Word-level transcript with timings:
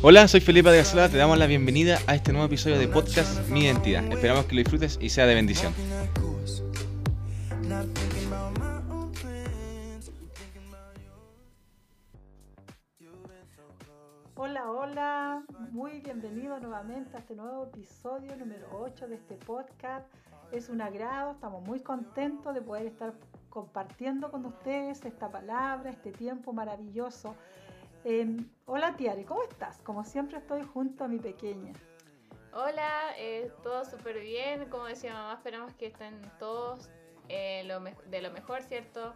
Hola, 0.00 0.26
soy 0.26 0.40
Felipe 0.40 0.70
de 0.70 0.78
Gasela, 0.78 1.10
te 1.10 1.18
damos 1.18 1.36
la 1.36 1.46
bienvenida 1.46 1.98
a 2.06 2.14
este 2.14 2.32
nuevo 2.32 2.46
episodio 2.46 2.78
de 2.78 2.88
podcast 2.88 3.46
Mi 3.50 3.64
Identidad. 3.64 4.10
Esperamos 4.10 4.46
que 4.46 4.54
lo 4.54 4.60
disfrutes 4.60 4.98
y 5.02 5.10
sea 5.10 5.26
de 5.26 5.34
bendición. 5.34 5.74
Hola, 14.34 14.70
hola, 14.70 15.42
muy 15.72 16.00
bienvenido 16.00 16.58
nuevamente 16.58 17.18
a 17.18 17.20
este 17.20 17.34
nuevo 17.34 17.64
episodio 17.64 18.34
número 18.36 18.66
8 18.80 19.08
de 19.08 19.16
este 19.16 19.34
podcast. 19.34 20.06
Es 20.52 20.70
un 20.70 20.80
agrado, 20.80 21.32
estamos 21.32 21.62
muy 21.66 21.80
contentos 21.80 22.54
de 22.54 22.62
poder 22.62 22.86
estar 22.86 23.12
compartiendo 23.50 24.30
con 24.30 24.46
ustedes 24.46 25.04
esta 25.04 25.30
palabra, 25.30 25.90
este 25.90 26.12
tiempo 26.12 26.54
maravilloso. 26.54 27.34
Em, 28.08 28.48
hola 28.66 28.94
Tiare, 28.94 29.24
¿cómo 29.24 29.42
estás? 29.42 29.82
Como 29.82 30.04
siempre 30.04 30.38
estoy 30.38 30.62
junto 30.62 31.02
a 31.02 31.08
mi 31.08 31.18
pequeña. 31.18 31.72
Hola, 32.52 33.12
eh, 33.18 33.50
todo 33.64 33.84
súper 33.84 34.20
bien. 34.20 34.70
Como 34.70 34.84
decía 34.84 35.12
mamá, 35.12 35.34
esperamos 35.34 35.74
que 35.74 35.86
estén 35.86 36.14
todos 36.38 36.88
eh, 37.28 37.64
lo 37.64 37.80
de 37.80 38.22
lo 38.22 38.30
mejor, 38.30 38.62
¿cierto? 38.62 39.12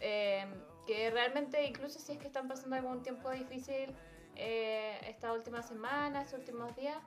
Em, 0.00 0.50
que 0.88 1.08
realmente, 1.10 1.64
incluso 1.64 2.00
si 2.00 2.14
es 2.14 2.18
que 2.18 2.26
están 2.26 2.48
pasando 2.48 2.74
algún 2.74 3.04
tiempo 3.04 3.30
difícil 3.30 3.94
eh, 4.34 4.98
esta 5.06 5.32
última 5.32 5.62
semana, 5.62 6.22
estos 6.22 6.40
últimos 6.40 6.74
días, 6.74 6.98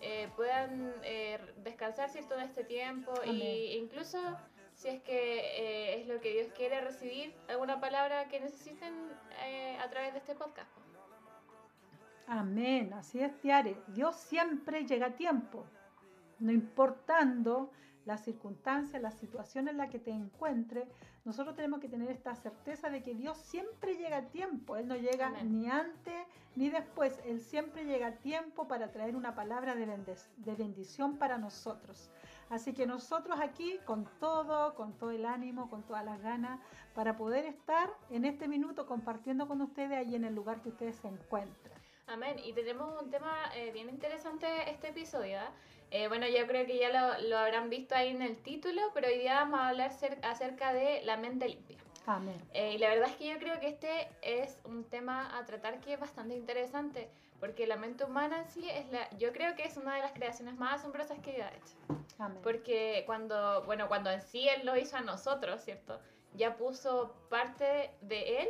eh, 0.00 0.30
puedan 0.36 0.94
eh, 1.02 1.38
descansar 1.64 2.08
cierto 2.08 2.34
de 2.34 2.44
este 2.44 2.64
tiempo 2.64 3.12
e 3.26 3.76
incluso 3.76 4.18
si 4.78 4.88
es 4.88 5.02
que 5.02 5.40
eh, 5.40 6.00
es 6.00 6.06
lo 6.06 6.20
que 6.20 6.32
Dios 6.32 6.52
quiere 6.56 6.80
recibir 6.80 7.34
alguna 7.48 7.80
palabra 7.80 8.28
que 8.28 8.38
necesiten 8.38 8.94
a 9.82 9.90
través 9.90 10.12
de 10.12 10.18
este 10.20 10.34
podcast. 10.34 10.70
Amén, 12.28 12.92
así 12.92 13.20
es, 13.20 13.36
Tiare. 13.40 13.76
Dios 13.88 14.14
siempre 14.16 14.86
llega 14.86 15.06
a 15.06 15.16
tiempo, 15.16 15.64
no 16.38 16.52
importando 16.52 17.70
las 18.04 18.24
circunstancias, 18.24 19.02
la 19.02 19.10
situación 19.10 19.68
en 19.68 19.78
la 19.78 19.88
que 19.88 19.98
te 19.98 20.10
encuentres, 20.10 20.88
nosotros 21.24 21.56
tenemos 21.56 21.80
que 21.80 21.88
tener 21.88 22.10
esta 22.10 22.34
certeza 22.36 22.88
de 22.88 23.02
que 23.02 23.14
Dios 23.14 23.36
siempre 23.36 23.96
llega 23.96 24.16
a 24.16 24.28
tiempo. 24.30 24.76
Él 24.76 24.88
no 24.88 24.96
llega 24.96 25.30
ni 25.42 25.68
antes 25.68 26.26
ni 26.56 26.70
después. 26.70 27.20
Él 27.26 27.40
siempre 27.40 27.84
llega 27.84 28.06
a 28.06 28.12
tiempo 28.12 28.66
para 28.66 28.92
traer 28.92 29.14
una 29.14 29.34
palabra 29.34 29.74
de 29.74 30.54
bendición 30.54 31.18
para 31.18 31.36
nosotros. 31.36 32.10
Así 32.50 32.72
que 32.72 32.86
nosotros 32.86 33.38
aquí 33.40 33.78
con 33.84 34.08
todo, 34.20 34.74
con 34.74 34.92
todo 34.94 35.10
el 35.10 35.26
ánimo, 35.26 35.68
con 35.68 35.82
todas 35.82 36.04
las 36.04 36.20
ganas, 36.22 36.60
para 36.94 37.16
poder 37.16 37.44
estar 37.44 37.90
en 38.10 38.24
este 38.24 38.48
minuto 38.48 38.86
compartiendo 38.86 39.46
con 39.46 39.60
ustedes 39.60 39.92
ahí 39.92 40.14
en 40.14 40.24
el 40.24 40.34
lugar 40.34 40.62
que 40.62 40.70
ustedes 40.70 40.96
se 40.96 41.08
encuentran. 41.08 41.78
Amén. 42.06 42.36
Y 42.42 42.54
tenemos 42.54 43.02
un 43.02 43.10
tema 43.10 43.50
eh, 43.54 43.70
bien 43.72 43.90
interesante 43.90 44.46
este 44.70 44.88
episodio. 44.88 45.38
¿eh? 45.38 45.50
Eh, 45.90 46.08
bueno, 46.08 46.26
yo 46.26 46.46
creo 46.46 46.66
que 46.66 46.78
ya 46.78 46.88
lo, 46.88 47.28
lo, 47.28 47.38
habrán 47.38 47.68
visto 47.68 47.94
ahí 47.94 48.08
en 48.08 48.22
el 48.22 48.38
título, 48.38 48.80
pero 48.94 49.08
hoy 49.08 49.18
día 49.18 49.34
vamos 49.34 49.60
a 49.60 49.68
hablar 49.68 49.90
acerca 50.22 50.72
de 50.72 51.02
la 51.04 51.18
mente 51.18 51.48
limpia. 51.48 51.76
Amén. 52.06 52.40
Eh, 52.54 52.74
y 52.74 52.78
la 52.78 52.88
verdad 52.88 53.10
es 53.10 53.16
que 53.16 53.28
yo 53.28 53.38
creo 53.38 53.60
que 53.60 53.68
este 53.68 54.08
es 54.22 54.58
un 54.64 54.84
tema 54.84 55.36
a 55.36 55.44
tratar 55.44 55.80
que 55.80 55.92
es 55.92 56.00
bastante 56.00 56.34
interesante, 56.34 57.10
porque 57.40 57.66
la 57.66 57.76
mente 57.76 58.04
humana 58.04 58.40
en 58.40 58.48
sí 58.48 58.68
es 58.68 58.90
la, 58.90 59.08
yo 59.18 59.32
creo 59.32 59.54
que 59.54 59.64
es 59.64 59.76
una 59.76 59.94
de 59.96 60.02
las 60.02 60.12
creaciones 60.12 60.56
más 60.56 60.80
asombrosas 60.80 61.18
que 61.20 61.32
Dios 61.32 61.46
ha 61.46 61.54
hecho. 61.54 62.04
Amén. 62.18 62.40
Porque 62.42 63.04
cuando, 63.06 63.62
bueno, 63.64 63.88
cuando 63.88 64.10
en 64.10 64.22
sí 64.22 64.48
Él 64.48 64.66
lo 64.66 64.76
hizo 64.76 64.96
a 64.96 65.00
nosotros, 65.00 65.62
¿cierto? 65.62 66.00
Ya 66.34 66.56
puso 66.56 67.14
parte 67.28 67.90
de 68.00 68.42
Él 68.42 68.48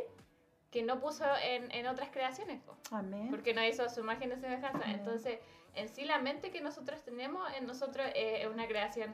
que 0.71 0.83
no 0.83 0.99
puso 0.99 1.25
en, 1.43 1.71
en 1.71 1.87
otras 1.87 2.09
creaciones. 2.09 2.61
Amén. 2.91 3.29
Porque 3.29 3.53
no 3.53 3.63
hizo 3.63 3.87
su 3.89 4.01
imagen 4.01 4.29
de 4.29 4.37
semejanza. 4.37 4.89
Entonces 4.91 5.39
en 5.75 5.89
sí 5.89 6.05
la 6.05 6.19
mente 6.19 6.51
que 6.51 6.61
nosotros 6.61 7.01
tenemos 7.03 7.41
en 7.57 7.65
nosotros 7.65 8.07
eh, 8.15 8.41
es 8.41 8.47
una 8.47 8.67
creación 8.67 9.13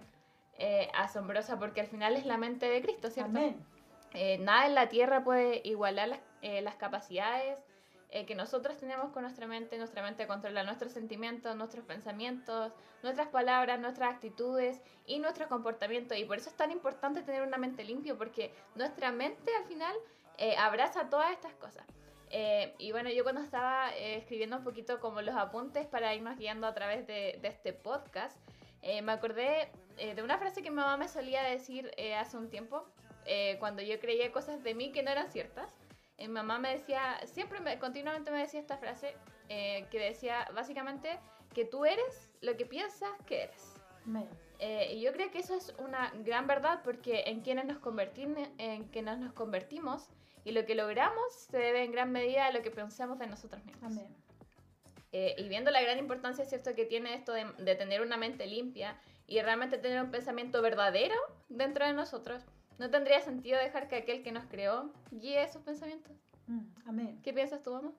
eh, 0.58 0.90
asombrosa 0.94 1.60
porque 1.60 1.82
al 1.82 1.88
final 1.88 2.16
es 2.16 2.26
la 2.26 2.38
mente 2.38 2.68
de 2.68 2.82
Cristo, 2.82 3.10
¿cierto? 3.10 3.40
Eh, 4.14 4.38
nada 4.40 4.66
en 4.66 4.76
la 4.76 4.88
tierra 4.88 5.24
puede 5.24 5.62
igualar 5.66 6.08
las, 6.08 6.20
las 6.42 6.76
capacidades 6.76 7.58
que 8.28 8.36
nosotros 8.36 8.78
tenemos 8.78 9.12
con 9.12 9.24
nuestra 9.24 9.46
mente. 9.46 9.78
Nuestra 9.78 10.02
mente 10.02 10.26
controla 10.26 10.64
nuestros 10.64 10.94
sentimientos, 10.94 11.56
nuestros 11.56 11.84
pensamientos, 11.84 12.72
nuestras 13.04 13.28
palabras, 13.28 13.80
nuestras 13.80 14.14
actitudes 14.14 14.82
y 15.06 15.20
nuestro 15.20 15.50
comportamiento. 15.50 16.16
Y 16.16 16.24
por 16.24 16.38
eso 16.38 16.50
es 16.50 16.56
tan 16.56 16.72
importante 16.72 17.24
tener 17.24 17.42
una 17.42 17.58
mente 17.58 17.84
limpia 17.84 18.16
porque 18.16 18.54
nuestra 18.76 19.12
mente 19.12 19.54
al 19.56 19.66
final 19.66 19.96
abraza 20.58 21.10
todas 21.10 21.32
estas 21.32 21.54
cosas. 21.56 21.86
Eh, 22.38 22.74
y 22.80 22.92
bueno, 22.92 23.10
yo 23.10 23.24
cuando 23.24 23.42
estaba 23.42 23.96
eh, 23.96 24.18
escribiendo 24.18 24.58
un 24.58 24.64
poquito 24.64 25.00
como 25.00 25.22
los 25.22 25.36
apuntes 25.36 25.86
para 25.86 26.14
irnos 26.14 26.38
guiando 26.38 26.68
a 26.68 26.74
través 26.74 27.06
de, 27.08 27.40
este 27.44 27.74
podcast, 27.74 28.38
eh, 28.82 29.02
me 29.02 29.12
acordé 29.14 29.72
de 29.98 30.22
una 30.22 30.38
frase 30.38 30.62
que 30.62 30.70
mi 30.70 30.76
mamá 30.76 30.98
me 30.98 31.08
solía 31.08 31.42
decir 31.44 31.90
hace 32.20 32.36
un 32.36 32.50
tiempo, 32.50 32.86
cuando 33.60 33.82
yo 33.82 33.98
creía 34.02 34.30
cosas 34.34 34.62
de 34.62 34.76
mí 34.76 34.92
que 34.92 35.02
no 35.02 35.10
eran 35.10 35.32
ciertas. 35.32 35.72
Mi 36.18 36.28
mamá 36.28 36.60
me 36.60 36.74
decía, 36.74 37.20
siempre 37.26 37.60
me, 37.60 37.78
continuamente 37.80 38.32
me 38.32 38.40
decía 38.40 38.60
esta 38.60 38.78
frase, 38.78 39.16
que 39.48 40.00
decía 40.00 40.48
básicamente 40.54 41.20
que 41.54 41.66
tú 41.66 41.86
eres 41.86 42.32
lo 42.42 42.58
que 42.58 42.66
piensas 42.66 43.12
que 43.26 43.44
eres. 43.44 43.74
y 44.92 45.02
yo 45.02 45.12
creo 45.14 45.30
que 45.32 45.40
eso 45.40 45.56
es 45.56 45.74
una 45.78 46.12
gran 46.24 46.48
verdad 46.48 46.82
porque 46.84 47.24
en 47.28 47.42
quienes 47.42 47.66
nos, 47.66 47.78
en 48.58 48.86
quienes 48.86 49.20
nos 49.20 49.34
convertimos 49.34 50.10
y 50.46 50.52
lo 50.52 50.66
que 50.66 50.76
logramos 50.76 51.34
se 51.34 51.58
debe 51.58 51.84
en 51.84 51.92
gran 51.92 52.12
medida 52.12 52.46
a 52.46 52.52
lo 52.52 52.62
que 52.62 52.72
pensamos 52.72 53.20
de 53.20 53.28
nosotros 53.28 53.66
mismos. 53.66 53.92
Amén. 53.92 54.08
Eh, 55.12 55.34
y 55.38 55.50
viendo 55.50 55.72
la 55.72 55.82
gran 55.82 55.98
importancia, 55.98 56.46
¿cierto?, 56.46 56.74
que 56.76 56.86
tiene 56.86 57.14
esto 57.14 57.34
de, 57.34 57.46
de, 57.58 57.76
tener 57.76 58.02
una 58.02 58.18
mente 58.18 58.46
limpia 58.46 59.00
y 59.28 59.42
realmente 59.42 59.78
tener 59.78 60.02
un 60.04 60.12
pensamiento 60.12 60.62
verdadero 60.62 61.16
dentro 61.50 61.86
de 61.86 61.94
nosotros, 61.94 62.44
no 62.78 62.90
tendría 62.90 63.22
sentido 63.22 63.60
dejar 63.60 63.88
que 63.88 63.96
aquel 63.98 64.24
que 64.24 64.32
nos 64.32 64.46
creó 64.46 64.92
guíe 65.12 65.44
esos 65.44 65.62
pensamientos. 65.62 66.12
Mm, 66.48 66.66
amén. 66.86 67.20
¿Qué 67.24 67.34
piensas 67.34 67.62
tú, 67.62 67.72
mamá? 67.74 67.92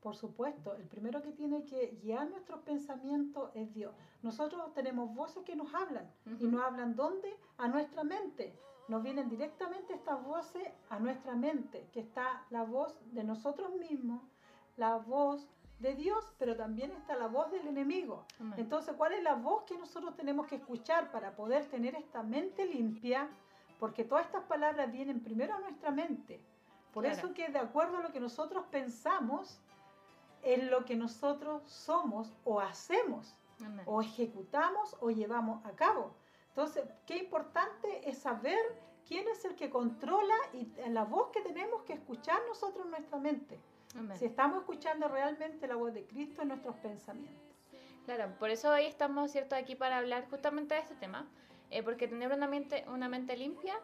Por 0.00 0.16
supuesto, 0.16 0.74
el 0.74 0.88
primero 0.88 1.22
que 1.22 1.30
tiene 1.30 1.64
que 1.64 1.96
guiar 2.02 2.28
nuestros 2.28 2.60
pensamientos 2.62 3.50
es 3.54 3.72
Dios. 3.72 3.94
Nosotros 4.22 4.74
tenemos 4.74 5.14
voces 5.14 5.44
que 5.44 5.54
nos 5.54 5.72
hablan 5.72 6.10
y 6.40 6.46
nos 6.48 6.60
hablan 6.62 6.96
¿dónde? 6.96 7.32
A 7.58 7.68
nuestra 7.68 8.02
mente 8.02 8.58
nos 8.88 9.02
vienen 9.02 9.28
directamente 9.28 9.94
estas 9.94 10.22
voces 10.24 10.62
a 10.90 10.98
nuestra 10.98 11.36
mente, 11.36 11.88
que 11.92 12.00
está 12.00 12.44
la 12.50 12.64
voz 12.64 12.96
de 13.12 13.22
nosotros 13.22 13.72
mismos, 13.76 14.22
la 14.76 14.96
voz 14.96 15.48
de 15.78 15.94
Dios, 15.94 16.34
pero 16.38 16.56
también 16.56 16.90
está 16.92 17.16
la 17.16 17.26
voz 17.26 17.50
del 17.50 17.66
enemigo. 17.66 18.24
Entonces, 18.56 18.94
¿cuál 18.96 19.12
es 19.12 19.22
la 19.22 19.34
voz 19.34 19.64
que 19.64 19.76
nosotros 19.78 20.16
tenemos 20.16 20.46
que 20.46 20.56
escuchar 20.56 21.10
para 21.10 21.34
poder 21.34 21.66
tener 21.66 21.94
esta 21.94 22.22
mente 22.22 22.66
limpia? 22.66 23.28
Porque 23.82 24.04
todas 24.04 24.26
estas 24.26 24.44
palabras 24.44 24.92
vienen 24.92 25.18
primero 25.18 25.56
a 25.56 25.58
nuestra 25.58 25.90
mente. 25.90 26.40
Por 26.94 27.04
eso 27.04 27.34
que 27.34 27.48
de 27.48 27.58
acuerdo 27.58 27.96
a 27.96 28.02
lo 28.02 28.12
que 28.12 28.20
nosotros 28.20 28.64
pensamos, 28.70 29.58
es 30.40 30.62
lo 30.70 30.84
que 30.84 30.94
nosotros 30.94 31.64
somos 31.66 32.32
o 32.44 32.60
hacemos, 32.60 33.34
o 33.84 34.00
ejecutamos 34.00 34.96
o 35.00 35.10
llevamos 35.10 35.66
a 35.66 35.72
cabo. 35.72 36.14
Entonces, 36.50 36.84
qué 37.06 37.16
importante 37.16 38.08
es 38.08 38.18
saber 38.18 38.60
quién 39.08 39.26
es 39.26 39.44
el 39.44 39.56
que 39.56 39.68
controla 39.68 40.36
y 40.52 40.72
la 40.88 41.02
voz 41.02 41.32
que 41.32 41.40
tenemos 41.40 41.82
que 41.82 41.94
escuchar 41.94 42.40
nosotros 42.46 42.84
en 42.84 42.92
nuestra 42.92 43.18
mente. 43.18 43.58
Si 44.14 44.26
estamos 44.26 44.60
escuchando 44.60 45.08
realmente 45.08 45.66
la 45.66 45.74
voz 45.74 45.92
de 45.92 46.06
Cristo 46.06 46.42
en 46.42 46.48
nuestros 46.48 46.76
pensamientos. 46.76 47.34
Claro, 48.04 48.32
por 48.38 48.50
eso 48.50 48.70
hoy 48.70 48.84
estamos 48.84 49.32
cierto 49.32 49.56
aquí 49.56 49.74
para 49.74 49.98
hablar 49.98 50.30
justamente 50.30 50.76
de 50.76 50.82
este 50.82 50.94
tema, 50.94 51.26
eh, 51.72 51.82
porque 51.82 52.06
tener 52.06 52.30
una 52.32 52.46
mente, 52.46 52.84
una 52.88 53.08
mente 53.08 53.36
limpia 53.36 53.74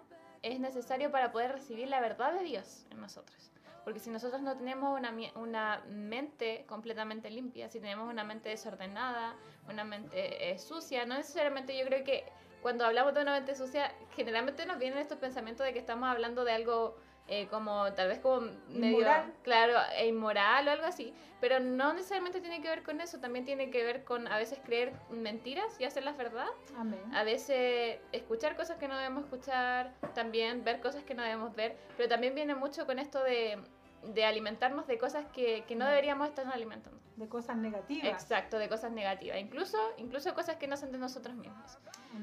es 0.42 0.60
necesario 0.60 1.10
para 1.10 1.32
poder 1.32 1.52
recibir 1.52 1.88
la 1.88 2.00
verdad 2.00 2.32
de 2.32 2.44
Dios 2.44 2.86
en 2.90 3.00
nosotros. 3.00 3.50
Porque 3.82 4.00
si 4.00 4.10
nosotros 4.10 4.42
no 4.42 4.56
tenemos 4.56 4.98
una, 4.98 5.14
una 5.34 5.82
mente 5.88 6.66
completamente 6.68 7.30
limpia, 7.30 7.70
si 7.70 7.80
tenemos 7.80 8.08
una 8.10 8.22
mente 8.22 8.50
desordenada, 8.50 9.34
una 9.68 9.84
mente 9.84 10.50
eh, 10.52 10.58
sucia, 10.58 11.06
no 11.06 11.16
necesariamente 11.16 11.76
yo 11.76 11.86
creo 11.86 12.04
que 12.04 12.24
cuando 12.60 12.84
hablamos 12.84 13.14
de 13.14 13.22
una 13.22 13.32
mente 13.32 13.54
sucia, 13.54 13.90
generalmente 14.14 14.66
nos 14.66 14.78
vienen 14.78 14.98
estos 14.98 15.18
pensamientos 15.18 15.64
de 15.64 15.72
que 15.72 15.78
estamos 15.78 16.08
hablando 16.08 16.44
de 16.44 16.52
algo 16.52 16.96
eh, 17.28 17.46
como 17.48 17.92
tal 17.92 18.08
vez 18.08 18.18
como 18.20 18.48
medio 18.68 19.06
claro 19.42 19.74
e 19.96 20.06
inmoral 20.06 20.66
o 20.66 20.70
algo 20.70 20.86
así 20.86 21.12
pero 21.40 21.60
no 21.60 21.92
necesariamente 21.92 22.40
tiene 22.40 22.60
que 22.62 22.68
ver 22.68 22.82
con 22.82 23.00
eso 23.00 23.20
también 23.20 23.44
tiene 23.44 23.70
que 23.70 23.84
ver 23.84 24.02
con 24.04 24.26
a 24.28 24.38
veces 24.38 24.58
creer 24.64 24.92
mentiras 25.10 25.78
y 25.78 25.84
hacerlas 25.84 26.16
verdad 26.16 26.48
Amén. 26.76 27.00
a 27.14 27.24
veces 27.24 27.98
escuchar 28.12 28.56
cosas 28.56 28.78
que 28.78 28.88
no 28.88 28.96
debemos 28.96 29.24
escuchar 29.24 29.92
también 30.14 30.64
ver 30.64 30.80
cosas 30.80 31.04
que 31.04 31.14
no 31.14 31.22
debemos 31.22 31.54
ver 31.54 31.76
pero 31.96 32.08
también 32.08 32.34
viene 32.34 32.54
mucho 32.54 32.86
con 32.86 32.98
esto 32.98 33.22
de 33.22 33.58
de 34.02 34.24
alimentarnos 34.24 34.86
de 34.86 34.98
cosas 34.98 35.26
que, 35.32 35.64
que 35.66 35.76
no 35.76 35.86
deberíamos 35.86 36.28
estar 36.28 36.46
alimentando. 36.46 36.98
De 37.16 37.28
cosas 37.28 37.56
negativas. 37.56 38.22
Exacto, 38.22 38.58
de 38.58 38.68
cosas 38.68 38.92
negativas. 38.92 39.38
Incluso, 39.38 39.76
incluso 39.96 40.34
cosas 40.34 40.56
que 40.56 40.68
no 40.68 40.76
son 40.76 40.92
de 40.92 40.98
nosotros 40.98 41.34
mismos. 41.34 41.78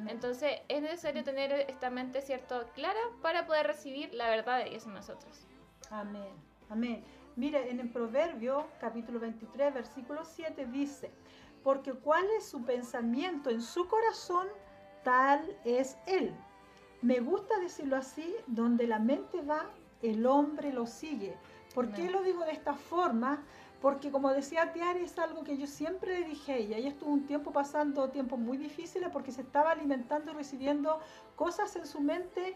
Entonces 0.07 0.61
es 0.67 0.81
necesario 0.81 1.23
tener 1.23 1.51
esta 1.69 1.89
mente, 1.89 2.21
¿cierto?, 2.21 2.65
clara 2.73 2.99
para 3.21 3.45
poder 3.45 3.67
recibir 3.67 4.13
la 4.13 4.29
verdad 4.29 4.63
de 4.63 4.69
Dios 4.69 4.85
en 4.85 4.93
nosotros. 4.93 5.45
Amén. 5.89 6.33
Amén. 6.69 7.03
Mire, 7.35 7.69
en 7.69 7.81
el 7.81 7.89
Proverbio 7.89 8.67
capítulo 8.79 9.19
23, 9.19 9.73
versículo 9.73 10.23
7 10.23 10.65
dice, 10.67 11.11
porque 11.63 11.93
cuál 11.93 12.25
es 12.37 12.45
su 12.45 12.63
pensamiento 12.63 13.49
en 13.49 13.61
su 13.61 13.87
corazón, 13.87 14.47
tal 15.03 15.57
es 15.65 15.97
él. 16.07 16.33
Me 17.01 17.19
gusta 17.19 17.59
decirlo 17.59 17.97
así, 17.97 18.33
donde 18.47 18.87
la 18.87 18.99
mente 18.99 19.41
va, 19.41 19.69
el 20.01 20.25
hombre 20.25 20.71
lo 20.71 20.85
sigue. 20.85 21.35
¿Por 21.75 21.91
qué 21.91 22.09
lo 22.09 22.23
digo 22.23 22.45
de 22.45 22.53
esta 22.53 22.73
forma? 22.73 23.43
Porque 23.81 24.09
como 24.09 24.31
decía 24.31 24.71
Tiari, 24.71 25.01
es 25.01 25.19
algo 25.19 25.43
que 25.43 25.57
yo 25.57 25.67
siempre 25.67 26.21
le 26.21 26.25
dije 26.25 26.53
a 26.53 26.55
ella. 26.55 26.77
Ella 26.77 26.89
estuvo 26.89 27.11
un 27.11 27.27
tiempo 27.27 27.51
pasando 27.51 28.09
tiempos 28.09 28.39
muy 28.39 28.57
difíciles 28.57 29.09
porque 29.11 29.33
se 29.33 29.41
estaba 29.41 29.71
alimentando 29.71 30.31
y 30.31 30.35
recibiendo 30.35 30.99
cosas 31.35 31.75
en 31.75 31.85
su 31.85 31.99
mente 31.99 32.55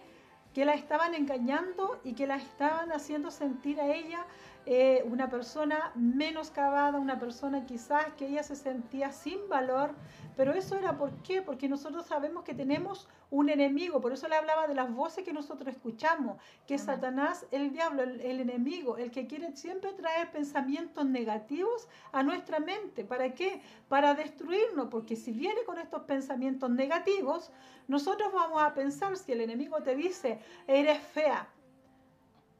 que 0.53 0.63
la 0.63 0.73
estaban 0.73 1.13
engañando 1.13 1.99
y 2.05 2.13
que 2.13 2.27
la 2.27 2.37
estaban 2.37 2.93
haciendo 2.93 3.29
sentir 3.29 3.79
a 3.81 3.93
ella 3.93 4.25
eh, 4.65 5.03
una 5.09 5.29
persona 5.29 5.91
menoscabada, 5.95 6.99
una 6.99 7.17
persona 7.17 7.65
quizás 7.65 8.13
que 8.13 8.27
ella 8.27 8.43
se 8.43 8.55
sentía 8.55 9.11
sin 9.11 9.49
valor, 9.49 9.95
pero 10.35 10.53
eso 10.53 10.77
era 10.77 10.97
por 10.97 11.11
qué, 11.23 11.41
porque 11.41 11.67
nosotros 11.67 12.05
sabemos 12.05 12.43
que 12.43 12.53
tenemos 12.53 13.07
un 13.31 13.49
enemigo, 13.49 13.99
por 14.01 14.13
eso 14.13 14.27
le 14.27 14.35
hablaba 14.35 14.67
de 14.67 14.75
las 14.75 14.93
voces 14.93 15.23
que 15.23 15.33
nosotros 15.33 15.75
escuchamos, 15.75 16.41
que 16.67 16.77
Satanás, 16.77 17.45
el 17.51 17.71
diablo, 17.71 18.03
el, 18.03 18.21
el, 18.21 18.39
enemigo, 18.39 18.97
el 18.97 19.11
que 19.11 19.27
quiere 19.27 19.55
siempre 19.55 19.93
traer 19.93 20.31
pensamientos 20.31 21.05
negativos 21.05 21.87
a 22.11 22.23
nuestra 22.23 22.59
mente, 22.59 23.03
¿para 23.03 23.33
qué? 23.33 23.61
Para 23.87 24.13
destruirnos, 24.13 24.87
porque 24.89 25.15
si 25.15 25.31
viene 25.31 25.63
con 25.65 25.77
estos 25.77 26.03
pensamientos 26.03 26.69
negativos, 26.69 27.51
nosotros 27.87 28.31
vamos 28.31 28.61
a 28.61 28.73
pensar, 28.73 29.17
si 29.17 29.31
el 29.31 29.41
enemigo 29.41 29.81
te 29.81 29.95
dice, 29.95 30.39
eres 30.67 30.99
fea, 30.99 31.47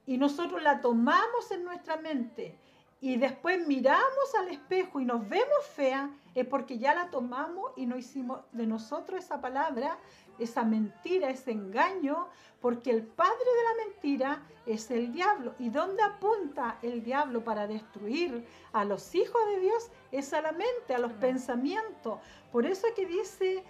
y 0.09 0.17
nosotros 0.17 0.63
la 0.63 0.81
tomamos 0.81 1.51
en 1.51 1.63
nuestra 1.63 1.97
mente 1.97 2.57
y 2.99 3.17
después 3.17 3.67
miramos 3.67 4.35
al 4.39 4.47
espejo 4.47 4.99
y 4.99 5.05
nos 5.05 5.29
vemos 5.29 5.67
fea, 5.75 6.09
es 6.33 6.47
porque 6.47 6.79
ya 6.79 6.95
la 6.95 7.11
tomamos 7.11 7.73
y 7.75 7.85
no 7.85 7.95
hicimos 7.95 8.39
de 8.51 8.65
nosotros 8.65 9.23
esa 9.23 9.39
palabra, 9.39 9.99
esa 10.39 10.63
mentira, 10.63 11.29
ese 11.29 11.51
engaño, 11.51 12.27
porque 12.59 12.89
el 12.89 13.03
padre 13.03 13.37
de 13.37 13.63
la 13.63 13.85
mentira 13.85 14.43
es 14.65 14.89
el 14.89 15.13
diablo. 15.13 15.53
¿Y 15.59 15.69
dónde 15.69 16.01
apunta 16.01 16.79
el 16.81 17.03
diablo 17.03 17.43
para 17.43 17.67
destruir 17.67 18.47
a 18.73 18.85
los 18.85 19.13
hijos 19.13 19.41
de 19.49 19.59
Dios? 19.59 19.91
Es 20.11 20.33
a 20.33 20.41
la 20.41 20.53
mente, 20.53 20.95
a 20.95 20.97
los 20.97 21.13
pensamientos. 21.13 22.17
Por 22.51 22.65
eso 22.65 22.87
es 22.87 22.93
que 22.95 23.05
dice 23.05 23.63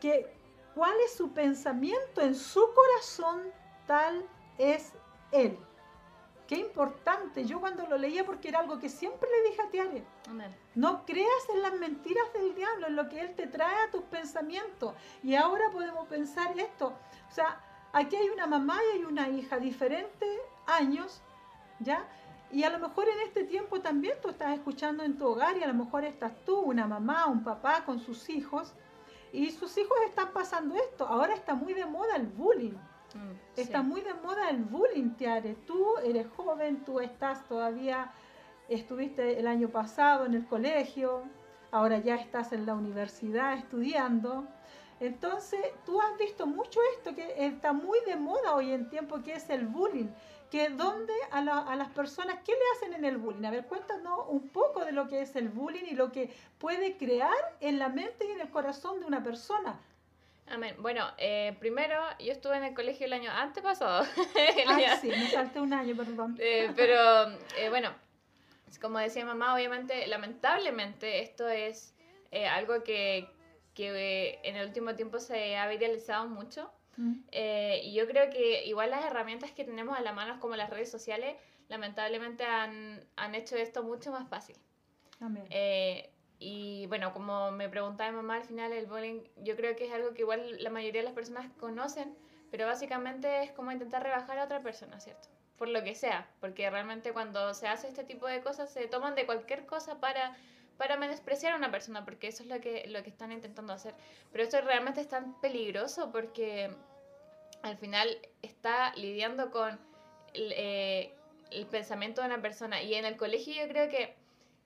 que 0.00 0.26
cuál 0.74 0.96
es 1.04 1.12
su 1.14 1.30
pensamiento 1.30 2.20
en 2.20 2.34
su 2.34 2.62
corazón, 2.74 3.42
tal 3.86 4.26
es 4.58 4.92
él. 5.30 5.56
Qué 6.48 6.56
importante. 6.56 7.44
Yo 7.44 7.60
cuando 7.60 7.86
lo 7.86 7.98
leía, 7.98 8.24
porque 8.24 8.48
era 8.48 8.60
algo 8.60 8.78
que 8.78 8.88
siempre 8.88 9.28
le 9.28 9.50
dije 9.50 9.60
a 9.60 9.68
Tiare. 9.68 10.04
No 10.74 11.04
creas 11.04 11.48
en 11.54 11.60
las 11.60 11.74
mentiras 11.74 12.32
del 12.32 12.54
diablo, 12.54 12.86
en 12.86 12.96
lo 12.96 13.06
que 13.10 13.20
él 13.20 13.34
te 13.34 13.46
trae 13.46 13.86
a 13.86 13.90
tus 13.90 14.02
pensamientos. 14.04 14.94
Y 15.22 15.34
ahora 15.34 15.70
podemos 15.70 16.08
pensar 16.08 16.58
esto. 16.58 16.94
O 17.28 17.32
sea, 17.32 17.60
aquí 17.92 18.16
hay 18.16 18.30
una 18.30 18.46
mamá 18.46 18.78
y 18.82 18.96
hay 18.96 19.04
una 19.04 19.28
hija, 19.28 19.58
diferentes 19.58 20.40
años, 20.66 21.20
¿ya? 21.80 22.08
Y 22.50 22.64
a 22.64 22.70
lo 22.70 22.78
mejor 22.78 23.06
en 23.10 23.20
este 23.26 23.44
tiempo 23.44 23.82
también 23.82 24.16
tú 24.22 24.30
estás 24.30 24.54
escuchando 24.54 25.04
en 25.04 25.18
tu 25.18 25.26
hogar 25.26 25.58
y 25.58 25.62
a 25.62 25.66
lo 25.66 25.74
mejor 25.74 26.04
estás 26.04 26.32
tú, 26.46 26.58
una 26.60 26.86
mamá, 26.86 27.26
un 27.26 27.44
papá 27.44 27.84
con 27.84 28.00
sus 28.00 28.30
hijos. 28.30 28.72
Y 29.34 29.50
sus 29.50 29.76
hijos 29.76 29.98
están 30.06 30.32
pasando 30.32 30.76
esto. 30.76 31.06
Ahora 31.06 31.34
está 31.34 31.52
muy 31.52 31.74
de 31.74 31.84
moda 31.84 32.16
el 32.16 32.26
bullying. 32.26 32.78
Mm, 33.14 33.58
Está 33.58 33.82
muy 33.82 34.00
de 34.02 34.14
moda 34.14 34.50
el 34.50 34.64
bullying, 34.64 35.10
Tiare. 35.10 35.54
Tú 35.66 35.96
eres 36.04 36.26
joven, 36.36 36.84
tú 36.84 37.00
estás 37.00 37.46
todavía, 37.48 38.12
estuviste 38.68 39.38
el 39.38 39.46
año 39.46 39.68
pasado 39.68 40.26
en 40.26 40.34
el 40.34 40.46
colegio, 40.46 41.22
ahora 41.70 41.98
ya 41.98 42.16
estás 42.16 42.52
en 42.52 42.66
la 42.66 42.74
universidad 42.74 43.54
estudiando. 43.54 44.46
Entonces, 45.00 45.60
tú 45.86 46.00
has 46.00 46.18
visto 46.18 46.46
mucho 46.46 46.80
esto 46.96 47.14
que 47.14 47.46
está 47.46 47.72
muy 47.72 47.98
de 48.06 48.16
moda 48.16 48.54
hoy 48.54 48.72
en 48.72 48.90
tiempo, 48.90 49.22
que 49.22 49.34
es 49.34 49.48
el 49.48 49.66
bullying. 49.66 50.08
Que 50.50 50.70
donde 50.70 51.12
a, 51.30 51.38
a, 51.38 51.76
las 51.76 51.90
personas, 51.90 52.38
¿qué 52.44 52.52
le 52.52 52.58
hacen 52.74 52.94
en 52.94 53.04
el 53.04 53.18
bullying? 53.18 53.44
A 53.44 53.50
ver, 53.50 53.66
cuéntanos 53.66 54.20
un 54.28 54.48
poco 54.48 54.84
de 54.84 54.92
lo 54.92 55.06
que 55.06 55.20
es 55.20 55.36
el 55.36 55.50
bullying 55.50 55.84
y 55.90 55.94
lo 55.94 56.10
que 56.10 56.32
puede 56.58 56.96
crear 56.96 57.36
en 57.60 57.78
la 57.78 57.90
mente 57.90 58.26
y 58.26 58.30
en 58.32 58.40
el 58.40 58.50
corazón 58.50 58.98
de 58.98 59.06
una 59.06 59.22
persona. 59.22 59.78
Amén. 60.50 60.76
Bueno, 60.78 61.04
eh, 61.18 61.56
primero 61.60 61.94
yo 62.18 62.32
estuve 62.32 62.56
en 62.56 62.64
el 62.64 62.74
colegio 62.74 63.06
el 63.06 63.12
año 63.12 63.30
antepasado. 63.30 64.06
ah, 64.66 64.98
sí, 65.00 65.08
me 65.08 65.28
salté 65.30 65.60
un 65.60 65.72
año, 65.72 65.96
perdón. 65.96 66.36
Eh, 66.38 66.72
pero 66.74 67.30
eh, 67.58 67.68
bueno, 67.68 67.92
como 68.80 68.98
decía 68.98 69.24
mamá, 69.24 69.54
obviamente, 69.54 70.06
lamentablemente 70.06 71.22
esto 71.22 71.48
es 71.48 71.94
algo 72.52 72.82
que, 72.82 73.28
que, 73.74 74.38
en 74.42 74.56
el 74.56 74.66
último 74.66 74.94
tiempo 74.94 75.18
se 75.18 75.56
ha 75.56 75.68
viralizado 75.68 76.28
mucho. 76.28 76.70
Mm. 76.96 77.20
y 77.30 77.94
yo 77.94 78.08
creo 78.08 78.28
que 78.28 78.66
igual 78.66 78.90
las 78.90 79.04
herramientas 79.04 79.52
que 79.52 79.62
tenemos 79.64 79.96
a 79.96 80.00
la 80.02 80.10
mano, 80.10 80.40
como 80.40 80.56
las 80.56 80.68
redes 80.68 80.90
sociales, 80.90 81.36
lamentablemente 81.68 82.44
han, 82.44 83.06
han 83.14 83.36
hecho 83.36 83.54
esto 83.56 83.84
mucho 83.84 84.10
más 84.10 84.28
fácil. 84.28 84.56
Amén. 85.20 85.44
Y 86.38 86.86
bueno, 86.86 87.12
como 87.12 87.50
me 87.50 87.68
preguntaba 87.68 88.10
mi 88.10 88.16
mamá 88.16 88.36
al 88.36 88.44
final, 88.44 88.72
el 88.72 88.86
bullying 88.86 89.22
yo 89.38 89.56
creo 89.56 89.74
que 89.74 89.86
es 89.86 89.92
algo 89.92 90.14
que 90.14 90.22
igual 90.22 90.62
la 90.62 90.70
mayoría 90.70 91.00
de 91.00 91.06
las 91.06 91.14
personas 91.14 91.50
conocen, 91.58 92.16
pero 92.50 92.66
básicamente 92.66 93.42
es 93.42 93.50
como 93.52 93.72
intentar 93.72 94.02
rebajar 94.02 94.38
a 94.38 94.44
otra 94.44 94.62
persona, 94.62 95.00
¿cierto? 95.00 95.28
Por 95.58 95.68
lo 95.68 95.82
que 95.82 95.96
sea, 95.96 96.28
porque 96.40 96.70
realmente 96.70 97.12
cuando 97.12 97.52
se 97.54 97.66
hace 97.66 97.88
este 97.88 98.04
tipo 98.04 98.28
de 98.28 98.40
cosas 98.40 98.72
se 98.72 98.86
toman 98.86 99.16
de 99.16 99.26
cualquier 99.26 99.66
cosa 99.66 99.98
para, 99.98 100.36
para 100.76 100.96
menospreciar 100.96 101.54
a 101.54 101.56
una 101.56 101.72
persona, 101.72 102.04
porque 102.04 102.28
eso 102.28 102.44
es 102.44 102.48
lo 102.48 102.60
que, 102.60 102.86
lo 102.86 103.02
que 103.02 103.10
están 103.10 103.32
intentando 103.32 103.72
hacer. 103.72 103.94
Pero 104.30 104.44
esto 104.44 104.60
realmente 104.60 105.00
es 105.00 105.08
tan 105.08 105.40
peligroso 105.40 106.12
porque 106.12 106.70
al 107.62 107.76
final 107.76 108.16
está 108.42 108.94
lidiando 108.94 109.50
con 109.50 109.76
el, 110.34 110.52
eh, 110.56 111.12
el 111.50 111.66
pensamiento 111.66 112.20
de 112.20 112.28
una 112.28 112.40
persona. 112.40 112.80
Y 112.80 112.94
en 112.94 113.04
el 113.04 113.16
colegio 113.16 113.54
yo 113.54 113.68
creo 113.68 113.88
que 113.88 114.14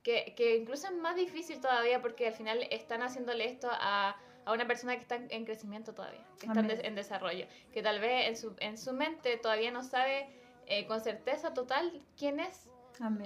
que, 0.02 0.34
que, 0.37 0.56
incluso 0.56 0.88
es 0.88 0.94
más 0.94 1.16
difícil 1.16 1.60
todavía 1.60 2.00
porque 2.02 2.26
al 2.26 2.34
final 2.34 2.66
están 2.70 3.02
haciéndole 3.02 3.46
esto 3.46 3.69
a, 3.70 4.16
a 4.44 4.52
una 4.52 4.66
persona 4.66 4.94
que 4.94 5.02
está 5.02 5.16
en 5.16 5.44
crecimiento 5.44 5.94
todavía, 5.94 6.25
que 6.38 6.46
está 6.46 6.60
en, 6.60 6.94
desarrollo, 6.94 7.46
que 7.72 7.82
tal 7.82 8.00
vez 8.00 8.28
en 8.28 8.37
su, 8.37 8.54
en 8.58 8.76
su 8.78 8.93
mente 8.93 9.37
todavía 9.37 9.70
no 9.70 9.82
sabe 9.82 10.29
eh, 10.67 10.86
con 10.86 11.00
certeza 11.00 11.55
total 11.55 12.03
quién 12.17 12.41
es. 12.41 12.69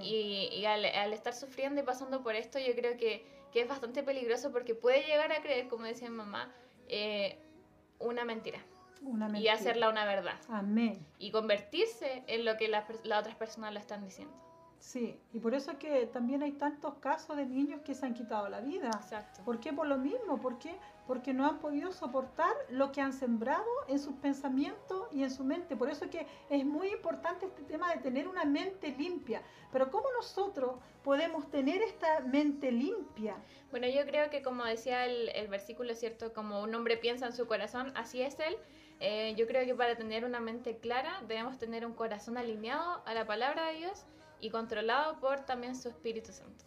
Y, 0.01 0.49
y 0.53 0.65
al, 0.65 0.87
al, 0.87 1.13
estar 1.13 1.35
sufriendo 1.35 1.83
y 1.83 1.85
pasando 1.85 2.23
por 2.23 2.35
esto, 2.35 2.59
yo 2.59 2.75
creo 2.75 2.97
que, 2.97 3.27
que, 3.53 3.61
es 3.61 3.69
bastante 3.69 4.03
peligroso 4.03 4.51
porque 4.51 4.75
puede 4.75 5.03
llegar 5.03 5.33
a 5.33 5.43
creer, 5.43 5.69
como 5.69 5.85
decía 5.85 6.09
mi 6.09 6.17
mamá, 6.17 6.51
eh, 6.89 7.37
una 7.99 8.25
mentira. 8.25 8.61
Una 9.03 9.29
mentira. 9.29 9.45
Y 9.45 9.55
hacerla 9.55 9.91
una 9.91 10.07
verdad. 10.07 10.39
Amén. 10.49 11.05
Y 11.19 11.31
convertirse 11.31 12.23
en 12.27 12.47
lo 12.47 12.57
que 12.57 12.69
las 12.69 12.85
la 13.05 13.19
otras 13.19 13.35
personas 13.35 13.75
le 13.75 13.81
están 13.81 14.03
diciendo. 14.03 14.35
Sí, 14.79 15.19
y 15.33 15.41
por 15.41 15.55
eso 15.55 15.73
es 15.73 15.79
que 15.79 16.07
también 16.07 16.43
hay 16.43 16.53
tantos 16.53 16.95
casos 16.97 17.37
de 17.37 17.47
niños 17.47 17.81
que 17.83 17.95
se 17.95 18.07
han 18.07 18.15
quitado 18.15 18.49
la 18.49 18.61
vida. 18.61 18.91
Exacto. 18.95 19.43
¿Por 19.45 19.59
qué? 19.59 19.73
Por 19.73 19.87
lo 19.87 19.99
mismo. 19.99 20.39
¿Por 20.41 20.59
qué? 20.59 20.77
Porque 21.07 21.33
no 21.33 21.47
han 21.47 21.59
podido 21.59 21.93
soportar 21.93 22.55
lo 22.69 22.93
que 22.93 23.01
han 23.01 23.13
sembrado 23.13 23.65
en 23.89 23.99
sus 23.99 24.15
pensamientos 24.17 25.09
y 25.13 25.23
en 25.23 25.31
su 25.31 25.45
mente. 25.45 25.77
Por 25.77 25.91
eso 25.91 26.05
es 26.05 26.11
que 26.11 26.27
es 26.51 26.65
muy 26.65 26.89
importante 26.89 27.47
este 27.47 27.63
tema 27.63 27.93
de 27.93 28.01
tener 28.01 28.29
una 28.29 28.45
mente 28.45 28.95
limpia. 28.97 29.43
Pero 29.73 29.91
¿cómo 29.91 30.07
nosotros 30.13 30.77
podemos 31.03 31.51
tener 31.51 31.83
esta 31.83 32.21
mente 32.21 32.71
limpia? 32.71 33.37
Bueno, 33.71 33.89
yo 33.89 34.05
creo 34.05 34.31
que 34.31 34.43
como 34.43 34.65
decía 34.65 35.07
el, 35.07 35.31
el 35.31 35.49
versículo, 35.49 35.95
¿cierto? 35.95 36.33
Como 36.33 36.63
un 36.63 36.75
hombre 36.75 36.97
piensa 36.97 37.27
en 37.27 37.33
su 37.33 37.47
corazón, 37.47 37.93
así 37.97 38.23
es 38.23 38.39
él. 38.41 38.57
Eh, 39.01 39.35
yo 39.37 39.47
creo 39.47 39.65
que 39.67 39.75
para 39.75 39.97
tener 39.97 40.25
una 40.25 40.41
mente 40.41 40.79
clara 40.79 41.23
debemos 41.29 41.59
tener 41.59 41.85
un 41.85 41.93
corazón 41.93 42.39
alineado 42.39 43.03
a 43.05 43.13
la 43.13 43.27
palabra 43.27 43.67
de 43.67 43.79
Dios 43.79 44.07
y 44.41 44.51
controlado 44.51 45.19
por 45.19 45.41
también 45.41 45.77
su 45.77 45.89
Espíritu 45.89 46.33
Santo. 46.33 46.65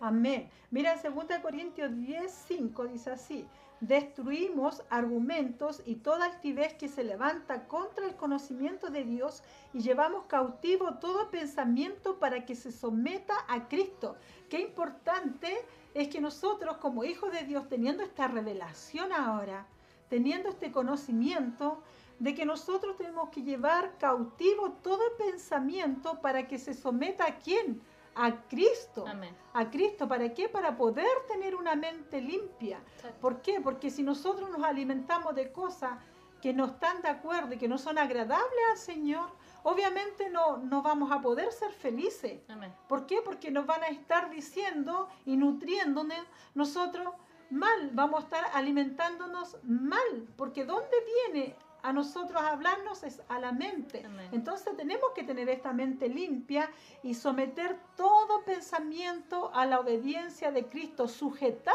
Amén. 0.00 0.50
Mira, 0.70 0.94
en 0.94 1.14
2 1.14 1.26
Corintios 1.40 1.96
10, 1.96 2.44
5 2.48 2.86
dice 2.88 3.10
así, 3.12 3.46
destruimos 3.82 4.82
argumentos 4.90 5.82
y 5.84 5.96
toda 5.96 6.26
altivez 6.26 6.74
que 6.74 6.88
se 6.88 7.02
levanta 7.02 7.66
contra 7.66 8.06
el 8.06 8.14
conocimiento 8.14 8.90
de 8.90 9.04
Dios 9.04 9.42
y 9.72 9.80
llevamos 9.80 10.26
cautivo 10.26 10.94
todo 10.94 11.30
pensamiento 11.30 12.18
para 12.18 12.44
que 12.44 12.54
se 12.54 12.70
someta 12.70 13.34
a 13.48 13.68
Cristo. 13.68 14.16
Qué 14.48 14.60
importante 14.60 15.52
es 15.94 16.08
que 16.08 16.20
nosotros 16.20 16.76
como 16.76 17.04
hijos 17.04 17.32
de 17.32 17.42
Dios, 17.42 17.68
teniendo 17.68 18.04
esta 18.04 18.28
revelación 18.28 19.12
ahora, 19.12 19.66
teniendo 20.08 20.48
este 20.48 20.70
conocimiento, 20.70 21.82
de 22.22 22.36
que 22.36 22.44
nosotros 22.44 22.96
tenemos 22.96 23.30
que 23.30 23.42
llevar 23.42 23.98
cautivo 23.98 24.70
todo 24.80 25.16
pensamiento 25.18 26.20
para 26.20 26.46
que 26.46 26.56
se 26.56 26.72
someta 26.72 27.26
a 27.26 27.38
quién? 27.40 27.82
A 28.14 28.46
Cristo. 28.46 29.04
A 29.52 29.70
Cristo. 29.70 30.06
¿Para 30.06 30.32
qué? 30.32 30.48
Para 30.48 30.76
poder 30.76 31.08
tener 31.26 31.56
una 31.56 31.74
mente 31.74 32.20
limpia. 32.20 32.80
¿Por 33.20 33.42
qué? 33.42 33.60
Porque 33.60 33.90
si 33.90 34.04
nosotros 34.04 34.48
nos 34.50 34.62
alimentamos 34.62 35.34
de 35.34 35.50
cosas 35.50 35.98
que 36.40 36.52
no 36.52 36.66
están 36.66 37.02
de 37.02 37.08
acuerdo 37.08 37.54
y 37.54 37.58
que 37.58 37.66
no 37.66 37.76
son 37.76 37.98
agradables 37.98 38.62
al 38.70 38.78
Señor, 38.78 39.28
obviamente 39.64 40.30
no, 40.30 40.58
no 40.58 40.80
vamos 40.80 41.10
a 41.10 41.20
poder 41.20 41.50
ser 41.50 41.72
felices. 41.72 42.40
¿Por 42.88 43.04
qué? 43.06 43.20
Porque 43.24 43.50
nos 43.50 43.66
van 43.66 43.82
a 43.82 43.88
estar 43.88 44.30
diciendo 44.30 45.08
y 45.26 45.36
nutriéndonos 45.36 46.24
nosotros 46.54 47.08
mal, 47.50 47.90
vamos 47.94 48.20
a 48.20 48.24
estar 48.26 48.44
alimentándonos 48.54 49.56
mal, 49.64 50.28
porque 50.36 50.64
¿dónde 50.64 50.96
viene 51.32 51.56
a 51.82 51.92
nosotros 51.92 52.40
hablarnos 52.40 53.02
es 53.02 53.20
a 53.28 53.38
la 53.38 53.52
mente. 53.52 54.04
Entonces 54.30 54.76
tenemos 54.76 55.10
que 55.14 55.24
tener 55.24 55.48
esta 55.48 55.72
mente 55.72 56.08
limpia 56.08 56.70
y 57.02 57.14
someter 57.14 57.78
todo 57.96 58.44
pensamiento 58.44 59.50
a 59.54 59.66
la 59.66 59.80
obediencia 59.80 60.52
de 60.52 60.66
Cristo, 60.66 61.08
sujetar 61.08 61.74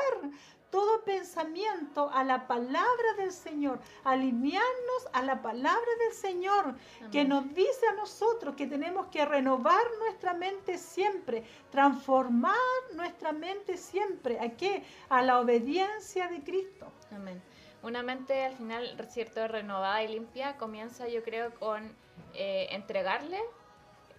todo 0.70 1.04
pensamiento 1.04 2.10
a 2.14 2.24
la 2.24 2.48
palabra 2.48 3.14
del 3.18 3.32
Señor, 3.32 3.80
alinearnos 4.04 5.08
a 5.14 5.22
la 5.22 5.42
palabra 5.42 5.92
del 6.00 6.14
Señor, 6.14 6.76
que 7.12 7.24
nos 7.24 7.54
dice 7.54 7.88
a 7.90 7.94
nosotros 7.94 8.56
que 8.56 8.68
tenemos 8.68 9.08
que 9.08 9.26
renovar 9.26 9.84
nuestra 10.00 10.34
mente 10.34 10.78
siempre, 10.78 11.44
transformar 11.72 12.56
nuestra 12.94 13.32
mente 13.32 13.78
siempre. 13.78 14.40
¿A 14.40 14.50
qué? 14.58 14.84
A 15.10 15.22
la 15.22 15.40
obediencia 15.40 16.28
de 16.28 16.44
Cristo. 16.44 16.92
Amén. 17.12 17.42
Una 17.84 18.04
mente 18.04 18.46
al 18.46 18.56
final, 18.56 18.98
cierto, 19.10 19.48
renovada 19.48 20.04
y 20.04 20.08
limpia 20.08 20.58
comienza 20.58 21.08
yo 21.08 21.24
creo 21.24 21.54
con 21.56 21.96
eh, 22.34 22.68
entregarle 22.72 23.40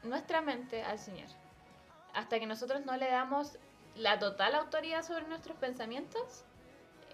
nuestra 0.04 0.40
mente 0.40 0.82
al 0.82 0.98
Señor. 0.98 1.28
Hasta 2.14 2.38
que 2.38 2.46
nosotros 2.46 2.84
no 2.84 2.96
le 2.96 3.10
damos 3.10 3.58
la 3.96 4.18
total 4.18 4.54
autoridad 4.54 5.02
sobre 5.02 5.26
nuestros 5.26 5.56
pensamientos, 5.58 6.44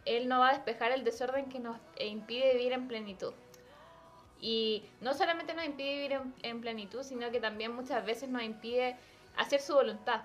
Él 0.04 0.28
no 0.28 0.40
va 0.40 0.50
a 0.50 0.52
despejar 0.52 0.92
el 0.92 1.02
desorden 1.02 1.48
que 1.48 1.58
nos 1.58 1.76
impide 1.98 2.54
vivir 2.54 2.72
en 2.72 2.88
plenitud. 2.88 3.32
Y 4.40 4.84
no 5.00 5.14
solamente 5.14 5.54
nos 5.54 5.64
impide 5.64 5.94
vivir 5.94 6.20
en 6.42 6.60
plenitud, 6.60 7.02
sino 7.02 7.30
que 7.30 7.40
también 7.40 7.74
muchas 7.74 8.04
veces 8.04 8.28
nos 8.28 8.42
impide 8.42 8.96
hacer 9.36 9.60
su 9.60 9.74
voluntad. 9.74 10.22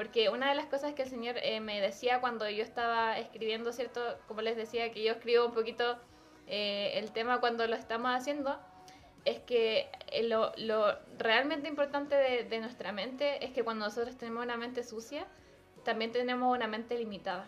Porque 0.00 0.30
una 0.30 0.48
de 0.48 0.54
las 0.54 0.64
cosas 0.64 0.94
que 0.94 1.02
el 1.02 1.10
Señor 1.10 1.36
eh, 1.42 1.60
me 1.60 1.78
decía 1.78 2.22
cuando 2.22 2.48
yo 2.48 2.62
estaba 2.62 3.18
escribiendo, 3.18 3.70
¿cierto? 3.70 4.00
Como 4.26 4.40
les 4.40 4.56
decía, 4.56 4.90
que 4.92 5.04
yo 5.04 5.12
escribo 5.12 5.44
un 5.44 5.52
poquito 5.52 5.98
eh, 6.46 6.92
el 6.94 7.12
tema 7.12 7.38
cuando 7.38 7.66
lo 7.66 7.76
estamos 7.76 8.10
haciendo, 8.10 8.58
es 9.26 9.40
que 9.40 9.90
eh, 10.10 10.22
lo, 10.22 10.52
lo 10.56 10.96
realmente 11.18 11.68
importante 11.68 12.14
de, 12.14 12.44
de, 12.44 12.60
nuestra 12.60 12.92
mente 12.92 13.44
es 13.44 13.50
que 13.50 13.62
cuando 13.62 13.84
nosotros 13.84 14.16
tenemos 14.16 14.42
una 14.42 14.56
mente 14.56 14.84
sucia, 14.84 15.26
también 15.84 16.12
tenemos 16.12 16.50
una 16.56 16.66
mente 16.66 16.96
limitada. 16.96 17.44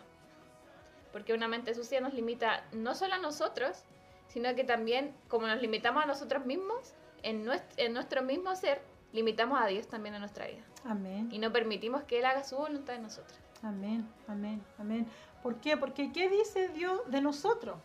Porque 1.11 1.33
una 1.33 1.47
mente 1.47 1.73
sucia 1.73 2.01
nos 2.01 2.13
limita 2.13 2.65
no 2.71 2.93
solo 2.93 3.15
a 3.15 3.17
nosotros, 3.17 3.83
sino 4.27 4.53
que 4.53 4.63
también, 4.63 5.15
como 5.27 5.47
nos 5.47 5.59
limitamos 5.59 6.03
a 6.03 6.05
nosotros 6.05 6.45
mismos, 6.45 6.93
en 7.23 7.45
nuestro, 7.45 7.83
en 7.83 7.93
nuestro 7.93 8.21
mismo 8.21 8.55
ser, 8.55 8.79
limitamos 9.13 9.61
a 9.61 9.67
Dios 9.67 9.87
también 9.87 10.15
en 10.15 10.21
nuestra 10.21 10.47
vida. 10.47 10.63
Amén. 10.83 11.29
Y 11.31 11.39
no 11.39 11.53
permitimos 11.53 12.03
que 12.03 12.19
Él 12.19 12.25
haga 12.25 12.43
su 12.43 12.57
voluntad 12.57 12.95
en 12.95 13.03
nosotros. 13.03 13.39
Amén, 13.61 14.05
amén, 14.27 14.61
amén. 14.77 15.07
¿Por 15.41 15.55
qué? 15.61 15.77
Porque 15.77 16.11
¿qué 16.11 16.29
dice 16.29 16.67
Dios 16.69 16.99
de 17.09 17.21
nosotros? 17.21 17.77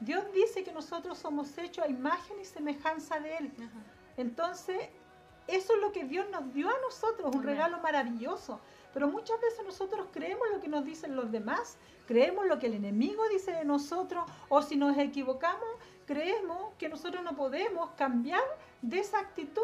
Dios 0.00 0.24
dice 0.34 0.62
que 0.62 0.72
nosotros 0.72 1.18
somos 1.18 1.56
hechos 1.56 1.84
a 1.84 1.88
imagen 1.88 2.38
y 2.40 2.44
semejanza 2.44 3.18
de 3.18 3.36
Él. 3.36 3.52
Entonces, 4.16 4.88
eso 5.48 5.74
es 5.74 5.80
lo 5.80 5.92
que 5.92 6.04
Dios 6.04 6.26
nos 6.30 6.52
dio 6.52 6.68
a 6.68 6.78
nosotros, 6.82 7.34
un 7.34 7.42
regalo 7.42 7.80
maravilloso. 7.80 8.60
Pero 8.92 9.08
muchas 9.08 9.40
veces 9.40 9.64
nosotros 9.64 10.08
creemos 10.12 10.46
lo 10.52 10.60
que 10.60 10.68
nos 10.68 10.84
dicen 10.84 11.16
los 11.16 11.32
demás, 11.32 11.78
creemos 12.06 12.46
lo 12.46 12.58
que 12.58 12.66
el 12.66 12.74
enemigo 12.74 13.22
dice 13.28 13.52
de 13.52 13.64
nosotros, 13.64 14.24
o 14.48 14.62
si 14.62 14.76
nos 14.76 14.96
equivocamos, 14.98 15.68
creemos 16.06 16.74
que 16.78 16.88
nosotros 16.88 17.22
no 17.22 17.34
podemos 17.34 17.90
cambiar 17.96 18.42
de 18.82 18.98
esa 18.98 19.18
actitud. 19.18 19.62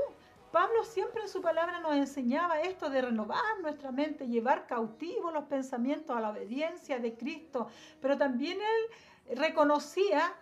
Pablo 0.54 0.84
siempre 0.84 1.20
en 1.20 1.28
su 1.28 1.42
palabra 1.42 1.80
nos 1.80 1.96
enseñaba 1.96 2.60
esto 2.60 2.88
de 2.88 3.02
renovar 3.02 3.58
nuestra 3.60 3.90
mente, 3.90 4.28
llevar 4.28 4.68
cautivos 4.68 5.32
los 5.32 5.46
pensamientos 5.46 6.16
a 6.16 6.20
la 6.20 6.30
obediencia 6.30 7.00
de 7.00 7.16
Cristo, 7.16 7.66
pero 8.00 8.16
también 8.16 8.58
él 8.60 9.36
reconocía, 9.36 10.32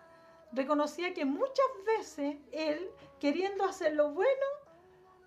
reconocía 0.51 1.15
que 1.15 1.25
muchas 1.25 1.65
veces 1.87 2.37
él, 2.51 2.91
queriendo 3.19 3.63
hacer 3.63 3.95
lo 3.95 4.11
bueno, 4.11 4.45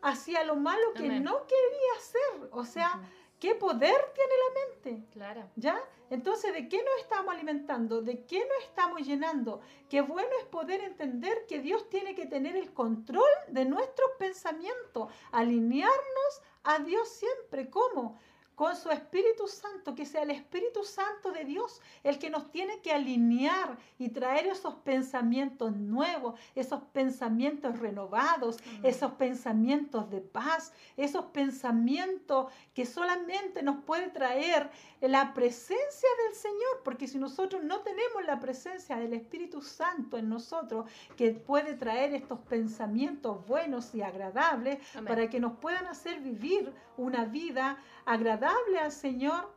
hacía 0.02 0.44
lo 0.44 0.54
malo 0.54 0.92
que 0.94 1.08
no 1.08 1.48
quería 1.48 1.92
hacer. 1.98 2.48
O 2.52 2.64
sea, 2.64 3.00
¿Qué 3.40 3.54
poder 3.54 3.96
tiene 4.14 4.32
la 4.44 4.60
mente? 4.60 5.06
Claro. 5.12 5.50
¿Ya? 5.56 5.78
Entonces, 6.08 6.54
¿de 6.54 6.68
qué 6.68 6.78
nos 6.78 7.00
estamos 7.00 7.34
alimentando? 7.34 8.00
¿De 8.00 8.24
qué 8.24 8.38
nos 8.38 8.64
estamos 8.64 9.02
llenando? 9.02 9.60
Qué 9.90 10.00
bueno 10.00 10.30
es 10.40 10.46
poder 10.46 10.80
entender 10.80 11.46
que 11.46 11.60
Dios 11.60 11.88
tiene 11.90 12.14
que 12.14 12.26
tener 12.26 12.56
el 12.56 12.72
control 12.72 13.28
de 13.48 13.64
nuestros 13.64 14.10
pensamientos, 14.18 15.12
alinearnos 15.32 16.42
a 16.64 16.78
Dios 16.78 17.08
siempre. 17.08 17.68
¿Cómo? 17.68 18.18
Con 18.56 18.74
su 18.74 18.90
Espíritu 18.90 19.46
Santo, 19.46 19.94
que 19.94 20.06
sea 20.06 20.22
el 20.22 20.30
Espíritu 20.30 20.82
Santo 20.82 21.30
de 21.30 21.44
Dios 21.44 21.82
el 22.02 22.18
que 22.18 22.30
nos 22.30 22.50
tiene 22.50 22.80
que 22.80 22.90
alinear 22.90 23.76
y 23.98 24.08
traer 24.08 24.46
esos 24.46 24.74
pensamientos 24.76 25.76
nuevos, 25.76 26.40
esos 26.54 26.80
pensamientos 26.94 27.78
renovados, 27.78 28.56
esos 28.82 29.12
pensamientos 29.12 30.10
de 30.10 30.22
paz, 30.22 30.72
esos 30.96 31.26
pensamientos 31.26 32.50
que 32.74 32.86
solamente 32.86 33.62
nos 33.62 33.84
puede 33.84 34.08
traer 34.08 34.70
la 35.02 35.34
presencia 35.34 36.08
del 36.24 36.34
Señor, 36.34 36.80
porque 36.82 37.08
si 37.08 37.18
nosotros 37.18 37.62
no 37.62 37.80
tenemos 37.80 38.24
la 38.24 38.40
presencia 38.40 38.96
del 38.96 39.12
Espíritu 39.12 39.60
Santo 39.60 40.16
en 40.16 40.30
nosotros, 40.30 40.90
que 41.14 41.32
puede 41.32 41.74
traer 41.74 42.14
estos 42.14 42.38
pensamientos 42.40 43.46
buenos 43.46 43.94
y 43.94 44.00
agradables 44.00 44.78
para 45.06 45.28
que 45.28 45.40
nos 45.40 45.58
puedan 45.58 45.84
hacer 45.86 46.20
vivir 46.20 46.72
una 46.96 47.26
vida 47.26 47.76
agradable 48.06 48.45
al 48.80 48.92
Señor, 48.92 49.52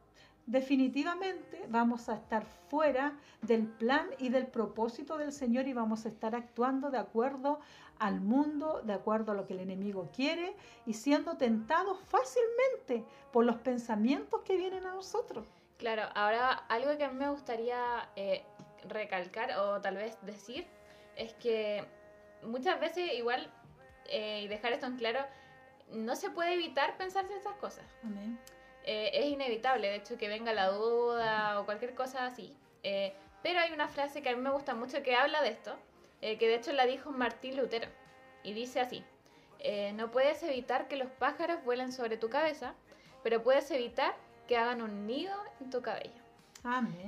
definitivamente 0.45 1.65
vamos 1.69 2.09
a 2.09 2.15
estar 2.15 2.43
fuera 2.69 3.13
del 3.41 3.67
plan 3.67 4.09
y 4.17 4.29
del 4.29 4.47
propósito 4.47 5.17
del 5.17 5.31
Señor 5.31 5.67
y 5.67 5.73
vamos 5.73 6.05
a 6.05 6.09
estar 6.09 6.35
actuando 6.35 6.89
de 6.89 6.97
acuerdo 6.97 7.59
al 7.99 8.21
mundo, 8.21 8.81
de 8.83 8.93
acuerdo 8.93 9.33
a 9.33 9.35
lo 9.35 9.45
que 9.45 9.53
el 9.53 9.59
enemigo 9.59 10.09
quiere 10.15 10.55
y 10.85 10.93
siendo 10.93 11.37
tentados 11.37 11.99
fácilmente 12.07 13.05
por 13.31 13.45
los 13.45 13.57
pensamientos 13.57 14.41
que 14.41 14.55
vienen 14.55 14.85
a 14.85 14.93
nosotros. 14.95 15.45
Claro, 15.77 16.03
ahora 16.15 16.51
algo 16.69 16.97
que 16.97 17.03
a 17.03 17.09
mí 17.09 17.15
me 17.17 17.29
gustaría 17.29 18.09
eh, 18.15 18.43
recalcar 18.87 19.57
o 19.59 19.81
tal 19.81 19.95
vez 19.95 20.17
decir 20.23 20.65
es 21.15 21.33
que 21.35 21.85
muchas 22.43 22.79
veces 22.79 23.13
igual, 23.13 23.51
eh, 24.05 24.41
y 24.43 24.47
dejar 24.47 24.73
esto 24.73 24.87
en 24.87 24.97
claro, 24.97 25.19
no 25.91 26.15
se 26.15 26.29
puede 26.29 26.53
evitar 26.53 26.97
pensarse 26.97 27.35
estas 27.35 27.55
cosas. 27.55 27.85
Eh, 28.91 29.11
es 29.13 29.27
inevitable, 29.27 29.87
de 29.87 29.97
hecho, 29.97 30.17
que 30.17 30.27
venga 30.27 30.51
la 30.51 30.69
duda 30.69 31.59
o 31.59 31.65
cualquier 31.65 31.93
cosa 31.93 32.25
así. 32.25 32.55
Eh, 32.81 33.13
pero 33.43 33.59
hay 33.59 33.71
una 33.71 33.87
frase 33.87 34.23
que 34.23 34.29
a 34.29 34.35
mí 34.35 34.41
me 34.41 34.49
gusta 34.49 34.73
mucho 34.73 35.03
que 35.03 35.15
habla 35.15 35.43
de 35.43 35.49
esto, 35.49 35.75
eh, 36.21 36.39
que 36.39 36.47
de 36.47 36.55
hecho 36.55 36.73
la 36.73 36.87
dijo 36.87 37.11
Martín 37.11 37.55
Lutero, 37.55 37.87
y 38.41 38.53
dice 38.53 38.79
así, 38.79 39.03
no 39.93 40.09
puedes 40.09 40.41
evitar 40.41 40.87
que 40.87 40.95
los 40.95 41.11
pájaros 41.11 41.63
vuelen 41.63 41.91
sobre 41.91 42.17
tu 42.17 42.31
cabeza, 42.31 42.73
pero 43.21 43.43
puedes 43.43 43.69
evitar 43.69 44.15
que 44.47 44.57
hagan 44.57 44.81
un 44.81 45.05
nido 45.05 45.35
en 45.61 45.69
tu 45.69 45.83
cabello. 45.83 46.23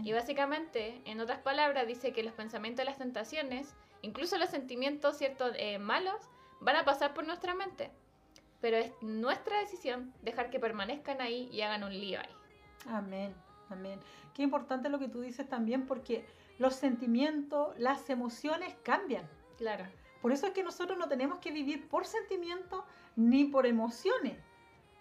Y 0.03 0.13
básicamente, 0.13 1.01
en 1.05 1.19
otras 1.19 1.39
palabras, 1.39 1.88
dice 1.88 2.13
que 2.13 2.21
los 2.21 2.33
pensamientos 2.33 2.83
y 2.83 2.89
las 2.89 3.00
tentaciones, 3.00 3.73
incluso 4.03 4.38
los 4.38 4.50
sentimientos 4.50 5.17
ciertos 5.17 5.55
malos, 5.79 6.21
van 6.59 6.75
a 6.75 6.85
pasar 6.85 7.15
por 7.15 7.25
nuestra 7.25 7.55
mente 7.55 7.89
pero 8.61 8.77
es 8.77 8.93
nuestra 9.01 9.59
decisión 9.59 10.13
dejar 10.21 10.49
que 10.49 10.59
permanezcan 10.59 11.19
ahí 11.19 11.49
y 11.51 11.61
hagan 11.61 11.83
un 11.83 11.91
lío 11.91 12.19
ahí. 12.19 12.35
Amén, 12.87 13.35
amén. 13.69 13.99
Qué 14.33 14.43
importante 14.43 14.89
lo 14.89 14.99
que 14.99 15.09
tú 15.09 15.21
dices 15.21 15.49
también 15.49 15.85
porque 15.85 16.25
los 16.57 16.75
sentimientos, 16.75 17.77
las 17.77 18.09
emociones 18.09 18.75
cambian. 18.83 19.27
Claro. 19.57 19.85
Por 20.21 20.31
eso 20.31 20.45
es 20.45 20.53
que 20.53 20.63
nosotros 20.63 20.97
no 20.97 21.07
tenemos 21.07 21.39
que 21.39 21.51
vivir 21.51 21.89
por 21.89 22.05
sentimientos 22.05 22.83
ni 23.15 23.45
por 23.45 23.65
emociones. 23.65 24.37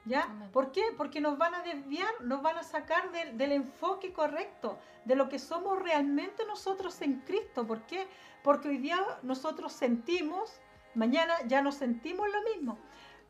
¿Ya? 0.07 0.35
¿Por 0.55 0.73
qué? 0.73 0.83
Porque 0.97 1.21
nos 1.21 1.37
van 1.37 1.55
a 1.55 1.63
desviar, 1.63 2.09
nos 2.23 2.41
van 2.41 2.57
a 2.57 2.63
sacar 2.63 3.13
del, 3.13 3.37
del, 3.37 3.53
enfoque 3.53 4.15
correcto, 4.15 4.79
de 5.05 5.15
lo 5.15 5.29
que 5.29 5.39
somos 5.39 5.79
realmente 5.83 6.47
nosotros 6.47 7.03
en 7.03 7.21
Cristo. 7.21 7.67
¿Por 7.67 7.83
qué? 7.83 8.09
Porque 8.43 8.69
hoy 8.69 8.79
día 8.79 8.99
nosotros 9.23 9.75
sentimos, 9.75 10.59
mañana 10.95 11.35
ya 11.47 11.61
no 11.61 11.71
sentimos 11.71 12.27
lo 12.31 12.43
mismo. 12.55 12.79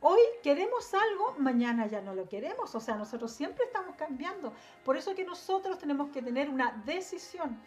Hoy 0.03 0.19
queremos 0.41 0.91
algo, 0.95 1.35
mañana 1.37 1.85
ya 1.85 2.01
no 2.01 2.15
lo 2.15 2.27
queremos. 2.27 2.73
O 2.73 2.79
sea, 2.79 2.95
nosotros 2.95 3.31
siempre 3.31 3.65
estamos 3.65 3.95
cambiando. 3.95 4.51
Por 4.83 4.97
eso 4.97 5.13
que 5.13 5.23
nosotros 5.23 5.77
tenemos 5.77 6.09
que 6.09 6.23
tener 6.23 6.49
una 6.49 6.71
decisión. 6.85 7.61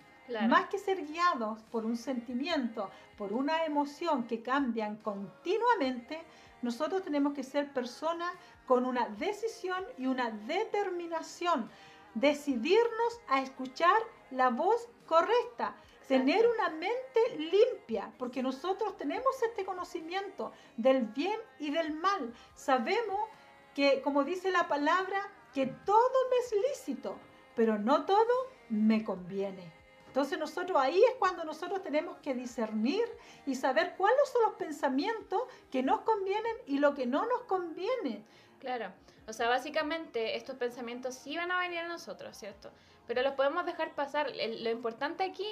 Más 0.49 0.67
que 0.69 0.79
ser 0.79 1.07
guiados 1.07 1.61
por 1.71 1.85
un 1.85 1.97
sentimiento, 1.97 2.91
por 3.17 3.33
una 3.33 3.64
emoción 3.67 4.26
que 4.26 4.43
cambian 4.43 4.97
continuamente, 4.97 6.25
nosotros 6.62 7.03
tenemos 7.03 7.35
que 7.35 7.45
ser 7.45 7.73
personas 7.73 8.33
con 8.67 8.85
una 8.85 9.07
decisión 9.11 9.85
y 9.97 10.07
una 10.07 10.31
determinación. 10.31 11.71
Decidirnos 12.14 13.21
a 13.29 13.43
escuchar 13.43 13.99
la 14.33 14.49
voz 14.49 14.88
correcta. 15.07 15.76
Tener 16.07 16.47
una 16.47 16.71
mente 16.71 17.37
limpia, 17.39 18.13
porque 18.19 18.43
nosotros 18.43 18.97
tenemos 18.97 19.43
este 19.43 19.65
conocimiento 19.65 20.53
del 20.77 21.03
bien 21.03 21.39
y 21.59 21.71
del 21.71 21.93
mal. 21.93 22.33
Sabemos 22.55 23.29
que, 23.75 24.03
como 24.03 24.25
dice 24.25 24.51
la 24.51 24.69
palabra, 24.69 25.31
que 25.53 25.67
todo 25.67 26.29
me 26.31 26.37
es 26.37 26.71
lícito, 26.71 27.17
pero 27.55 27.79
no 27.79 28.05
todo 28.05 28.51
me 28.69 29.05
conviene. 29.05 29.73
Entonces 30.07 30.39
nosotros 30.39 30.79
ahí 30.81 31.03
es 31.03 31.17
cuando 31.19 31.45
nosotros 31.45 31.83
tenemos 31.83 32.19
que 32.19 32.35
discernir 32.35 33.05
y 33.47 33.57
saber 33.57 33.95
cuáles 33.97 34.29
son 34.33 34.43
los 34.43 34.55
pensamientos 34.55 35.43
que 35.73 35.83
nos 35.83 36.03
convienen 36.03 36.55
y 36.67 36.79
lo 36.79 36.95
que 36.95 37.05
no 37.05 37.27
nos 37.27 37.41
conviene. 37.43 38.23
Claro, 38.61 38.93
o 39.27 39.33
sea, 39.33 39.49
básicamente 39.49 40.37
estos 40.37 40.57
pensamientos 40.57 41.17
sí 41.17 41.37
van 41.37 41.51
a 41.51 41.59
venir 41.59 41.81
a 41.81 41.89
nosotros, 41.89 42.37
¿cierto? 42.37 42.71
Pero 43.07 43.23
los 43.23 43.33
podemos 43.33 43.67
dejar 43.67 43.93
pasar. 43.95 44.31
lo 44.31 44.71
importante 44.71 45.25
aquí 45.25 45.49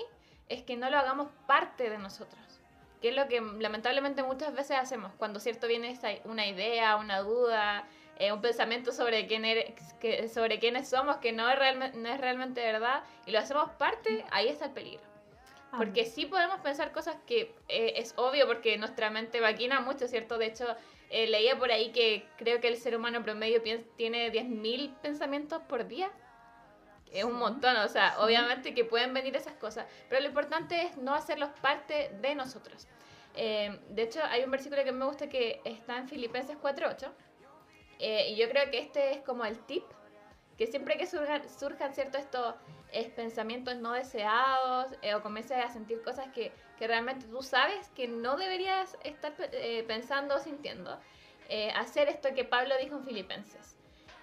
es 0.53 0.63
que 0.63 0.77
no 0.77 0.91
lo 0.91 0.99
hagamos 0.99 1.29
parte 1.47 1.91
de 1.91 1.99
nosotros, 1.99 2.61
que 3.01 3.09
es 3.09 3.17
lo 3.17 3.27
que 3.29 3.41
lamentablemente 3.41 4.23
muchas 4.23 4.55
veces 4.55 4.77
hacemos 4.79 5.13
cuando, 5.19 5.41
¿cierto? 5.41 5.67
Viene 5.67 5.99
una 6.25 6.47
idea, 6.47 6.97
una 6.97 7.21
duda, 7.21 7.85
eh, 8.19 8.33
un 8.33 8.41
pensamiento 8.41 8.93
sobre, 8.93 9.27
quién 9.27 9.43
que, 10.01 10.29
sobre 10.29 10.59
quiénes 10.59 10.89
somos 10.89 11.17
que 11.17 11.33
no 11.33 11.49
es, 11.51 11.95
no 11.95 12.09
es 12.09 12.21
realmente 12.21 12.61
verdad 12.61 13.03
y 13.27 13.31
lo 13.31 13.39
hacemos 13.39 13.71
parte, 13.73 14.25
ahí 14.31 14.49
está 14.49 14.67
el 14.67 14.73
peligro. 14.73 15.13
Porque 15.77 16.05
sí 16.05 16.27
podemos 16.27 16.61
pensar 16.61 16.93
cosas 16.93 17.17
que 17.27 17.55
eh, 17.69 17.95
es 17.97 18.13
obvio 18.17 18.47
porque 18.47 18.77
nuestra 18.77 19.09
mente 19.09 19.41
maquina 19.41 19.81
mucho, 19.81 20.07
¿cierto? 20.07 20.37
De 20.37 20.47
hecho, 20.47 20.67
eh, 21.09 21.27
leía 21.27 21.59
por 21.59 21.73
ahí 21.73 21.93
que 21.93 22.27
creo 22.37 22.61
que 22.61 22.69
el 22.69 22.77
ser 22.77 22.95
humano 22.95 23.23
promedio 23.23 23.63
tiene 23.97 24.31
10.000 24.31 24.95
pensamientos 25.01 25.63
por 25.63 25.89
día. 25.89 26.11
Es 27.13 27.25
un 27.25 27.35
montón, 27.35 27.77
o 27.77 27.89
sea, 27.89 28.17
obviamente 28.21 28.75
que 28.75 28.85
pueden 28.85 29.13
venir 29.13 29.37
esas 29.37 29.55
cosas, 29.55 29.87
pero 30.09 30.21
lo 30.21 30.29
importante 30.29 30.83
es 30.83 30.97
no 30.97 31.15
hacerlos 31.15 31.51
parte 31.61 32.11
de 32.21 32.35
nosotros. 32.35 32.89
de 33.35 34.03
hecho, 34.03 34.21
hay 34.25 34.45
un 34.45 34.51
versículo 34.51 34.83
que 34.85 34.93
me 34.93 35.05
gusta 35.05 35.29
que 35.29 35.61
está 35.65 35.99
en 35.99 36.09
Filipenses 36.09 36.57
4.8 36.57 37.11
eh, 38.05 38.31
y 38.31 38.37
yo 38.37 38.49
creo 38.49 38.69
que 38.69 38.81
este 38.81 39.13
es 39.13 39.21
como 39.21 39.45
el 39.45 39.61
tip, 39.61 39.85
que 40.59 40.67
siempre 40.67 40.99
que 40.99 41.07
surjan, 41.07 41.49
surjan 41.49 41.95
ciertos 41.95 42.21
estos 42.21 42.55
pensamientos 43.15 43.77
no 43.77 43.93
deseados 43.93 44.93
eh, 45.03 45.15
o 45.15 45.23
comiences 45.23 45.57
a 45.57 45.69
sentir 45.69 46.03
cosas 46.03 46.27
que, 46.35 46.51
que, 46.79 46.89
realmente 46.89 47.27
tú 47.27 47.43
sabes 47.43 47.89
que 47.91 48.09
no 48.09 48.37
deberías 48.37 48.99
estar 49.05 49.33
eh, 49.39 49.85
pensando 49.87 50.35
o 50.35 50.39
sintiendo, 50.41 50.99
hacer 51.77 52.09
esto 52.09 52.35
que 52.35 52.45
Pablo 52.45 52.75
dijo 52.81 52.97
en 52.97 53.05
Filipenses. 53.05 53.79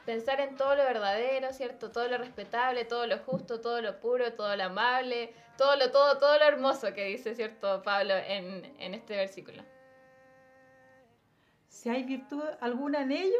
Pensar 0.09 0.41
en 0.41 0.55
todo 0.55 0.73
lo 0.73 0.83
verdadero, 0.85 1.53
¿cierto? 1.53 1.91
Todo 1.91 2.07
lo 2.07 2.17
respetable, 2.17 2.83
todo 2.83 3.05
lo 3.05 3.19
justo, 3.19 3.61
todo 3.61 3.79
lo 3.79 3.99
puro, 3.99 4.33
todo 4.33 4.55
lo 4.55 4.63
amable, 4.63 5.31
todo 5.55 5.75
lo, 5.75 5.91
todo, 5.91 6.17
todo 6.17 6.39
lo 6.39 6.45
hermoso 6.45 6.91
que 6.95 7.05
dice, 7.05 7.35
¿cierto? 7.35 7.83
Pablo 7.83 8.15
en, 8.15 8.73
en 8.79 8.95
este 8.95 9.15
versículo. 9.15 9.63
Si 11.67 11.89
hay 11.89 12.01
virtud 12.01 12.43
alguna 12.59 13.03
en 13.03 13.11
ello, 13.11 13.39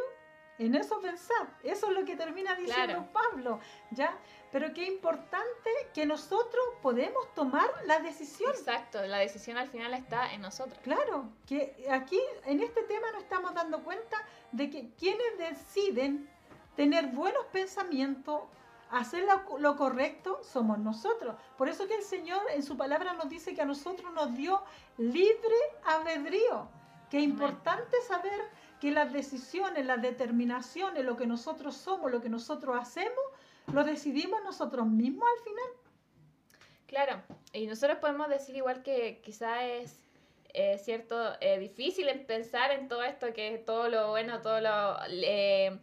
en 0.60 0.76
eso 0.76 1.00
pensar. 1.00 1.58
Eso 1.64 1.88
es 1.88 1.92
lo 1.92 2.04
que 2.04 2.14
termina 2.14 2.54
diciendo 2.54 3.04
Pablo, 3.12 3.58
¿ya? 3.90 4.16
Pero 4.52 4.72
qué 4.72 4.86
importante 4.86 5.70
que 5.92 6.06
nosotros 6.06 6.64
podemos 6.82 7.34
tomar 7.34 7.68
la 7.86 7.98
decisión. 7.98 8.52
Exacto, 8.52 9.04
la 9.06 9.18
decisión 9.18 9.56
al 9.56 9.66
final 9.66 9.92
está 9.94 10.32
en 10.32 10.42
nosotros. 10.42 10.78
Claro, 10.84 11.30
que 11.48 11.84
aquí 11.90 12.20
en 12.44 12.62
este 12.62 12.84
tema 12.84 13.10
nos 13.10 13.24
estamos 13.24 13.54
dando 13.54 13.82
cuenta 13.82 14.24
de 14.52 14.70
que 14.70 14.94
quienes 14.94 15.36
deciden 15.36 16.30
tener 16.80 17.08
buenos 17.08 17.44
pensamientos, 17.52 18.40
hacer 18.90 19.24
lo, 19.58 19.76
correcto, 19.76 20.40
somos 20.42 20.78
nosotros. 20.78 21.36
Por 21.58 21.68
eso 21.68 21.86
que 21.86 21.94
el 21.94 22.02
Señor 22.02 22.40
en 22.54 22.62
su 22.62 22.78
palabra 22.78 23.12
nos 23.12 23.28
dice 23.28 23.54
que 23.54 23.60
a 23.60 23.66
nosotros 23.66 24.10
nos 24.14 24.34
dio 24.34 24.62
libre 24.96 25.58
albedrío. 25.84 26.70
Qué 27.10 27.20
importante 27.20 27.98
saber 28.08 28.40
que 28.80 28.92
las 28.92 29.12
decisiones, 29.12 29.84
las 29.84 30.00
determinaciones, 30.00 31.04
lo 31.04 31.18
que 31.18 31.26
nosotros 31.26 31.76
somos, 31.76 32.10
lo 32.10 32.22
que 32.22 32.30
nosotros 32.30 32.74
hacemos, 32.80 33.24
lo 33.74 33.84
decidimos 33.84 34.42
nosotros 34.42 34.86
mismos 34.86 35.28
al 35.36 35.44
final. 35.44 35.70
Claro, 36.86 37.22
y 37.52 37.66
nosotros 37.66 37.98
podemos 37.98 38.30
decir 38.30 38.56
igual 38.56 38.82
que 38.82 39.20
quizá 39.22 39.66
es 39.66 40.00
eh, 40.54 40.78
cierto 40.78 41.34
eh, 41.42 41.58
difícil 41.58 42.08
en 42.08 42.24
pensar 42.24 42.70
en 42.70 42.88
todo 42.88 43.02
esto, 43.02 43.34
que 43.34 43.52
es 43.52 43.66
todo 43.66 43.90
lo 43.90 44.08
bueno, 44.08 44.40
todo 44.40 44.62
lo 44.62 44.96
eh, 45.10 45.78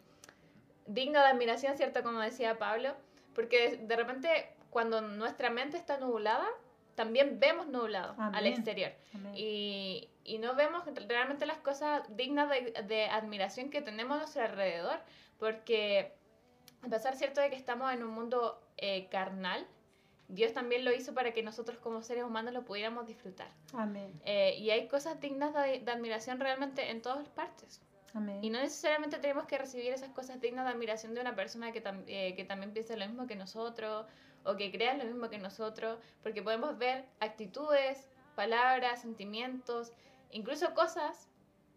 digno 0.88 1.20
de 1.20 1.28
admiración, 1.28 1.78
¿cierto? 1.78 2.04
Como 2.04 2.20
decía 2.20 2.58
Pablo, 2.58 2.96
porque 3.36 3.78
de 3.78 3.96
repente 3.96 4.30
cuando 4.70 5.02
nuestra 5.02 5.50
mente 5.50 5.78
está 5.78 5.98
nublada, 5.98 6.48
también 6.96 7.40
vemos 7.40 7.68
nublado 7.68 8.16
al 8.18 8.48
exterior. 8.48 8.92
Y, 9.36 10.10
y, 10.24 10.40
no 10.40 10.56
vemos 10.56 10.84
realmente 11.08 11.46
las 11.46 11.60
cosas 11.60 12.04
dignas 12.10 12.50
de, 12.50 12.74
de, 12.88 13.06
admiración 13.06 13.70
que 13.70 13.82
tenemos 13.82 14.16
a 14.16 14.20
nuestro 14.22 14.42
alrededor, 14.42 15.00
porque 15.38 16.14
a 16.82 16.88
pesar 16.90 17.16
cierto 17.16 17.40
de 17.40 17.50
que 17.52 17.56
estamos 17.56 17.94
en 17.94 18.04
un 18.04 18.12
mundo 18.12 18.60
eh, 18.78 19.08
carnal, 19.10 19.68
Dios 20.28 20.54
también 20.54 20.84
lo 20.84 20.92
hizo 20.92 21.14
para 21.14 21.34
que 21.34 21.44
nosotros 21.44 21.78
como 21.78 22.02
seres 22.02 22.24
humanos 22.24 22.54
lo 22.54 22.66
pudiéramos 22.66 23.08
disfrutar. 23.08 23.50
Amén. 23.74 24.20
Eh, 24.26 24.56
y 24.58 24.72
hay 24.72 24.88
cosas 24.88 25.22
dignas 25.22 25.54
de, 25.54 25.80
de, 25.80 25.92
admiración 25.92 26.40
realmente 26.40 26.90
en 26.90 27.02
todas 27.02 27.30
partes. 27.30 27.82
Amén. 28.14 28.44
Y 28.44 28.50
no 28.50 28.60
necesariamente 28.60 29.18
tenemos 29.20 29.46
que 29.46 29.58
recibir 29.58 29.92
esas 29.92 30.10
cosas 30.10 30.40
dignas 30.42 30.66
de 30.66 30.72
admiración 30.72 31.14
de 31.14 31.22
una 31.22 31.36
persona 31.36 31.72
que, 31.72 31.84
eh, 32.08 32.36
que 32.36 32.44
también 32.46 32.74
piensa 32.74 32.96
lo 32.96 33.06
mismo 33.08 33.28
que 33.28 33.36
nosotros 33.36 34.06
o 34.44 34.56
que 34.56 34.72
crean 34.72 34.98
lo 35.00 35.06
mismo 35.06 35.30
que 35.30 35.38
nosotros, 35.38 36.00
porque 36.24 36.42
podemos 36.42 36.78
ver 36.78 37.06
actitudes, 37.20 38.10
palabras, 38.36 39.02
sentimientos, 39.02 39.92
incluso 40.32 40.74
cosas 40.74 41.28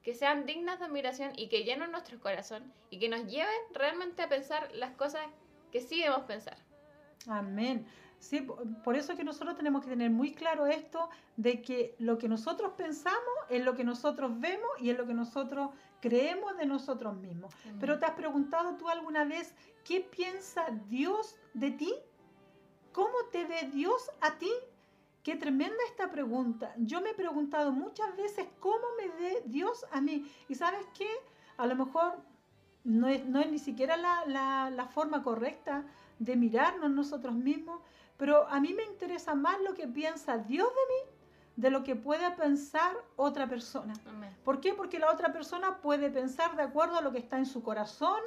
que 0.03 0.14
sean 0.14 0.47
dignas 0.47 0.79
de 0.79 0.87
admiración 0.87 1.33
y 1.37 1.49
que 1.49 1.64
llenen 1.64 1.90
nuestro 1.90 2.19
corazón 2.21 2.73
y 2.90 2.99
que 2.99 3.09
nos 3.09 3.27
lleven 3.27 3.61
realmente 3.73 4.23
a 4.23 4.29
pensar 4.29 4.71
las 4.75 4.93
cosas 4.93 5.23
que 5.73 5.81
sí 5.81 6.01
debemos 6.01 6.23
pensar. 6.23 6.57
Amén. 7.27 7.87
Sí, 8.19 8.47
por 8.85 8.97
eso 8.97 9.16
que 9.16 9.25
nosotros 9.25 9.57
tenemos 9.57 9.83
que 9.83 9.90
tener 9.90 10.11
muy 10.11 10.35
claro 10.35 10.66
esto 10.66 11.09
de 11.37 11.62
que 11.62 11.95
lo 11.99 12.19
que 12.19 12.29
nosotros 12.29 12.73
pensamos 12.77 13.35
es 13.49 13.64
lo 13.64 13.75
que 13.75 13.85
nosotros 13.85 14.38
vemos 14.38 14.69
y 14.79 14.90
es 14.90 14.99
lo 14.99 15.07
que 15.07 15.14
nosotros 15.14 15.71
creemos 16.01 16.57
de 16.57 16.67
nosotros 16.67 17.17
mismos. 17.17 17.53
Pero 17.79 17.99
¿te 17.99 18.07
has 18.07 18.13
preguntado 18.13 18.77
tú 18.77 18.89
alguna 18.89 19.25
vez 19.25 19.55
qué 19.85 20.01
piensa 20.01 20.67
Dios 20.89 21.37
de 21.55 21.71
ti? 21.71 21.95
¿Cómo 22.93 23.15
te 23.31 23.45
ve 23.45 23.71
Dios 23.73 24.11
a 24.21 24.39
ti? 24.39 24.51
Qué 25.23 25.37
tremenda 25.37 25.77
esta 25.89 26.11
pregunta. 26.11 26.75
Yo 26.79 27.01
me 27.01 27.11
he 27.11 27.15
preguntado 27.15 27.73
muchas 27.73 28.17
veces 28.17 28.47
cómo 28.59 28.85
me 28.99 29.09
ve 29.09 29.43
Dios 29.47 29.85
a 29.93 30.01
mí. 30.01 30.31
Y 30.49 30.55
sabes 30.55 30.87
qué? 30.97 31.09
A 31.59 31.67
lo 31.67 31.77
mejor 31.77 32.19
no 32.85 33.07
es, 33.07 33.25
no 33.27 33.41
es 33.41 33.51
ni 33.51 33.59
siquiera 33.59 33.97
la, 33.97 34.71
la, 34.71 34.87
forma 34.87 35.23
correcta 35.23 35.85
de 36.19 36.37
mirarnos 36.37 36.91
nosotros 36.91 37.35
mismos, 37.35 37.81
pero 38.17 38.49
a 38.49 38.61
mí 38.61 38.73
me 38.73 38.85
interesa 38.85 39.35
más 39.35 39.61
lo 39.61 39.75
que 39.75 39.87
piensa 39.87 40.39
Dios 40.39 40.69
de 40.69 40.95
mí 40.95 41.19
de 41.57 41.71
lo 41.71 41.85
que 41.85 41.97
pueda 41.97 42.37
pensar 42.37 42.97
otra 43.17 43.49
persona. 43.49 43.95
¿Por 44.45 44.61
qué? 44.61 44.73
Porque 44.73 44.99
la 44.99 45.11
otra 45.11 45.33
persona 45.33 45.79
puede 45.79 46.11
pensar 46.11 46.57
de 46.57 46.63
acuerdo 46.63 46.99
a 46.99 47.03
lo 47.03 47.13
que 47.13 47.19
está 47.19 47.39
en 47.39 47.47
su 47.47 47.63
corazón 47.63 48.21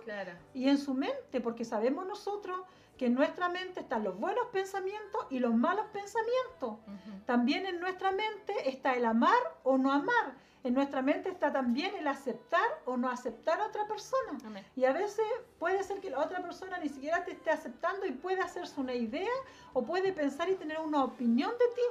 y 0.53 0.69
en 0.69 0.77
su 0.77 0.93
mente, 0.93 1.41
porque 1.41 1.65
sabemos 1.65 2.05
nosotros 2.05 2.59
que 2.97 3.07
en 3.07 3.15
nuestra 3.15 3.49
mente 3.49 3.79
están 3.79 4.03
los 4.03 4.19
buenos 4.19 4.45
pensamientos 4.51 5.25
y 5.29 5.39
los 5.39 5.53
malos 5.55 5.85
pensamientos. 5.91 6.77
También 7.25 7.65
en 7.65 7.79
nuestra 7.79 8.11
mente 8.11 8.69
está 8.69 8.93
el 8.93 9.05
amar 9.05 9.39
o 9.63 9.77
no 9.77 9.91
amar. 9.91 10.35
En 10.63 10.73
nuestra 10.73 11.01
mente 11.01 11.27
está 11.27 11.51
también 11.51 11.93
el 11.95 12.07
aceptar 12.07 12.65
o 12.85 12.95
no 12.95 13.09
aceptar 13.09 13.59
a 13.59 13.65
otra 13.65 13.85
persona. 13.85 14.37
Y 14.75 14.85
a 14.85 14.93
veces 14.93 15.25
puede 15.59 15.83
ser 15.83 15.99
que 15.99 16.09
la 16.09 16.19
otra 16.19 16.41
persona 16.41 16.77
ni 16.77 16.87
siquiera 16.87 17.25
te 17.25 17.31
esté 17.31 17.49
aceptando 17.49 18.05
y 18.05 18.11
puede 18.11 18.39
hacerse 18.41 18.79
una 18.79 18.93
idea 18.93 19.33
o 19.73 19.83
puede 19.83 20.13
pensar 20.13 20.49
y 20.49 20.55
tener 20.55 20.79
una 20.79 21.03
opinión 21.03 21.51
de 21.51 21.75
ti. 21.75 21.81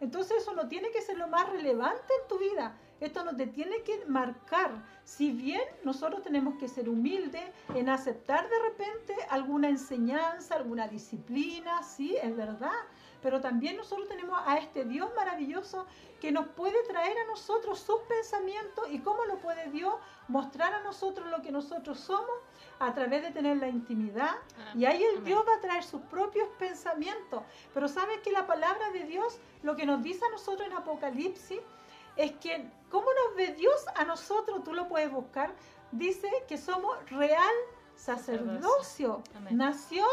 Entonces 0.00 0.42
eso 0.42 0.54
no 0.54 0.68
tiene 0.68 0.90
que 0.90 1.02
ser 1.02 1.16
lo 1.18 1.28
más 1.28 1.48
relevante 1.50 2.12
en 2.22 2.28
tu 2.28 2.38
vida. 2.38 2.76
Esto 3.00 3.24
no 3.24 3.36
te 3.36 3.46
tiene 3.46 3.82
que 3.82 4.04
marcar. 4.06 4.70
Si 5.04 5.30
bien 5.30 5.62
nosotros 5.84 6.22
tenemos 6.22 6.56
que 6.58 6.68
ser 6.68 6.88
humildes 6.88 7.44
en 7.74 7.88
aceptar 7.88 8.48
de 8.48 8.58
repente 8.60 9.14
alguna 9.30 9.68
enseñanza, 9.68 10.54
alguna 10.54 10.88
disciplina, 10.88 11.82
sí, 11.82 12.16
es 12.22 12.34
verdad. 12.36 12.70
Pero 13.24 13.40
también 13.40 13.78
nosotros 13.78 14.06
tenemos 14.06 14.38
a 14.44 14.58
este 14.58 14.84
Dios 14.84 15.08
maravilloso 15.16 15.86
que 16.20 16.30
nos 16.30 16.46
puede 16.48 16.82
traer 16.82 17.16
a 17.16 17.24
nosotros 17.24 17.80
sus 17.80 18.00
pensamientos 18.02 18.84
y 18.90 18.98
cómo 18.98 19.24
lo 19.24 19.38
puede 19.38 19.70
Dios 19.70 19.94
mostrar 20.28 20.74
a 20.74 20.82
nosotros 20.82 21.30
lo 21.30 21.40
que 21.40 21.50
nosotros 21.50 21.98
somos 21.98 22.36
a 22.78 22.92
través 22.92 23.22
de 23.22 23.30
tener 23.30 23.56
la 23.56 23.68
intimidad. 23.68 24.34
Ah, 24.58 24.72
y 24.74 24.84
ahí 24.84 25.02
el 25.02 25.24
Dios 25.24 25.42
va 25.48 25.54
a 25.54 25.60
traer 25.62 25.84
sus 25.84 26.02
propios 26.02 26.46
pensamientos. 26.58 27.42
Pero 27.72 27.88
sabes 27.88 28.20
que 28.20 28.30
la 28.30 28.46
palabra 28.46 28.90
de 28.90 29.04
Dios, 29.04 29.38
lo 29.62 29.74
que 29.74 29.86
nos 29.86 30.02
dice 30.02 30.22
a 30.26 30.30
nosotros 30.30 30.68
en 30.68 30.74
Apocalipsis, 30.74 31.60
es 32.16 32.32
que 32.32 32.70
cómo 32.90 33.06
nos 33.06 33.36
ve 33.36 33.54
Dios 33.54 33.86
a 33.96 34.04
nosotros, 34.04 34.62
tú 34.64 34.74
lo 34.74 34.86
puedes 34.86 35.10
buscar, 35.10 35.50
dice 35.92 36.30
que 36.46 36.58
somos 36.58 36.94
real 37.08 37.54
sacerdocio, 37.96 39.22
nación 39.50 40.06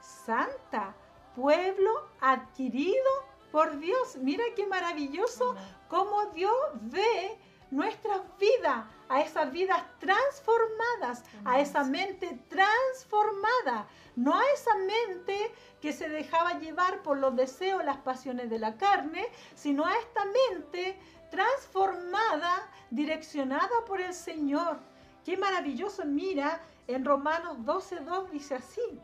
santa, 0.00 0.96
pueblo 1.34 1.90
adquirido 2.20 3.10
por 3.50 3.78
Dios. 3.78 4.16
Mira 4.16 4.44
qué 4.56 4.66
maravilloso 4.66 5.54
cómo 5.88 6.26
Dios 6.26 6.54
ve 6.82 7.38
nuestras 7.70 8.20
vidas, 8.38 8.84
a 9.08 9.20
esas 9.20 9.50
vidas 9.52 9.82
transformadas, 9.98 11.24
a 11.44 11.60
esa 11.60 11.84
mente 11.84 12.38
transformada, 12.48 13.88
no 14.16 14.34
a 14.34 14.42
esa 14.54 14.74
mente 14.76 15.52
que 15.80 15.92
se 15.92 16.08
dejaba 16.08 16.58
llevar 16.58 17.02
por 17.02 17.18
los 17.18 17.34
deseos, 17.34 17.84
las 17.84 17.98
pasiones 17.98 18.50
de 18.50 18.58
la 18.58 18.76
carne, 18.76 19.26
sino 19.54 19.84
a 19.84 19.96
esta 19.96 20.24
mente 20.24 20.98
transformada, 21.30 22.68
direccionada 22.90 23.84
por 23.86 24.00
el 24.00 24.14
Señor. 24.14 24.78
Qué 25.24 25.36
maravilloso, 25.36 26.04
mira, 26.04 26.60
en 26.86 27.04
Romanos 27.04 27.58
12.2 27.58 28.30
dice 28.30 28.56
así, 28.56 29.00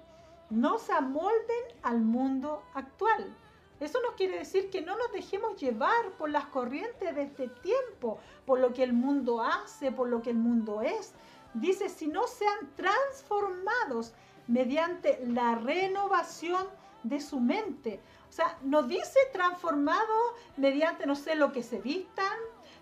no 0.50 0.78
se 0.78 0.92
amolden 0.92 1.64
al 1.82 2.00
mundo 2.00 2.62
actual. 2.74 3.34
Eso 3.80 4.00
no 4.02 4.14
quiere 4.16 4.38
decir 4.38 4.70
que 4.70 4.80
no 4.80 4.96
nos 4.96 5.12
dejemos 5.12 5.60
llevar 5.60 6.10
por 6.18 6.30
las 6.30 6.46
corrientes 6.46 7.14
de 7.14 7.22
este 7.22 7.48
tiempo, 7.48 8.18
por 8.46 8.58
lo 8.58 8.72
que 8.72 8.82
el 8.82 8.94
mundo 8.94 9.42
hace, 9.42 9.92
por 9.92 10.08
lo 10.08 10.22
que 10.22 10.30
el 10.30 10.38
mundo 10.38 10.80
es. 10.80 11.12
Dice, 11.52 11.88
si 11.88 12.06
no 12.06 12.26
sean 12.26 12.70
transformados 12.74 14.12
mediante 14.46 15.20
la 15.26 15.56
renovación 15.56 16.66
de 17.02 17.20
su 17.20 17.40
mente. 17.40 18.00
O 18.28 18.32
sea, 18.32 18.58
no 18.62 18.82
dice 18.82 19.18
transformado 19.32 20.14
mediante, 20.56 21.06
no 21.06 21.14
sé, 21.14 21.34
lo 21.34 21.52
que 21.52 21.62
se 21.62 21.80
vistan, 21.80 22.36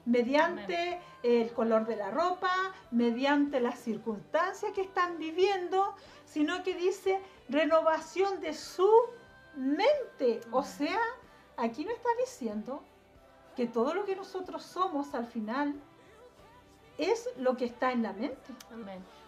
mediante 0.06 1.00
el 1.22 1.52
color 1.52 1.86
de 1.86 1.96
la 1.96 2.10
ropa, 2.10 2.52
mediante 2.90 3.60
las 3.60 3.78
circunstancias 3.78 4.72
que 4.72 4.82
están 4.82 5.18
viviendo, 5.18 5.94
sino 6.26 6.62
que 6.62 6.74
dice 6.74 7.20
renovación 7.48 8.40
de 8.40 8.54
su 8.54 8.90
mente. 9.56 10.40
O 10.50 10.62
sea, 10.62 11.00
aquí 11.56 11.84
no 11.84 11.92
está 11.92 12.10
diciendo 12.20 12.82
que 13.56 13.66
todo 13.66 13.94
lo 13.94 14.04
que 14.04 14.16
nosotros 14.16 14.62
somos 14.62 15.14
al 15.14 15.26
final 15.26 15.74
es 16.98 17.28
lo 17.36 17.56
que 17.56 17.64
está 17.64 17.92
en 17.92 18.02
la 18.02 18.12
mente. 18.12 18.52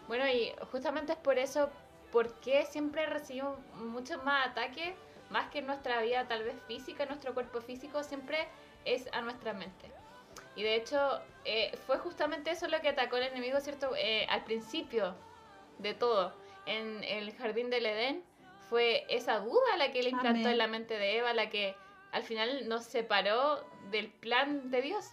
Bueno, 0.08 0.26
y 0.28 0.52
justamente 0.70 1.12
es 1.12 1.18
por 1.18 1.38
eso, 1.38 1.70
porque 2.12 2.64
siempre 2.66 3.06
recibimos 3.06 3.58
muchos 3.76 4.22
más 4.24 4.48
ataques, 4.48 4.94
más 5.30 5.50
que 5.50 5.58
en 5.58 5.66
nuestra 5.66 6.00
vida 6.02 6.28
tal 6.28 6.44
vez 6.44 6.54
física, 6.68 7.06
nuestro 7.06 7.34
cuerpo 7.34 7.60
físico, 7.60 8.02
siempre 8.04 8.46
es 8.84 9.08
a 9.12 9.20
nuestra 9.22 9.52
mente. 9.52 9.95
Y 10.56 10.62
de 10.62 10.74
hecho, 10.74 11.20
eh, 11.44 11.76
fue 11.86 11.98
justamente 11.98 12.50
eso 12.50 12.66
lo 12.66 12.80
que 12.80 12.88
atacó 12.88 13.18
el 13.18 13.24
enemigo, 13.24 13.60
¿cierto? 13.60 13.94
Eh, 13.94 14.26
al 14.30 14.42
principio 14.44 15.14
de 15.78 15.92
todo, 15.92 16.32
en 16.64 17.04
el 17.04 17.32
jardín 17.36 17.68
del 17.68 17.84
Edén, 17.84 18.24
fue 18.70 19.04
esa 19.10 19.38
duda 19.38 19.76
la 19.76 19.92
que 19.92 20.02
le 20.02 20.10
implantó 20.10 20.48
en 20.48 20.58
la 20.58 20.66
mente 20.66 20.98
de 20.98 21.18
Eva, 21.18 21.34
la 21.34 21.50
que 21.50 21.76
al 22.10 22.24
final 22.24 22.68
nos 22.68 22.84
separó 22.84 23.64
del 23.90 24.08
plan 24.08 24.70
de 24.70 24.82
Dios. 24.82 25.10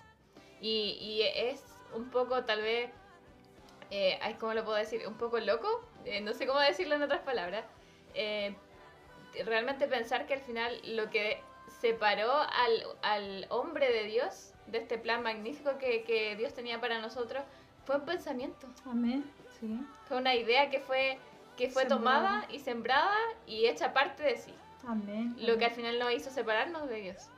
Y, 0.62 1.22
es 1.36 1.62
un 1.94 2.10
poco, 2.10 2.46
tal 2.46 2.62
vez, 2.62 2.90
eh, 3.92 4.18
¿cómo 4.40 4.54
lo 4.54 4.64
puedo 4.64 4.78
decir? 4.78 5.06
Un 5.06 5.18
poco 5.18 5.40
loco, 5.40 5.86
eh, 6.06 6.22
no 6.22 6.32
sé 6.34 6.48
cómo 6.48 6.60
decirlo 6.60 6.96
en 6.96 7.04
otras 7.04 7.22
palabras. 7.22 7.66
realmente 9.46 9.88
pensar 9.88 10.26
que 10.26 10.36
al 10.36 10.42
final 10.42 10.80
lo 10.96 11.10
que 11.10 11.42
separó 11.82 12.32
al, 12.32 12.86
al 13.02 13.46
hombre 13.50 13.92
de 13.92 14.04
Dios 14.06 14.53
de 14.68 14.80
este 14.80 14.98
plan 14.98 15.24
magnífico 15.24 15.78
que, 15.78 16.36
Dios 16.38 16.54
tenía 16.54 16.80
para 16.80 17.00
nosotros 17.00 17.44
fue 17.86 17.98
un 17.98 18.06
pensamiento. 18.06 18.68
Amén. 18.86 19.24
Sí. 19.60 19.80
Fue 20.08 20.18
una 20.18 20.36
idea 20.36 20.70
que 20.70 20.80
fue, 20.80 21.18
que 21.58 21.70
fue 21.70 21.86
tomada 21.86 22.46
y 22.50 22.60
sembrada 22.60 23.16
y 23.46 23.68
hecha 23.68 23.94
parte 23.94 24.24
de 24.24 24.38
sí. 24.38 24.54
Amén. 24.88 25.36
Lo 25.40 25.58
que 25.58 25.66
al 25.66 25.72
final 25.72 26.00
nos 26.00 26.12
hizo 26.14 26.30
separarnos 26.30 26.88
de 26.90 27.02
Dios. 27.02 27.30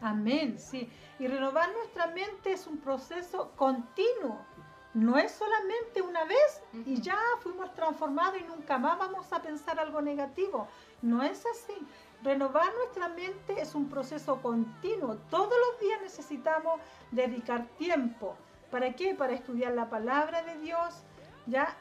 Amén, 0.00 0.58
sí. 0.58 0.88
Y 1.18 1.26
renovar 1.26 1.72
nuestra 1.72 2.08
mente 2.08 2.52
es 2.52 2.66
un 2.66 2.78
proceso 2.78 3.52
continuo. 3.56 4.44
No 4.92 5.18
es 5.18 5.32
solamente 5.32 6.02
una 6.02 6.24
vez 6.24 6.62
y 6.86 7.00
ya 7.00 7.18
fuimos 7.40 7.72
transformados 7.74 8.40
y 8.40 8.44
nunca 8.44 8.78
más 8.78 8.96
vamos 8.96 9.32
a 9.32 9.42
pensar 9.42 9.80
algo 9.80 10.00
negativo. 10.00 10.68
No 11.02 11.22
es 11.22 11.44
así. 11.46 11.74
Renovar 12.24 12.72
nuestra 12.74 13.08
mente 13.08 13.60
es 13.60 13.74
un 13.74 13.90
proceso 13.90 14.40
continuo. 14.40 15.18
Todos 15.28 15.52
los 15.52 15.80
días 15.80 16.00
necesitamos 16.00 16.80
dedicar 17.10 17.66
tiempo. 17.76 18.34
¿Para 18.70 18.94
qué? 18.94 19.14
Para 19.14 19.34
estudiar 19.34 19.74
la 19.74 19.90
palabra 19.90 20.42
de 20.42 20.58
Dios, 20.58 21.02
¿ya? 21.46 21.76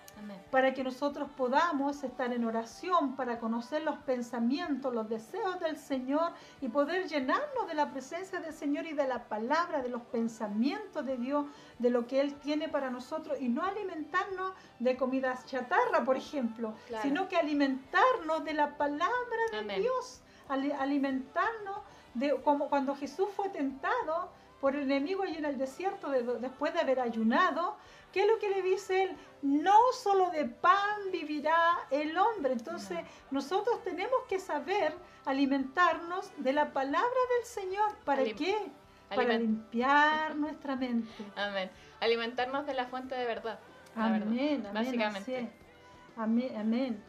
Para 0.52 0.74
que 0.74 0.84
nosotros 0.84 1.30
podamos 1.38 2.04
estar 2.04 2.34
en 2.34 2.44
oración, 2.44 3.16
para 3.16 3.40
conocer 3.40 3.84
los 3.84 3.98
pensamientos, 4.00 4.94
los 4.94 5.08
deseos 5.08 5.62
del 5.62 5.78
Señor 5.78 6.34
y 6.60 6.68
poder 6.68 7.08
llenarnos 7.08 7.66
de 7.68 7.74
la 7.74 7.90
presencia 7.92 8.42
del 8.42 8.54
Señor 8.54 8.86
y 8.86 8.92
de 8.94 9.08
la 9.08 9.30
palabra, 9.30 9.82
de 9.82 9.88
los 9.88 10.02
pensamientos 10.02 11.06
de 11.06 11.16
Dios, 11.16 11.46
de 11.80 11.90
lo 11.90 12.06
que 12.06 12.20
Él 12.20 12.36
tiene 12.36 12.68
para 12.68 12.90
nosotros 12.90 13.40
y 13.40 13.48
no 13.48 13.64
alimentarnos 13.64 14.52
de 14.80 14.98
comidas 14.98 15.46
chatarra, 15.46 16.04
por 16.04 16.18
ejemplo, 16.18 16.74
sino 17.02 17.30
que 17.30 17.38
alimentarnos 17.38 18.44
de 18.44 18.54
la 18.54 18.78
palabra 18.78 19.64
de 19.66 19.80
Dios 19.80 20.22
alimentarnos 20.48 21.78
de 22.14 22.36
como 22.42 22.70
cuando 22.70 22.96
Jesús 22.96 23.28
fue 23.36 23.50
tentado 23.50 24.30
por 24.62 24.76
el 24.76 24.84
enemigo 24.84 25.24
allí 25.24 25.36
en 25.36 25.46
el 25.46 25.58
desierto 25.58 26.10
después 26.10 26.74
de 26.74 26.80
haber 26.80 27.02
ayunado, 27.02 27.76
¿qué 28.14 28.22
es 28.22 28.28
lo 28.28 28.40
que 28.40 28.50
le 28.50 28.62
dice 28.62 29.04
él? 29.04 29.18
No 29.42 29.76
solo 29.92 30.30
de 30.30 30.46
pan 30.46 31.12
vivirá 31.12 31.80
el 31.92 32.18
hombre. 32.18 32.54
Entonces 32.54 33.00
nosotros 33.30 33.84
tenemos 33.84 34.22
que 34.30 34.40
saber 34.40 34.94
alimentarnos 35.26 36.32
de 36.38 36.54
la 36.54 36.72
palabra 36.72 37.20
del 37.38 37.46
Señor. 37.46 37.94
¿Para 38.06 38.24
qué? 38.24 38.56
Para 39.10 39.38
limpiar 39.38 40.36
nuestra 40.38 40.78
mente. 40.78 41.10
Amén. 41.36 41.70
Alimentarnos 42.00 42.66
de 42.66 42.74
la 42.74 42.86
fuente 42.86 43.16
de 43.16 43.26
verdad. 43.26 43.60
Amén, 43.96 44.24
amén. 44.24 44.68
Básicamente. 44.74 45.50
Amén, 46.16 46.56
amén. 46.58 47.04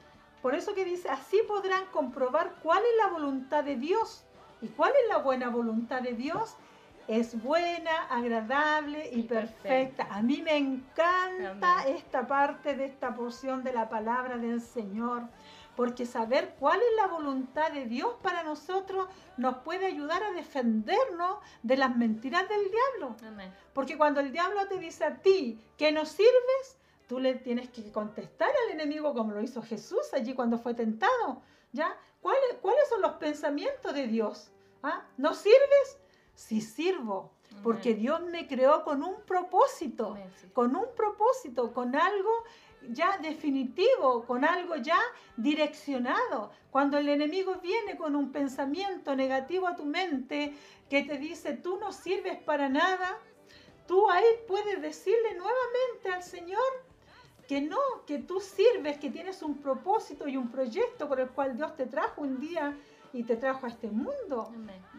Por 0.44 0.54
eso 0.54 0.74
que 0.74 0.85
dice, 0.85 1.09
así 1.09 1.40
podrán 1.48 1.87
comprobar 1.87 2.57
cuál 2.62 2.83
es 2.83 2.96
la 3.02 3.11
voluntad 3.11 3.64
de 3.64 3.76
Dios. 3.76 4.24
¿Y 4.61 4.68
cuál 4.68 4.92
es 5.02 5.09
la 5.09 5.16
buena 5.16 5.48
voluntad 5.48 6.02
de 6.02 6.12
Dios? 6.12 6.59
Es 7.09 7.42
buena, 7.42 8.02
agradable 8.11 9.09
y, 9.11 9.22
perfecta. 9.22 10.07
A 10.11 10.20
mí 10.20 10.42
me 10.42 10.59
encanta 10.59 11.88
esta 11.88 12.26
parte 12.26 12.76
de 12.76 12.85
esta 12.85 13.14
porción 13.14 13.64
de 13.64 13.72
la 13.72 13.88
palabra 13.88 14.37
del 14.37 14.61
Señor, 14.61 15.22
porque 15.76 16.04
saber 16.04 16.57
cuál 16.61 16.78
es 16.78 16.96
la 16.98 17.07
voluntad 17.07 17.72
de 17.72 17.87
Dios 17.87 18.14
para 18.20 18.42
nosotros 18.42 19.09
nos 19.38 19.57
puede 19.61 19.87
ayudar 19.87 20.22
a 20.22 20.33
defendernos 20.33 21.38
de 21.62 21.78
las 21.78 21.96
mentiras 21.96 22.46
del 22.50 22.70
diablo. 22.70 23.16
Porque 23.72 23.96
cuando 23.96 24.20
el 24.20 24.30
diablo 24.30 24.68
te 24.68 24.78
dice 24.78 25.07
a 25.07 25.16
ti 25.22 25.59
que 25.78 25.90
no 25.90 26.04
sirves, 26.04 26.78
Tú 27.08 27.18
le 27.18 27.34
tienes 27.34 27.68
que 27.70 27.92
contestar 27.92 28.50
al 28.50 28.72
enemigo 28.72 29.14
como 29.14 29.32
lo 29.32 29.42
hizo 29.42 29.62
Jesús 29.62 30.12
allí 30.12 30.34
cuando 30.34 30.58
fue 30.58 30.74
tentado. 30.74 31.42
¿Ya? 31.72 31.96
¿Cuáles, 32.20 32.54
¿Cuáles 32.62 32.88
son 32.88 33.02
los 33.02 33.12
pensamientos 33.12 33.92
de 33.92 34.06
Dios? 34.06 34.50
¿Ah? 34.82 35.06
¿No 35.16 35.34
sirves? 35.34 35.98
Sí 36.34 36.60
sirvo, 36.60 37.32
porque 37.62 37.94
Dios 37.94 38.20
me 38.22 38.48
creó 38.48 38.82
con 38.84 39.02
un 39.02 39.22
propósito, 39.22 40.16
con 40.52 40.74
un 40.74 40.86
propósito, 40.96 41.72
con 41.72 41.94
algo 41.94 42.30
ya 42.90 43.18
definitivo, 43.18 44.24
con 44.26 44.44
algo 44.44 44.76
ya 44.76 44.98
direccionado. 45.36 46.50
Cuando 46.70 46.98
el 46.98 47.08
enemigo 47.08 47.56
viene 47.62 47.96
con 47.96 48.16
un 48.16 48.32
pensamiento 48.32 49.14
negativo 49.14 49.66
a 49.68 49.76
tu 49.76 49.84
mente 49.84 50.54
que 50.90 51.02
te 51.02 51.18
dice, 51.18 51.54
tú 51.54 51.78
no 51.78 51.92
sirves 51.92 52.38
para 52.42 52.68
nada, 52.68 53.18
tú 53.86 54.10
ahí 54.10 54.24
puedes 54.48 54.82
decirle 54.82 55.34
nuevamente 55.34 56.10
al 56.12 56.22
Señor, 56.22 56.84
que 57.48 57.61
no, 57.61 57.78
que 58.07 58.18
tú 58.18 58.40
sirves, 58.40 58.98
que 58.98 59.11
tienes 59.11 59.42
un 59.42 59.59
propósito 59.59 60.28
y 60.28 60.37
un 60.37 60.50
proyecto 60.50 61.09
por 61.09 61.20
el 61.20 61.28
cual 61.28 61.57
Dios 61.57 61.76
te 61.76 61.87
trajo 61.87 62.22
un 62.22 62.40
día 62.40 62.76
y 63.12 63.22
te 63.24 63.37
trajo 63.37 63.66
a 63.66 63.68
este 63.68 63.90
mundo. 63.90 64.52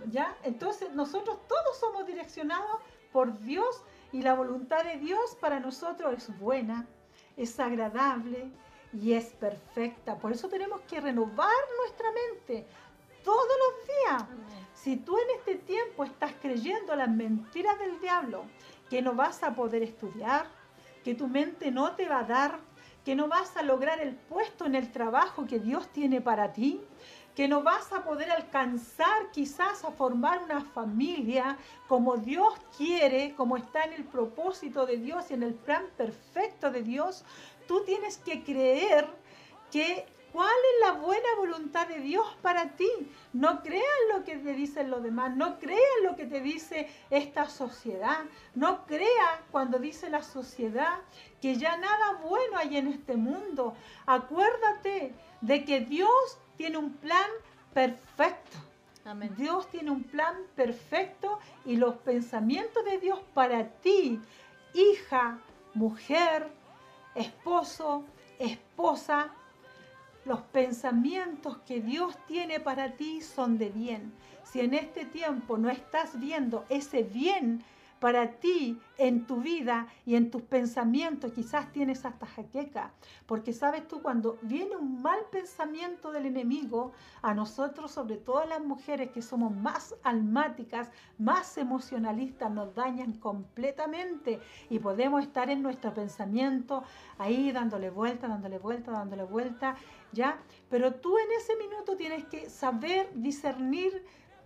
¿Ya? 0.07 0.37
Entonces 0.43 0.93
nosotros 0.93 1.37
todos 1.47 1.77
somos 1.79 2.05
direccionados 2.05 2.77
por 3.11 3.39
Dios 3.39 3.83
y 4.11 4.21
la 4.21 4.33
voluntad 4.33 4.83
de 4.83 4.97
Dios 4.97 5.35
para 5.39 5.59
nosotros 5.59 6.13
es 6.13 6.39
buena, 6.39 6.87
es 7.35 7.59
agradable 7.59 8.49
y 8.93 9.13
es 9.13 9.33
perfecta. 9.33 10.17
Por 10.17 10.31
eso 10.31 10.47
tenemos 10.47 10.81
que 10.81 11.01
renovar 11.01 11.49
nuestra 11.79 12.09
mente 12.11 12.65
todos 13.23 13.47
los 13.47 13.87
días. 13.87 14.23
Si 14.73 14.97
tú 14.97 15.17
en 15.17 15.39
este 15.39 15.55
tiempo 15.55 16.03
estás 16.03 16.33
creyendo 16.41 16.95
las 16.95 17.09
mentiras 17.09 17.77
del 17.79 17.99
diablo, 17.99 18.45
que 18.89 19.01
no 19.01 19.13
vas 19.13 19.41
a 19.43 19.55
poder 19.55 19.81
estudiar, 19.81 20.47
que 21.05 21.13
tu 21.13 21.27
mente 21.27 21.69
no 21.69 21.91
te 21.91 22.09
va 22.09 22.21
a 22.21 22.23
dar, 22.23 22.59
que 23.05 23.15
no 23.15 23.27
vas 23.27 23.55
a 23.57 23.61
lograr 23.61 24.01
el 24.01 24.15
puesto 24.15 24.65
en 24.65 24.73
el 24.73 24.91
trabajo 24.91 25.45
que 25.45 25.59
Dios 25.59 25.87
tiene 25.89 26.19
para 26.19 26.51
ti, 26.51 26.81
que 27.35 27.47
no 27.47 27.61
vas 27.61 27.93
a 27.93 28.03
poder 28.03 28.31
alcanzar 28.31 29.29
quizás 29.31 29.85
a 29.85 29.91
formar 29.91 30.41
una 30.43 30.61
familia 30.61 31.59
como 31.87 32.17
Dios 32.17 32.55
quiere, 32.75 33.35
como 33.35 33.55
está 33.55 33.83
en 33.83 33.93
el 33.93 34.03
propósito 34.05 34.87
de 34.87 34.97
Dios 34.97 35.29
y 35.29 35.35
en 35.35 35.43
el 35.43 35.53
plan 35.53 35.83
perfecto 35.95 36.71
de 36.71 36.81
Dios, 36.81 37.23
tú 37.67 37.83
tienes 37.85 38.17
que 38.17 38.43
creer 38.43 39.07
que 39.71 40.07
cuál 40.35 40.49
es 40.49 40.85
la 40.85 40.99
buena 40.99 41.29
voluntad 41.37 41.87
de 41.87 42.01
Dios 42.01 42.27
para 42.41 42.75
ti. 42.75 42.89
No 43.31 43.63
creas 43.63 43.85
lo 44.13 44.25
que 44.25 44.35
te 44.35 44.51
dicen 44.51 44.91
los 44.91 45.01
demás, 45.01 45.33
no 45.33 45.59
creas 45.59 45.79
lo 46.03 46.17
que 46.17 46.25
te 46.25 46.41
dice 46.41 46.89
esta 47.09 47.47
sociedad, 47.47 48.25
no 48.53 48.85
creas 48.85 49.39
cuando 49.49 49.79
dice 49.79 50.09
la 50.09 50.21
sociedad 50.21 50.97
que 51.41 51.55
ya 51.55 51.77
nada 51.77 52.19
bueno 52.21 52.57
hay 52.57 52.75
en 52.75 52.87
este 52.87 53.15
mundo. 53.15 53.75
Acuérdate 54.05 55.13
de 55.39 55.63
que 55.63 55.79
Dios 55.79 56.37
tiene 56.57 56.79
un 56.79 56.91
plan 56.91 57.29
perfecto. 57.73 58.57
Dios 59.37 59.69
tiene 59.69 59.91
un 59.91 60.03
plan 60.03 60.35
perfecto 60.53 61.39
y 61.63 61.77
los 61.77 61.95
pensamientos 61.95 62.83
de 62.83 62.97
Dios 62.97 63.19
para 63.33 63.69
ti, 63.69 64.19
hija, 64.73 65.37
mujer, 65.75 66.49
esposo, 67.13 68.03
esposa, 68.39 69.31
los 70.25 70.41
pensamientos 70.41 71.57
que 71.59 71.81
Dios 71.81 72.17
tiene 72.27 72.59
para 72.59 72.91
ti 72.97 73.21
son 73.21 73.57
de 73.57 73.69
bien. 73.69 74.11
Si 74.43 74.59
en 74.59 74.73
este 74.73 75.05
tiempo 75.05 75.57
no 75.57 75.69
estás 75.69 76.19
viendo 76.19 76.65
ese 76.69 77.03
bien 77.03 77.63
para 78.05 78.33
ti 78.33 78.79
en 78.99 79.25
tu 79.25 79.37
vida 79.37 79.87
y 80.05 80.13
en 80.13 80.29
tus 80.29 80.43
pensamientos. 80.43 81.33
Quizás 81.33 81.71
tienes 81.71 82.05
hasta 82.05 82.27
jaqueca, 82.27 82.91
porque 83.25 83.51
sabes 83.51 83.87
tú, 83.87 84.03
cuando 84.03 84.37
viene 84.43 84.75
un 84.75 85.01
mal 85.01 85.17
pensamiento 85.31 86.11
del 86.11 86.27
enemigo, 86.27 86.91
a 87.23 87.33
nosotros, 87.33 87.89
sobre 87.89 88.17
todo 88.17 88.45
las 88.45 88.63
mujeres 88.63 89.09
que 89.09 89.23
somos 89.23 89.55
más 89.55 89.95
almáticas, 90.03 90.91
más 91.17 91.57
emocionalistas, 91.57 92.51
nos 92.51 92.75
dañan 92.75 93.13
completamente 93.13 94.39
y 94.69 94.77
podemos 94.77 95.23
estar 95.23 95.49
en 95.49 95.63
nuestro 95.63 95.91
pensamiento 95.91 96.83
ahí 97.17 97.51
dándole 97.51 97.89
vuelta, 97.89 98.27
dándole 98.27 98.59
vuelta, 98.59 98.91
dándole 98.91 99.23
vuelta, 99.23 99.77
¿ya? 100.11 100.37
Pero 100.69 100.93
tú 100.93 101.17
en 101.17 101.31
ese 101.39 101.55
minuto 101.55 101.97
tienes 101.97 102.23
que 102.25 102.51
saber 102.51 103.09
discernir 103.15 104.05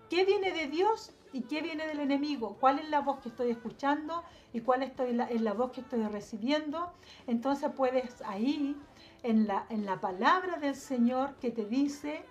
qué 0.10 0.24
viene 0.24 0.54
de 0.54 0.68
Dios 0.68 1.14
y 1.34 1.42
qué 1.42 1.62
viene 1.62 1.88
del 1.88 2.00
enemigo, 2.00 2.58
cuál 2.60 2.80
es 2.80 2.90
la 2.90 3.02
voz 3.02 3.20
que 3.20 3.30
estoy 3.30 3.52
escuchando 3.52 4.24
y 4.54 4.62
cuál 4.62 4.84
estoy 4.84 5.14
la, 5.14 5.26
es 5.26 5.42
la 5.42 5.54
voz 5.54 5.72
que 5.72 5.82
estoy 5.82 6.04
recibiendo. 6.04 6.92
Entonces 7.28 7.72
puedes 7.76 8.22
ahí, 8.24 8.76
en 9.24 9.48
la, 9.48 9.66
en 9.70 9.86
la 9.86 10.00
palabra 10.00 10.58
del 10.58 10.76
Señor 10.76 11.36
que 11.36 11.52
te 11.52 11.66
dice 11.66 12.24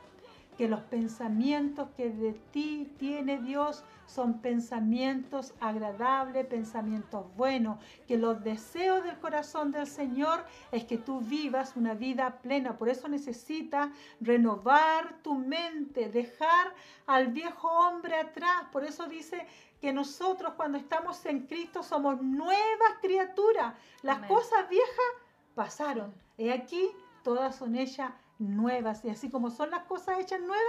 que 0.59 0.68
los 0.68 0.81
pensamientos 0.81 1.88
que 1.97 2.11
de 2.11 2.33
ti 2.51 2.92
tiene 2.99 3.38
Dios 3.38 3.85
son 4.07 4.40
pensamientos 4.40 5.55
agradables, 5.61 6.47
pensamientos 6.47 7.25
buenos, 7.37 7.79
que 8.09 8.18
los 8.18 8.42
deseos 8.42 9.05
del 9.05 9.16
corazón 9.21 9.71
del 9.71 9.87
Señor 9.87 10.44
es 10.73 10.85
que 10.85 10.99
tú 10.99 11.21
vivas 11.21 11.77
una 11.77 11.94
vida 11.94 12.40
plena. 12.42 12.77
Por 12.77 12.88
eso 12.88 13.07
necesitas 13.07 13.90
renovar 14.21 15.23
tu 15.23 15.37
mente, 15.37 16.09
dejar 16.09 16.75
al 17.07 17.29
viejo 17.29 17.68
hombre 17.68 18.16
atrás. 18.16 18.64
Por 18.73 18.83
eso 18.83 19.07
dice 19.07 19.47
que 19.81 19.92
nosotros 19.92 20.55
cuando 20.57 20.77
estamos 20.77 21.25
en 21.25 21.47
Cristo 21.47 21.85
somos 21.85 22.21
nuevas 22.21 22.94
criaturas. 23.01 23.75
Las 24.03 24.27
cosas 24.27 24.68
viejas 24.68 25.07
pasaron. 25.55 26.12
Y 26.37 26.49
aquí 26.51 26.90
todas 27.23 27.55
son 27.55 27.77
ellas 27.77 28.11
nuevas. 28.38 29.05
Y 29.05 29.11
así 29.11 29.31
como 29.31 29.51
son 29.51 29.70
las 29.70 29.85
cosas 29.85 30.18
hechas 30.18 30.40
nuevas, 30.40 30.64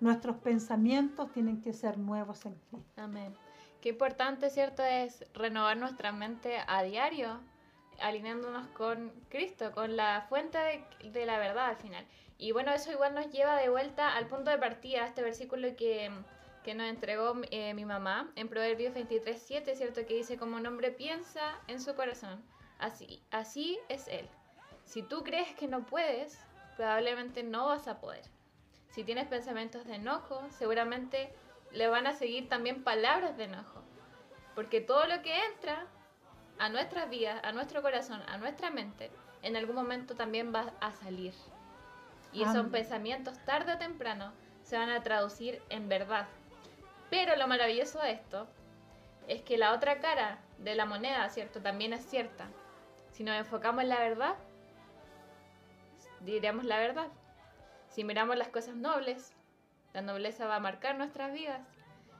nuestros 0.00 0.36
pensamientos 0.36 1.32
tienen 1.32 1.60
que 1.60 1.72
ser 1.72 1.98
nuevos 1.98 2.44
en 2.46 2.54
Cristo. 2.54 3.00
Amén. 3.02 3.34
Qué 3.80 3.88
importante, 3.88 4.48
¿cierto?, 4.50 4.84
es 4.84 5.24
renovar 5.34 5.76
nuestra 5.76 6.12
mente 6.12 6.58
a 6.68 6.84
diario, 6.84 7.40
alineándonos 8.00 8.68
con 8.68 9.10
Cristo, 9.28 9.72
con 9.72 9.96
la 9.96 10.24
fuente 10.28 10.58
de, 11.02 11.26
la 11.26 11.38
verdad 11.38 11.70
al 11.70 11.76
final. 11.76 12.06
Y 12.38 12.52
bueno, 12.52 12.72
eso 12.72 12.92
igual 12.92 13.14
nos 13.14 13.30
lleva 13.30 13.56
de 13.56 13.68
vuelta 13.68 14.16
al 14.16 14.28
punto 14.28 14.50
de 14.50 14.58
partida, 14.58 15.06
este 15.06 15.22
versículo 15.22 15.74
que, 15.76 16.12
que 16.62 16.74
nos 16.74 16.86
entregó 16.86 17.34
eh, 17.50 17.74
mi 17.74 17.84
mamá 17.84 18.30
en 18.36 18.48
Proverbios 18.48 18.94
23, 18.94 19.42
7, 19.44 19.74
¿cierto? 19.74 20.06
Que 20.06 20.14
dice, 20.14 20.36
como 20.36 20.56
un 20.56 20.66
hombre 20.66 20.92
piensa 20.92 21.58
en 21.66 21.80
su 21.80 21.94
corazón, 21.96 22.40
así, 22.78 23.20
así 23.32 23.80
es 23.88 24.06
él. 24.06 24.28
Si 24.84 25.02
tú 25.02 25.24
crees 25.24 25.54
que 25.56 25.66
no 25.66 25.84
puedes, 25.86 26.38
probablemente 26.76 27.42
no 27.42 27.66
vas 27.66 27.88
a 27.88 28.00
poder. 28.00 28.24
Si 28.90 29.04
tienes 29.04 29.26
pensamientos 29.26 29.86
de 29.86 29.96
enojo, 29.96 30.42
seguramente 30.50 31.34
le 31.72 31.88
van 31.88 32.06
a 32.06 32.12
seguir 32.12 32.48
también 32.48 32.84
palabras 32.84 33.36
de 33.36 33.44
enojo. 33.44 33.82
Porque 34.54 34.80
todo 34.80 35.06
lo 35.06 35.22
que 35.22 35.34
entra 35.46 35.86
a 36.58 36.68
nuestras 36.68 37.08
vidas, 37.08 37.40
a 37.42 37.52
nuestro 37.52 37.82
corazón, 37.82 38.22
a 38.28 38.36
nuestra 38.36 38.70
mente, 38.70 39.10
en 39.42 39.56
algún 39.56 39.74
momento 39.74 40.14
también 40.14 40.54
va 40.54 40.72
a 40.80 40.92
salir. 40.92 41.34
Y 42.32 42.42
esos 42.42 42.66
pensamientos, 42.68 43.38
tarde 43.44 43.74
o 43.74 43.78
temprano, 43.78 44.32
se 44.62 44.78
van 44.78 44.90
a 44.90 45.02
traducir 45.02 45.62
en 45.68 45.88
verdad. 45.88 46.26
Pero 47.10 47.36
lo 47.36 47.46
maravilloso 47.46 47.98
de 48.00 48.12
esto 48.12 48.46
es 49.28 49.42
que 49.42 49.58
la 49.58 49.72
otra 49.74 50.00
cara 50.00 50.38
de 50.58 50.74
la 50.74 50.86
moneda, 50.86 51.28
¿cierto? 51.28 51.60
También 51.60 51.92
es 51.92 52.04
cierta. 52.06 52.46
Si 53.10 53.22
nos 53.24 53.36
enfocamos 53.36 53.82
en 53.82 53.90
la 53.90 53.98
verdad, 53.98 54.34
diremos 56.24 56.64
la 56.64 56.78
verdad. 56.78 57.08
Si 57.88 58.04
miramos 58.04 58.36
las 58.36 58.48
cosas 58.48 58.74
nobles, 58.74 59.34
la 59.92 60.02
nobleza 60.02 60.46
va 60.46 60.56
a 60.56 60.60
marcar 60.60 60.96
nuestras 60.96 61.32
vidas. 61.32 61.60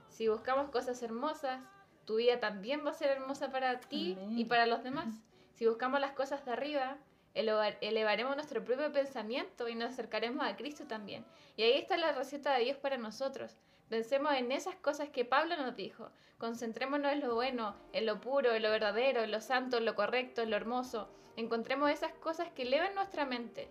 Si 0.08 0.28
buscamos 0.28 0.70
cosas 0.70 1.02
hermosas, 1.02 1.62
tu 2.04 2.16
vida 2.16 2.40
también 2.40 2.84
va 2.84 2.90
a 2.90 2.94
ser 2.94 3.10
hermosa 3.10 3.50
para 3.50 3.80
ti 3.80 4.18
y 4.36 4.44
para 4.44 4.66
los 4.66 4.82
demás. 4.82 5.08
Si 5.54 5.66
buscamos 5.66 6.00
las 6.00 6.12
cosas 6.12 6.44
de 6.44 6.52
arriba, 6.52 6.98
elevaremos 7.34 8.34
nuestro 8.36 8.62
propio 8.64 8.92
pensamiento 8.92 9.68
y 9.68 9.74
nos 9.74 9.92
acercaremos 9.92 10.44
a 10.44 10.56
Cristo 10.56 10.84
también. 10.86 11.24
Y 11.56 11.62
ahí 11.62 11.78
está 11.78 11.96
la 11.96 12.12
receta 12.12 12.52
de 12.54 12.64
Dios 12.64 12.76
para 12.76 12.98
nosotros. 12.98 13.56
Pensemos 13.88 14.34
en 14.34 14.52
esas 14.52 14.74
cosas 14.76 15.08
que 15.10 15.24
Pablo 15.24 15.56
nos 15.56 15.76
dijo. 15.76 16.10
Concentrémonos 16.38 17.12
en 17.12 17.20
lo 17.20 17.34
bueno, 17.34 17.76
en 17.92 18.04
lo 18.04 18.20
puro, 18.20 18.52
en 18.52 18.62
lo 18.62 18.70
verdadero, 18.70 19.22
en 19.22 19.30
lo 19.30 19.40
santo, 19.40 19.78
en 19.78 19.84
lo 19.84 19.94
correcto, 19.94 20.42
en 20.42 20.50
lo 20.50 20.56
hermoso. 20.56 21.08
Encontremos 21.36 21.90
esas 21.90 22.12
cosas 22.14 22.50
que 22.50 22.62
eleven 22.62 22.94
nuestra 22.94 23.24
mente 23.24 23.70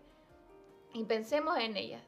y 0.94 1.04
pensemos 1.06 1.58
en 1.58 1.78
ellas. 1.78 2.04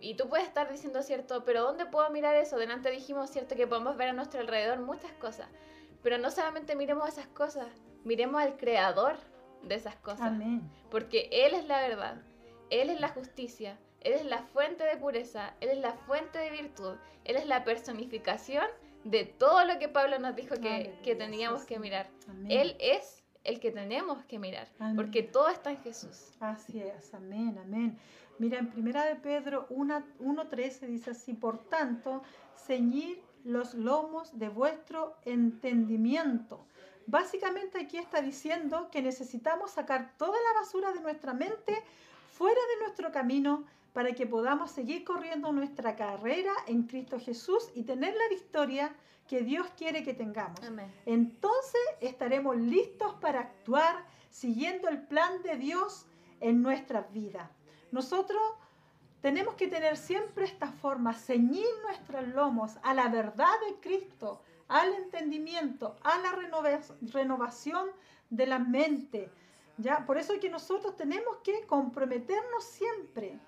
Y 0.00 0.16
tú 0.16 0.28
puedes 0.28 0.46
estar 0.46 0.70
diciendo, 0.70 1.02
cierto, 1.02 1.44
pero 1.44 1.62
¿dónde 1.62 1.86
puedo 1.86 2.10
mirar 2.10 2.34
eso? 2.36 2.56
Delante 2.56 2.90
dijimos, 2.90 3.30
cierto, 3.30 3.54
que 3.54 3.68
podemos 3.68 3.96
ver 3.96 4.08
a 4.08 4.12
nuestro 4.12 4.40
alrededor 4.40 4.80
muchas 4.80 5.12
cosas. 5.12 5.48
Pero 6.02 6.18
no 6.18 6.30
solamente 6.32 6.74
miremos 6.74 7.08
esas 7.08 7.28
cosas, 7.28 7.68
miremos 8.02 8.42
al 8.42 8.56
creador 8.56 9.16
de 9.62 9.76
esas 9.76 9.94
cosas. 9.96 10.32
Porque 10.90 11.28
Él 11.30 11.54
es 11.54 11.66
la 11.66 11.80
verdad, 11.80 12.20
Él 12.70 12.90
es 12.90 13.00
la 13.00 13.08
justicia, 13.08 13.78
Él 14.00 14.14
es 14.14 14.24
la 14.24 14.42
fuente 14.42 14.82
de 14.82 14.96
pureza, 14.96 15.54
Él 15.60 15.68
es 15.68 15.78
la 15.78 15.92
fuente 15.92 16.38
de 16.38 16.50
virtud, 16.50 16.96
Él 17.24 17.36
es 17.36 17.46
la 17.46 17.62
personificación 17.62 18.66
de 19.04 19.24
todo 19.24 19.64
lo 19.64 19.78
que 19.78 19.88
Pablo 19.88 20.18
nos 20.18 20.34
dijo 20.34 20.56
que, 20.56 20.98
que 21.04 21.14
teníamos 21.14 21.64
que 21.64 21.78
mirar. 21.78 22.08
Él 22.48 22.76
es 22.80 23.21
el 23.44 23.60
que 23.60 23.70
tenemos 23.70 24.24
que 24.24 24.38
mirar, 24.38 24.68
porque 24.94 25.22
todo 25.22 25.48
está 25.48 25.70
en 25.70 25.78
Jesús. 25.82 26.32
Así 26.40 26.80
es, 26.80 27.12
amén, 27.14 27.58
amén. 27.60 27.98
Mira, 28.38 28.58
en 28.58 28.70
primera 28.70 29.04
de 29.04 29.16
Pedro 29.16 29.68
1.13 29.68 30.86
dice 30.86 31.10
así, 31.10 31.34
por 31.34 31.58
tanto, 31.68 32.22
ceñir 32.56 33.20
los 33.44 33.74
lomos 33.74 34.38
de 34.38 34.48
vuestro 34.48 35.16
entendimiento. 35.24 36.64
Básicamente 37.06 37.80
aquí 37.80 37.98
está 37.98 38.22
diciendo 38.22 38.88
que 38.90 39.02
necesitamos 39.02 39.72
sacar 39.72 40.16
toda 40.16 40.38
la 40.38 40.60
basura 40.60 40.92
de 40.92 41.00
nuestra 41.00 41.34
mente 41.34 41.82
fuera 42.30 42.60
de 42.74 42.84
nuestro 42.84 43.10
camino 43.10 43.64
para 43.92 44.12
que 44.12 44.26
podamos 44.26 44.70
seguir 44.70 45.04
corriendo 45.04 45.52
nuestra 45.52 45.96
carrera 45.96 46.52
en 46.66 46.84
Cristo 46.84 47.18
Jesús 47.18 47.70
y 47.74 47.82
tener 47.82 48.14
la 48.14 48.28
victoria 48.30 48.94
que 49.32 49.40
Dios 49.40 49.66
quiere 49.78 50.04
que 50.04 50.12
tengamos. 50.12 50.60
Entonces 51.06 51.80
estaremos 52.02 52.54
listos 52.54 53.14
para 53.14 53.40
actuar 53.40 54.04
siguiendo 54.28 54.90
el 54.90 55.06
plan 55.06 55.40
de 55.40 55.56
Dios 55.56 56.04
en 56.40 56.60
nuestras 56.60 57.10
vidas. 57.14 57.48
Nosotros 57.92 58.42
tenemos 59.22 59.54
que 59.54 59.68
tener 59.68 59.96
siempre 59.96 60.44
esta 60.44 60.70
forma, 60.70 61.14
ceñir 61.14 61.64
nuestros 61.82 62.28
lomos 62.28 62.72
a 62.82 62.92
la 62.92 63.08
verdad 63.08 63.54
de 63.66 63.76
Cristo, 63.80 64.42
al 64.68 64.92
entendimiento, 64.92 65.96
a 66.02 66.18
la 66.18 66.32
renovación 67.10 67.88
de 68.28 68.46
la 68.46 68.58
mente. 68.58 69.30
¿ya? 69.78 70.04
Por 70.04 70.18
eso 70.18 70.34
es 70.34 70.40
que 70.40 70.50
nosotros 70.50 70.94
tenemos 70.94 71.38
que 71.42 71.66
comprometernos 71.66 72.64
siempre 72.64 73.38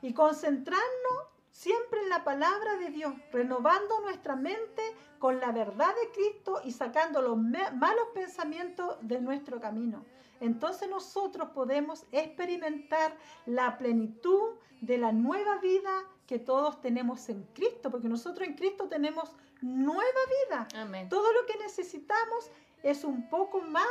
y 0.00 0.14
concentrarnos 0.14 1.31
siempre 1.52 2.00
en 2.00 2.08
la 2.08 2.24
palabra 2.24 2.76
de 2.76 2.90
Dios, 2.90 3.14
renovando 3.30 4.00
nuestra 4.00 4.34
mente 4.34 4.82
con 5.18 5.38
la 5.38 5.52
verdad 5.52 5.94
de 6.02 6.10
Cristo 6.10 6.60
y 6.64 6.72
sacando 6.72 7.22
los 7.22 7.36
malos 7.36 8.06
pensamientos 8.14 8.96
de 9.02 9.20
nuestro 9.20 9.60
camino. 9.60 10.04
Entonces 10.40 10.88
nosotros 10.88 11.50
podemos 11.50 12.04
experimentar 12.10 13.16
la 13.46 13.78
plenitud 13.78 14.56
de 14.80 14.98
la 14.98 15.12
nueva 15.12 15.58
vida 15.58 15.92
que 16.26 16.40
todos 16.40 16.80
tenemos 16.80 17.28
en 17.28 17.44
Cristo, 17.54 17.90
porque 17.90 18.08
nosotros 18.08 18.48
en 18.48 18.54
Cristo 18.54 18.88
tenemos 18.88 19.30
nueva 19.60 20.02
vida. 20.50 21.08
Todo 21.08 21.32
lo 21.32 21.46
que 21.46 21.58
necesitamos 21.58 22.50
es 22.82 23.04
un 23.04 23.28
poco 23.28 23.60
más 23.60 23.86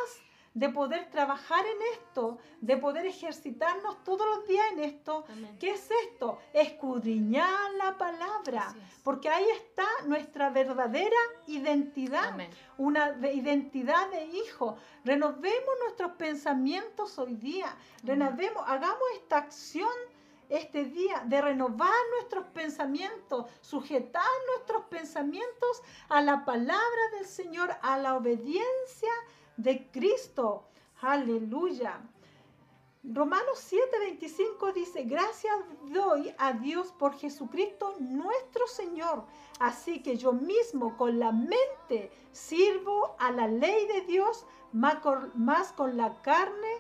de 0.53 0.69
poder 0.69 1.09
trabajar 1.09 1.63
en 1.65 1.99
esto, 1.99 2.37
de 2.59 2.77
poder 2.77 3.05
ejercitarnos 3.05 4.03
todos 4.03 4.27
los 4.27 4.47
días 4.47 4.65
en 4.73 4.79
esto. 4.79 5.25
¿Qué 5.59 5.71
es 5.71 5.89
esto? 6.07 6.39
Escudriñar 6.53 7.73
la 7.77 7.97
palabra, 7.97 8.73
porque 9.03 9.29
ahí 9.29 9.45
está 9.55 9.85
nuestra 10.05 10.49
verdadera 10.49 11.17
identidad, 11.47 12.37
una 12.77 13.15
identidad 13.31 14.09
de 14.09 14.25
hijo. 14.25 14.77
Renovemos 15.05 15.75
nuestros 15.83 16.11
pensamientos 16.13 17.17
hoy 17.17 17.35
día, 17.35 17.73
renovemos, 18.03 18.63
hagamos 18.67 19.03
esta 19.15 19.37
acción 19.37 19.89
este 20.49 20.83
día 20.83 21.23
de 21.27 21.41
renovar 21.41 21.93
nuestros 22.17 22.45
pensamientos, 22.47 23.45
sujetar 23.61 24.21
nuestros 24.53 24.83
pensamientos 24.87 25.81
a 26.09 26.21
la 26.21 26.43
palabra 26.43 27.09
del 27.13 27.25
Señor, 27.25 27.73
a 27.81 27.97
la 27.97 28.17
obediencia 28.17 29.09
de 29.61 29.89
Cristo. 29.91 30.67
Aleluya. 31.01 32.01
Romanos 33.03 33.59
7:25 33.71 34.73
dice, 34.73 35.03
gracias 35.03 35.55
doy 35.87 36.33
a 36.37 36.53
Dios 36.53 36.91
por 36.91 37.15
Jesucristo 37.15 37.95
nuestro 37.99 38.67
Señor. 38.67 39.25
Así 39.59 40.03
que 40.03 40.17
yo 40.17 40.33
mismo 40.33 40.95
con 40.97 41.19
la 41.19 41.31
mente 41.31 42.11
sirvo 42.31 43.15
a 43.17 43.31
la 43.31 43.47
ley 43.47 43.87
de 43.87 44.01
Dios, 44.01 44.45
más 44.71 45.71
con 45.73 45.97
la 45.97 46.21
carne 46.21 46.73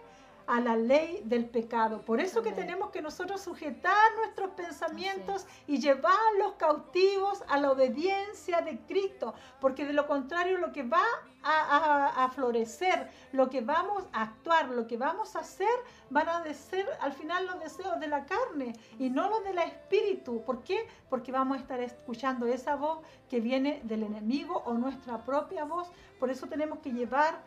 a 0.51 0.59
la 0.59 0.75
ley 0.75 1.21
del 1.23 1.45
pecado. 1.45 2.01
Por 2.01 2.19
eso 2.19 2.41
que 2.41 2.51
tenemos 2.51 2.91
que 2.91 3.01
nosotros 3.01 3.39
sujetar 3.39 4.13
nuestros 4.17 4.49
pensamientos 4.49 5.47
y 5.65 5.79
llevarlos 5.79 6.55
cautivos 6.57 7.41
a 7.47 7.57
la 7.57 7.71
obediencia 7.71 8.59
de 8.59 8.77
Cristo, 8.81 9.33
porque 9.61 9.85
de 9.85 9.93
lo 9.93 10.07
contrario 10.07 10.57
lo 10.57 10.73
que 10.73 10.83
va 10.83 11.05
a, 11.41 12.29
florecer, 12.35 13.09
lo 13.31 13.49
que 13.49 13.61
vamos 13.61 14.03
a 14.11 14.23
actuar, 14.23 14.67
lo 14.67 14.87
que 14.87 14.97
vamos 14.97 15.37
a 15.37 15.39
hacer, 15.39 15.73
van 16.09 16.27
a 16.27 16.43
ser 16.53 16.85
al 16.99 17.13
final 17.13 17.47
los 17.47 17.61
deseos 17.61 17.97
de 18.01 18.07
la 18.07 18.25
carne 18.25 18.73
y 18.99 19.09
no 19.09 19.29
los 19.29 19.45
del 19.45 19.57
espíritu. 19.57 20.43
¿Por 20.43 20.63
qué? 20.63 20.85
Porque 21.09 21.31
vamos 21.31 21.57
a 21.57 21.61
estar 21.61 21.79
escuchando 21.79 22.45
esa 22.45 22.75
voz 22.75 22.99
que 23.29 23.39
viene 23.39 23.79
del 23.85 24.03
enemigo 24.03 24.61
o 24.65 24.73
nuestra 24.73 25.23
propia 25.23 25.63
voz. 25.63 25.89
Por 26.19 26.29
eso 26.29 26.47
tenemos 26.47 26.79
que 26.79 26.91
llevar 26.91 27.39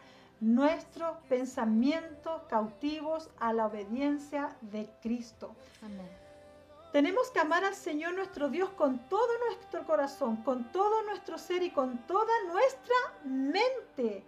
nuestros 0.45 1.17
pensamientos 1.27 2.43
cautivos 2.49 3.31
a 3.41 3.55
la 3.55 3.67
obediencia 3.67 4.55
de 4.61 4.91
Cristo. 5.01 5.55
Tenemos 6.93 7.31
que 7.31 7.41
amar 7.41 7.65
al 7.65 7.75
Señor 7.75 8.15
nuestro 8.15 8.51
Dios 8.51 8.69
con 8.71 9.09
todo 9.09 9.27
nuestro 9.47 9.85
corazón, 9.87 10.37
con 10.45 10.71
todo 10.71 11.03
nuestro 11.05 11.39
ser 11.39 11.63
y 11.63 11.71
con 11.71 11.99
toda 12.07 12.33
nuestra 12.53 12.95
mente. 13.25 14.23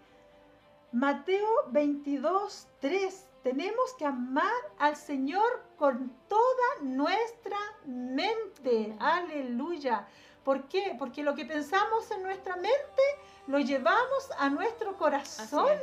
Mateo 0.91 1.47
22, 1.69 2.67
3. 2.81 3.27
Tenemos 3.43 3.93
que 3.99 4.07
amar 4.07 4.51
al 4.79 4.97
Señor 4.97 5.63
con 5.77 6.11
toda 6.29 6.81
nuestra 6.81 7.59
mente. 7.85 8.97
Aleluya. 8.99 10.07
¿Por 10.43 10.67
qué? 10.67 10.97
Porque 10.99 11.23
lo 11.23 11.35
que 11.35 11.45
pensamos 11.45 12.11
en 12.11 12.23
nuestra 12.23 12.57
mente 12.57 13.03
lo 13.47 13.59
llevamos 13.61 14.29
a 14.39 14.49
nuestro 14.49 14.97
corazón, 14.97 15.79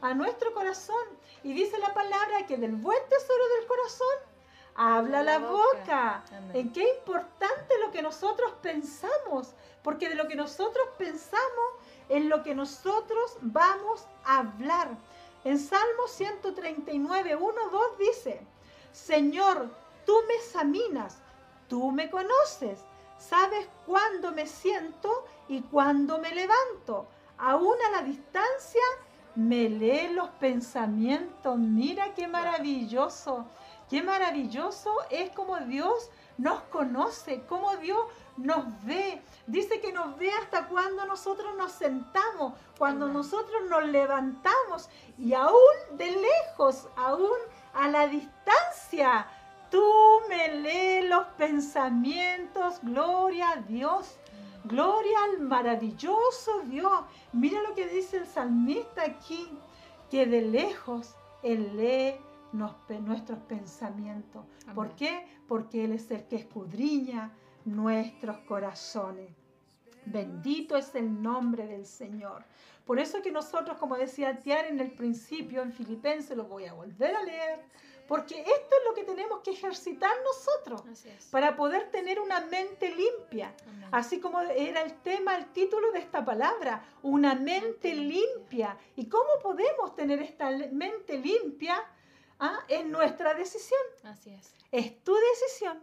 a 0.00 0.14
nuestro 0.14 0.52
corazón. 0.52 1.06
Y 1.42 1.52
dice 1.52 1.78
la 1.78 1.94
palabra 1.94 2.46
que 2.46 2.56
del 2.56 2.74
buen 2.74 2.98
tesoro 3.08 3.48
del 3.58 3.66
corazón 3.66 4.16
habla 4.74 5.22
la, 5.22 5.38
boca. 5.38 6.24
En 6.52 6.72
qué 6.72 6.96
importante 6.96 7.78
lo 7.84 7.92
que 7.92 8.02
nosotros 8.02 8.52
pensamos, 8.60 9.54
porque 9.82 10.08
de 10.08 10.16
lo 10.16 10.26
que 10.28 10.36
nosotros 10.36 10.86
pensamos 10.98 11.66
es 12.08 12.24
lo 12.24 12.42
que 12.42 12.54
nosotros 12.54 13.36
vamos 13.40 14.06
a 14.24 14.38
hablar. 14.38 14.88
En 15.44 15.58
Salmo 15.58 16.08
139, 16.08 17.36
1, 17.36 17.70
2 17.70 17.98
dice, 17.98 18.40
Señor, 18.92 19.68
tú 20.04 20.14
me 20.26 20.34
examinas, 20.34 21.18
tú 21.68 21.92
me 21.92 22.10
conoces 22.10 22.80
Sabes 23.18 23.68
cuándo 23.86 24.32
me 24.32 24.46
siento 24.46 25.24
y 25.48 25.62
cuándo 25.62 26.18
me 26.18 26.34
levanto. 26.34 27.06
Aún 27.38 27.76
a 27.88 27.90
la 27.90 28.02
distancia 28.02 28.82
me 29.34 29.68
lee 29.68 30.08
los 30.12 30.28
pensamientos. 30.30 31.56
Mira 31.58 32.14
qué 32.14 32.28
maravilloso. 32.28 33.46
Qué 33.88 34.02
maravilloso 34.02 34.96
es 35.10 35.30
como 35.30 35.58
Dios 35.60 36.10
nos 36.38 36.60
conoce, 36.62 37.42
como 37.48 37.76
Dios 37.76 37.98
nos 38.36 38.64
ve. 38.84 39.22
Dice 39.46 39.80
que 39.80 39.92
nos 39.92 40.18
ve 40.18 40.30
hasta 40.32 40.66
cuando 40.68 41.06
nosotros 41.06 41.56
nos 41.56 41.72
sentamos, 41.72 42.54
cuando 42.78 43.08
nosotros 43.08 43.62
nos 43.68 43.84
levantamos 43.86 44.88
y 45.18 45.34
aún 45.34 45.76
de 45.92 46.10
lejos, 46.10 46.88
aún 46.96 47.38
a 47.74 47.88
la 47.88 48.08
distancia, 48.08 49.26
Tú 49.76 50.22
me 50.30 50.48
lees 50.62 51.06
los 51.06 51.26
pensamientos, 51.36 52.80
gloria 52.80 53.50
a 53.50 53.56
Dios, 53.56 54.18
gloria 54.64 55.18
al 55.24 55.40
maravilloso 55.40 56.62
Dios. 56.64 57.04
Mira 57.34 57.60
lo 57.60 57.74
que 57.74 57.86
dice 57.86 58.16
el 58.16 58.26
salmista 58.26 59.02
aquí, 59.02 59.50
que 60.10 60.24
de 60.24 60.40
lejos 60.40 61.14
Él 61.42 61.76
lee 61.76 62.14
nuestros 62.52 63.38
pensamientos. 63.40 64.46
¿Por 64.74 64.96
qué? 64.96 65.26
Porque 65.46 65.84
Él 65.84 65.92
es 65.92 66.10
el 66.10 66.26
que 66.26 66.36
escudriña 66.36 67.34
nuestros 67.66 68.38
corazones. 68.48 69.28
Bendito 70.06 70.78
es 70.78 70.94
el 70.94 71.20
nombre 71.22 71.66
del 71.66 71.84
Señor. 71.84 72.46
Por 72.86 72.98
eso 72.98 73.20
que 73.20 73.30
nosotros, 73.30 73.76
como 73.76 73.98
decía 73.98 74.40
Tiar 74.40 74.64
en 74.66 74.80
el 74.80 74.92
principio, 74.92 75.60
en 75.60 75.72
Filipenses, 75.72 76.34
lo 76.34 76.44
voy 76.44 76.64
a 76.64 76.72
volver 76.72 77.14
a 77.14 77.22
leer, 77.24 77.60
porque 78.06 78.40
esto 78.40 78.76
es 78.76 78.84
lo 78.88 78.94
que 78.94 79.04
tenemos 79.04 79.40
que 79.40 79.50
ejercitar 79.50 80.12
nosotros 80.24 80.82
para 81.30 81.56
poder 81.56 81.90
tener 81.90 82.20
una 82.20 82.40
mente 82.40 82.94
limpia. 82.94 83.54
Así 83.90 84.20
como 84.20 84.40
era 84.40 84.82
el 84.82 84.94
tema, 85.02 85.36
el 85.36 85.46
título 85.52 85.90
de 85.92 86.00
esta 86.00 86.24
palabra, 86.24 86.84
una 87.02 87.34
mente 87.34 87.94
limpia. 87.94 88.76
¿Y 88.96 89.08
cómo 89.08 89.30
podemos 89.42 89.94
tener 89.94 90.22
esta 90.22 90.50
mente 90.72 91.18
limpia? 91.18 91.76
Ah, 92.38 92.60
en 92.68 92.90
nuestra 92.90 93.34
decisión. 93.34 93.80
Así 94.04 94.30
es. 94.30 94.54
Es 94.70 95.02
tu 95.02 95.14
decisión, 95.14 95.80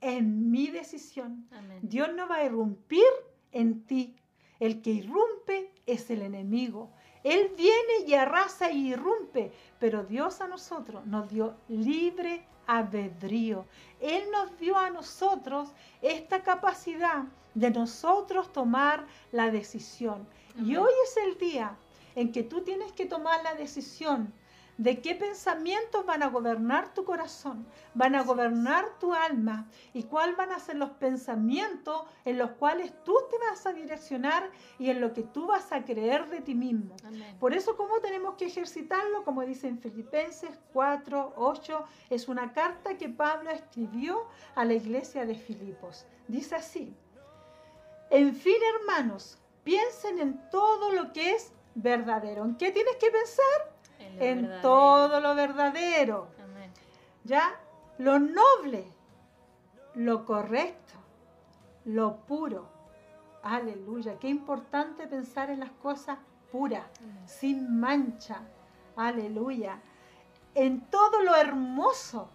es 0.00 0.22
mi 0.22 0.68
decisión. 0.68 1.48
Dios 1.80 2.12
no 2.14 2.28
va 2.28 2.36
a 2.36 2.44
irrumpir 2.44 3.04
en 3.50 3.84
ti. 3.84 4.16
El 4.60 4.80
que 4.80 4.90
irrumpe 4.90 5.72
es 5.86 6.08
el 6.10 6.22
enemigo. 6.22 6.92
Él 7.24 7.52
viene 7.56 8.06
y 8.06 8.14
arrasa 8.14 8.70
y 8.70 8.92
irrumpe, 8.92 9.52
pero 9.78 10.04
Dios 10.04 10.40
a 10.40 10.48
nosotros 10.48 11.04
nos 11.06 11.30
dio 11.30 11.54
libre 11.68 12.44
albedrío. 12.66 13.64
Él 14.00 14.24
nos 14.32 14.58
dio 14.58 14.76
a 14.76 14.90
nosotros 14.90 15.70
esta 16.00 16.42
capacidad 16.42 17.24
de 17.54 17.70
nosotros 17.70 18.52
tomar 18.52 19.06
la 19.30 19.50
decisión. 19.50 20.26
Y 20.56 20.76
hoy 20.76 20.92
es 21.04 21.16
el 21.16 21.38
día 21.38 21.76
en 22.14 22.32
que 22.32 22.42
tú 22.42 22.62
tienes 22.62 22.92
que 22.92 23.06
tomar 23.06 23.42
la 23.42 23.54
decisión 23.54 24.32
de 24.78 25.00
qué 25.00 25.14
pensamientos 25.14 26.04
van 26.06 26.22
a 26.22 26.28
gobernar 26.28 26.92
tu 26.94 27.04
corazón, 27.04 27.66
van 27.94 28.14
a 28.14 28.22
gobernar 28.22 28.98
tu 28.98 29.12
alma 29.12 29.68
y 29.92 30.04
cuáles 30.04 30.36
van 30.36 30.52
a 30.52 30.58
ser 30.58 30.76
los 30.76 30.90
pensamientos 30.90 32.02
en 32.24 32.38
los 32.38 32.52
cuales 32.52 32.92
tú 33.04 33.14
te 33.30 33.38
vas 33.38 33.66
a 33.66 33.72
direccionar 33.72 34.50
y 34.78 34.90
en 34.90 35.00
lo 35.00 35.12
que 35.12 35.22
tú 35.22 35.46
vas 35.46 35.72
a 35.72 35.84
creer 35.84 36.28
de 36.28 36.40
ti 36.40 36.54
mismo. 36.54 36.96
Por 37.38 37.54
eso, 37.54 37.76
¿cómo 37.76 38.00
tenemos 38.00 38.34
que 38.34 38.46
ejercitarlo? 38.46 39.24
Como 39.24 39.42
dice 39.42 39.68
en 39.68 39.78
Filipenses 39.78 40.58
4, 40.72 41.34
8, 41.36 41.84
es 42.10 42.28
una 42.28 42.52
carta 42.52 42.96
que 42.96 43.08
Pablo 43.08 43.50
escribió 43.50 44.26
a 44.54 44.64
la 44.64 44.74
iglesia 44.74 45.26
de 45.26 45.34
Filipos. 45.34 46.06
Dice 46.28 46.56
así, 46.56 46.94
en 48.10 48.34
fin, 48.34 48.56
hermanos, 48.80 49.38
piensen 49.64 50.18
en 50.18 50.50
todo 50.50 50.92
lo 50.92 51.12
que 51.12 51.32
es 51.32 51.52
verdadero. 51.74 52.44
¿En 52.44 52.56
qué 52.56 52.70
tienes 52.70 52.96
que 52.96 53.10
pensar? 53.10 53.71
En, 54.18 54.60
todo 54.60 55.20
lo 55.20 55.34
verdadero. 55.34 56.28
¿Ya? 57.24 57.54
Lo 57.98 58.18
noble, 58.18 58.84
lo 59.94 60.24
correcto, 60.24 60.94
lo 61.84 62.16
puro. 62.16 62.68
Aleluya. 63.42 64.18
Qué 64.18 64.28
importante 64.28 65.06
pensar 65.06 65.50
en 65.50 65.60
las 65.60 65.70
cosas 65.70 66.18
puras, 66.50 66.84
sin 67.26 67.80
mancha. 67.80 68.40
Aleluya. 68.96 69.80
En 70.54 70.82
todo 70.82 71.22
lo 71.22 71.34
hermoso. 71.34 72.28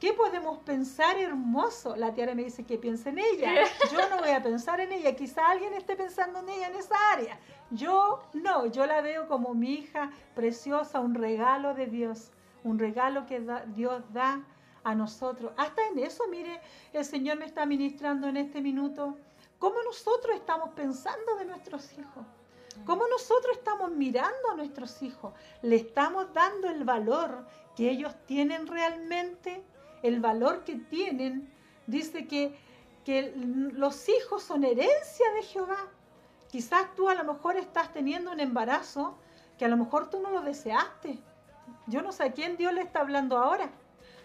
¿Qué 0.00 0.12
podemos 0.12 0.58
pensar 0.58 1.18
hermoso? 1.18 1.96
La 1.96 2.14
tiara 2.14 2.34
me 2.34 2.44
dice 2.44 2.64
que 2.64 2.78
piense 2.78 3.08
en 3.08 3.18
ella. 3.18 3.52
Yo 3.92 4.08
no 4.08 4.18
voy 4.18 4.30
a 4.30 4.42
pensar 4.42 4.80
en 4.80 4.92
ella. 4.92 5.16
Quizá 5.16 5.48
alguien 5.50 5.74
esté 5.74 5.96
pensando 5.96 6.38
en 6.38 6.48
ella 6.48 6.68
en 6.68 6.76
esa 6.76 6.94
área. 7.12 7.38
Yo 7.70 8.22
no, 8.32 8.66
yo 8.66 8.86
la 8.86 9.02
veo 9.02 9.28
como 9.28 9.54
mi 9.54 9.74
hija 9.74 10.10
preciosa, 10.34 11.00
un 11.00 11.14
regalo 11.14 11.74
de 11.74 11.86
Dios, 11.86 12.30
un 12.64 12.78
regalo 12.78 13.26
que 13.26 13.44
Dios 13.74 14.02
da 14.12 14.42
a 14.84 14.94
nosotros. 14.94 15.52
Hasta 15.56 15.86
en 15.88 15.98
eso, 15.98 16.24
mire, 16.28 16.60
el 16.92 17.04
Señor 17.04 17.38
me 17.38 17.44
está 17.44 17.66
ministrando 17.66 18.26
en 18.26 18.38
este 18.38 18.62
minuto. 18.62 19.16
¿Cómo 19.58 19.82
nosotros 19.82 20.36
estamos 20.36 20.70
pensando 20.70 21.36
de 21.36 21.44
nuestros 21.44 21.92
hijos? 21.98 22.24
¿Cómo 22.86 23.06
nosotros 23.08 23.56
estamos 23.56 23.90
mirando 23.90 24.50
a 24.50 24.54
nuestros 24.54 25.02
hijos? 25.02 25.34
¿Le 25.62 25.76
estamos 25.76 26.32
dando 26.32 26.70
el 26.70 26.84
valor 26.84 27.46
que 27.76 27.90
ellos 27.90 28.14
tienen 28.26 28.66
realmente? 28.66 29.62
El 30.02 30.20
valor 30.20 30.64
que 30.64 30.76
tienen. 30.76 31.52
Dice 31.86 32.26
que, 32.26 32.56
que 33.04 33.32
los 33.34 34.08
hijos 34.08 34.42
son 34.42 34.64
herencia 34.64 35.32
de 35.34 35.42
Jehová. 35.42 35.88
Quizás 36.48 36.94
tú 36.94 37.08
a 37.08 37.14
lo 37.14 37.24
mejor 37.24 37.56
estás 37.56 37.92
teniendo 37.92 38.32
un 38.32 38.40
embarazo 38.40 39.18
que 39.58 39.64
a 39.64 39.68
lo 39.68 39.76
mejor 39.76 40.08
tú 40.08 40.20
no 40.20 40.30
lo 40.30 40.40
deseaste. 40.40 41.18
Yo 41.86 42.02
no 42.02 42.12
sé 42.12 42.24
a 42.24 42.32
quién 42.32 42.56
Dios 42.56 42.72
le 42.72 42.80
está 42.80 43.00
hablando 43.00 43.38
ahora. 43.38 43.70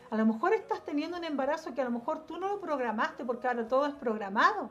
A 0.10 0.16
lo 0.16 0.26
mejor 0.26 0.54
estás 0.54 0.86
teniendo 0.86 1.18
un 1.18 1.24
embarazo 1.24 1.74
que 1.74 1.82
a 1.82 1.86
lo 1.86 1.92
mejor 1.92 2.26
tú 2.26 2.38
no 2.38 2.48
lo 2.48 2.62
programaste 2.62 3.26
porque 3.26 3.48
ahora 3.48 3.68
todo 3.68 3.88
es 3.88 3.96
programado, 3.96 4.70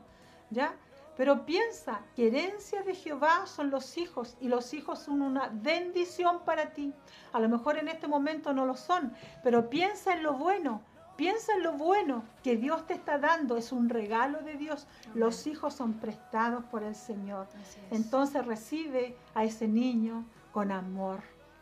¿ya? 0.50 0.74
Pero 1.16 1.44
piensa 1.44 2.00
que 2.16 2.28
herencia 2.28 2.82
de 2.82 2.94
Jehová 2.94 3.46
son 3.46 3.70
los 3.70 3.98
hijos 3.98 4.36
y 4.40 4.48
los 4.48 4.72
hijos 4.72 5.00
son 5.00 5.20
una 5.20 5.50
bendición 5.53 6.40
para 6.44 6.72
ti. 6.72 6.94
A 7.32 7.40
lo 7.40 7.48
mejor 7.48 7.76
en 7.76 7.88
este 7.88 8.09
momento 8.09 8.55
no 8.55 8.64
lo 8.64 8.76
son, 8.76 9.12
pero 9.42 9.68
piensa 9.68 10.14
en 10.14 10.22
lo 10.22 10.34
bueno, 10.34 10.80
piensa 11.23 11.55
en 11.55 11.62
lo 11.62 11.75
bueno 11.75 12.25
que 12.43 12.57
Dios 12.57 12.85
te 12.85 12.95
está 12.95 13.16
dando, 13.16 13.57
es 13.57 13.70
un 13.70 13.89
regalo 13.89 14.41
de 14.41 14.55
Dios. 14.55 14.89
Los 15.14 15.47
hijos 15.47 15.73
son 15.73 15.93
prestados 15.93 16.64
por 16.64 16.83
el 16.83 16.97
Señor. 16.97 17.47
Entonces 17.93 18.45
recibe 18.45 19.14
a 19.33 19.45
ese 19.45 19.68
niño 19.68 20.25
con 20.51 20.73
amor. 20.73 21.20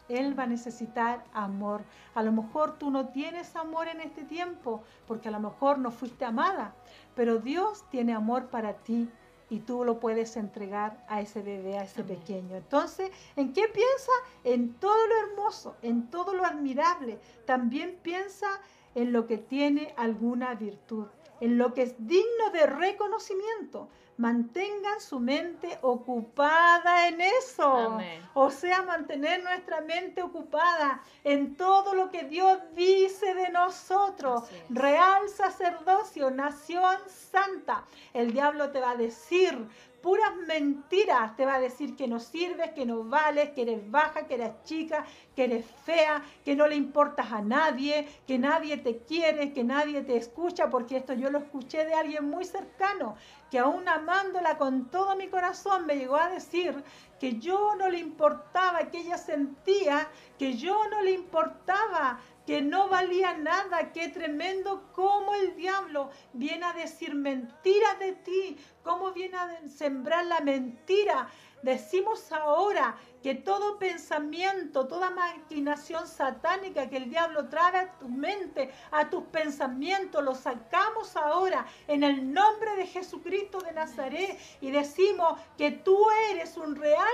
Él 0.09 0.39
va 0.39 0.45
a 0.45 0.47
necesitar 0.47 1.23
amor. 1.35 1.83
A 2.15 2.23
lo 2.23 2.33
mejor 2.33 2.79
tú 2.79 2.91
no 2.91 3.09
tienes 3.09 3.55
amor 3.55 3.89
en 3.89 4.01
este 4.01 4.23
tiempo, 4.25 4.83
porque 5.07 5.29
a 5.29 5.31
lo 5.31 5.41
mejor 5.41 5.79
no 5.79 5.91
fuiste 5.91 6.25
amada, 6.25 6.75
pero 7.15 7.37
Dios 7.37 7.85
tiene 7.91 8.15
amor 8.15 8.47
para 8.47 8.73
ti 8.73 9.11
y 9.51 9.59
tú 9.59 9.85
lo 9.85 10.01
puedes 10.01 10.39
entregar 10.39 11.05
a 11.07 11.21
ese 11.21 11.43
bebé, 11.43 11.77
a 11.77 11.83
ese 11.83 12.03
pequeño. 12.03 12.57
Entonces, 12.57 13.11
¿en 13.37 13.53
qué 13.53 13.69
piensa? 13.69 14.13
En 14.43 14.73
todo 14.73 15.07
lo 15.07 15.29
hermoso, 15.29 15.77
en 15.83 16.09
todo 16.09 16.33
lo 16.33 16.47
admirable. 16.47 17.19
También 17.45 17.99
piensa 18.03 18.47
en 18.95 19.13
lo 19.13 19.27
que 19.27 19.39
tiene 19.39 19.95
alguna 19.97 20.55
virtud, 20.55 21.07
en 21.41 21.59
lo 21.59 21.75
que 21.75 21.83
es 21.83 21.95
digno 22.07 22.51
de 22.53 22.67
reconocimiento 22.67 23.89
mantengan 24.21 25.01
su 25.01 25.19
mente 25.19 25.79
ocupada 25.81 27.09
en 27.09 27.23
eso. 27.23 27.99
O 28.35 28.51
sea, 28.51 28.83
mantener 28.83 29.43
nuestra 29.43 29.81
mente 29.81 30.23
ocupada 30.23 31.03
en 31.25 31.57
todo 31.57 31.95
lo 31.95 32.11
que 32.11 32.25
Dios 32.25 32.59
dice 32.77 33.35
de 33.35 33.49
nosotros. 33.49 34.45
Real 34.69 35.27
sacerdocio, 35.31 36.31
nación 36.31 36.99
santa. 37.09 37.87
El 38.13 38.35
diablo 38.35 38.71
te 38.71 38.81
va 38.81 38.91
a 38.91 38.97
decir, 38.97 39.57
puras 40.03 40.35
mentiras. 40.47 41.37
Te 41.37 41.47
va 41.47 41.55
a 41.55 41.61
decir 41.61 41.97
que 41.97 42.09
no 42.09 42.21
sirves, 42.21 42.71
que 42.73 42.87
no 42.87 43.05
vales, 43.05 43.51
que 43.51 43.63
eres 43.63 43.91
baja, 43.91 44.27
que 44.27 44.35
eres 44.35 44.53
chica, 44.65 45.05
que 45.35 45.45
eres 45.45 45.67
fea, 45.85 46.23
que 46.45 46.55
no 46.55 46.67
le 46.67 46.77
importas 46.77 47.31
a 47.33 47.41
nadie, 47.41 48.09
que 48.27 48.39
nadie 48.39 48.77
te 48.77 48.99
quiere, 48.99 49.53
que 49.53 49.65
nadie 49.65 50.03
te 50.03 50.17
escucha, 50.17 50.71
porque 50.71 50.97
esto 50.97 51.13
yo 51.15 51.31
lo 51.31 51.39
escuché 51.39 51.85
de 51.85 51.95
alguien 51.95 52.29
muy 52.29 52.45
cercano, 52.45 53.17
que 53.51 53.59
aún 53.59 53.89
amándola 53.89 54.59
con 54.59 54.91
todo 54.91 55.17
mi 55.17 55.29
corazón 55.29 55.87
me 55.87 55.97
llegó 55.97 56.17
a 56.17 56.31
decir 56.31 56.83
que 57.19 57.39
yo 57.39 57.75
no 57.77 57.89
le 57.89 57.99
importaba, 57.99 58.91
que 58.91 58.99
ella 58.99 59.19
sentía 59.19 60.09
que 60.39 60.57
yo 60.57 60.89
no 60.89 61.03
le 61.03 61.13
importaba, 61.13 62.19
que 62.51 62.63
no 62.63 62.89
valía 62.89 63.35
nada, 63.35 63.93
qué 63.93 64.09
tremendo 64.09 64.91
cómo 64.93 65.37
el 65.37 65.55
diablo 65.55 66.11
viene 66.33 66.67
a 66.67 66.73
decir 66.73 67.15
mentiras 67.15 67.97
de 68.01 68.15
ti, 68.15 68.57
cómo 68.83 69.13
viene 69.13 69.37
a 69.37 69.69
sembrar 69.69 70.25
la 70.27 70.41
mentira. 70.41 71.29
Decimos 71.63 72.33
ahora 72.33 72.97
que 73.23 73.37
todo 73.37 73.79
pensamiento, 73.79 74.89
toda 74.89 75.11
maquinación 75.11 76.09
satánica 76.09 76.89
que 76.89 76.97
el 76.97 77.09
diablo 77.09 77.49
trae 77.49 77.77
a 77.77 77.99
tu 78.01 78.09
mente, 78.09 78.73
a 78.91 79.09
tus 79.09 79.23
pensamientos, 79.27 80.25
lo 80.25 80.35
sacamos 80.35 81.17
ahora 81.17 81.65
en 81.87 82.03
el 82.03 82.33
nombre 82.33 82.75
de 82.75 82.87
Jesucristo 82.89 83.61
de 83.61 83.71
Nazaret. 83.75 84.37
Y 84.61 84.73
decimos 84.73 85.39
que 85.57 85.71
tú 85.71 85.97
eres 86.33 86.57
un 86.57 86.75
real 86.75 87.07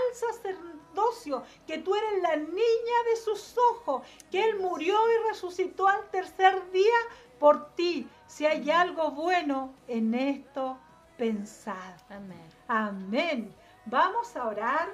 sacerdocio, 0.96 1.42
que 1.66 1.78
tú 1.78 1.94
eres 1.94 2.22
la 2.22 2.36
niña 2.36 2.98
de 3.10 3.16
sus 3.16 3.56
ojos, 3.72 4.02
que 4.30 4.42
Él 4.42 4.58
murió 4.58 4.94
y 4.94 5.28
resucitó 5.28 5.86
al 5.86 6.08
tercer 6.10 6.70
día 6.72 6.96
por 7.38 7.74
ti. 7.74 8.08
Si 8.26 8.46
hay 8.46 8.70
algo 8.70 9.10
bueno 9.10 9.74
en 9.88 10.14
esto, 10.14 10.78
pensad. 11.16 11.94
Amén. 12.08 12.48
Amén. 12.68 13.54
Vamos 13.84 14.36
a 14.36 14.46
orar. 14.46 14.88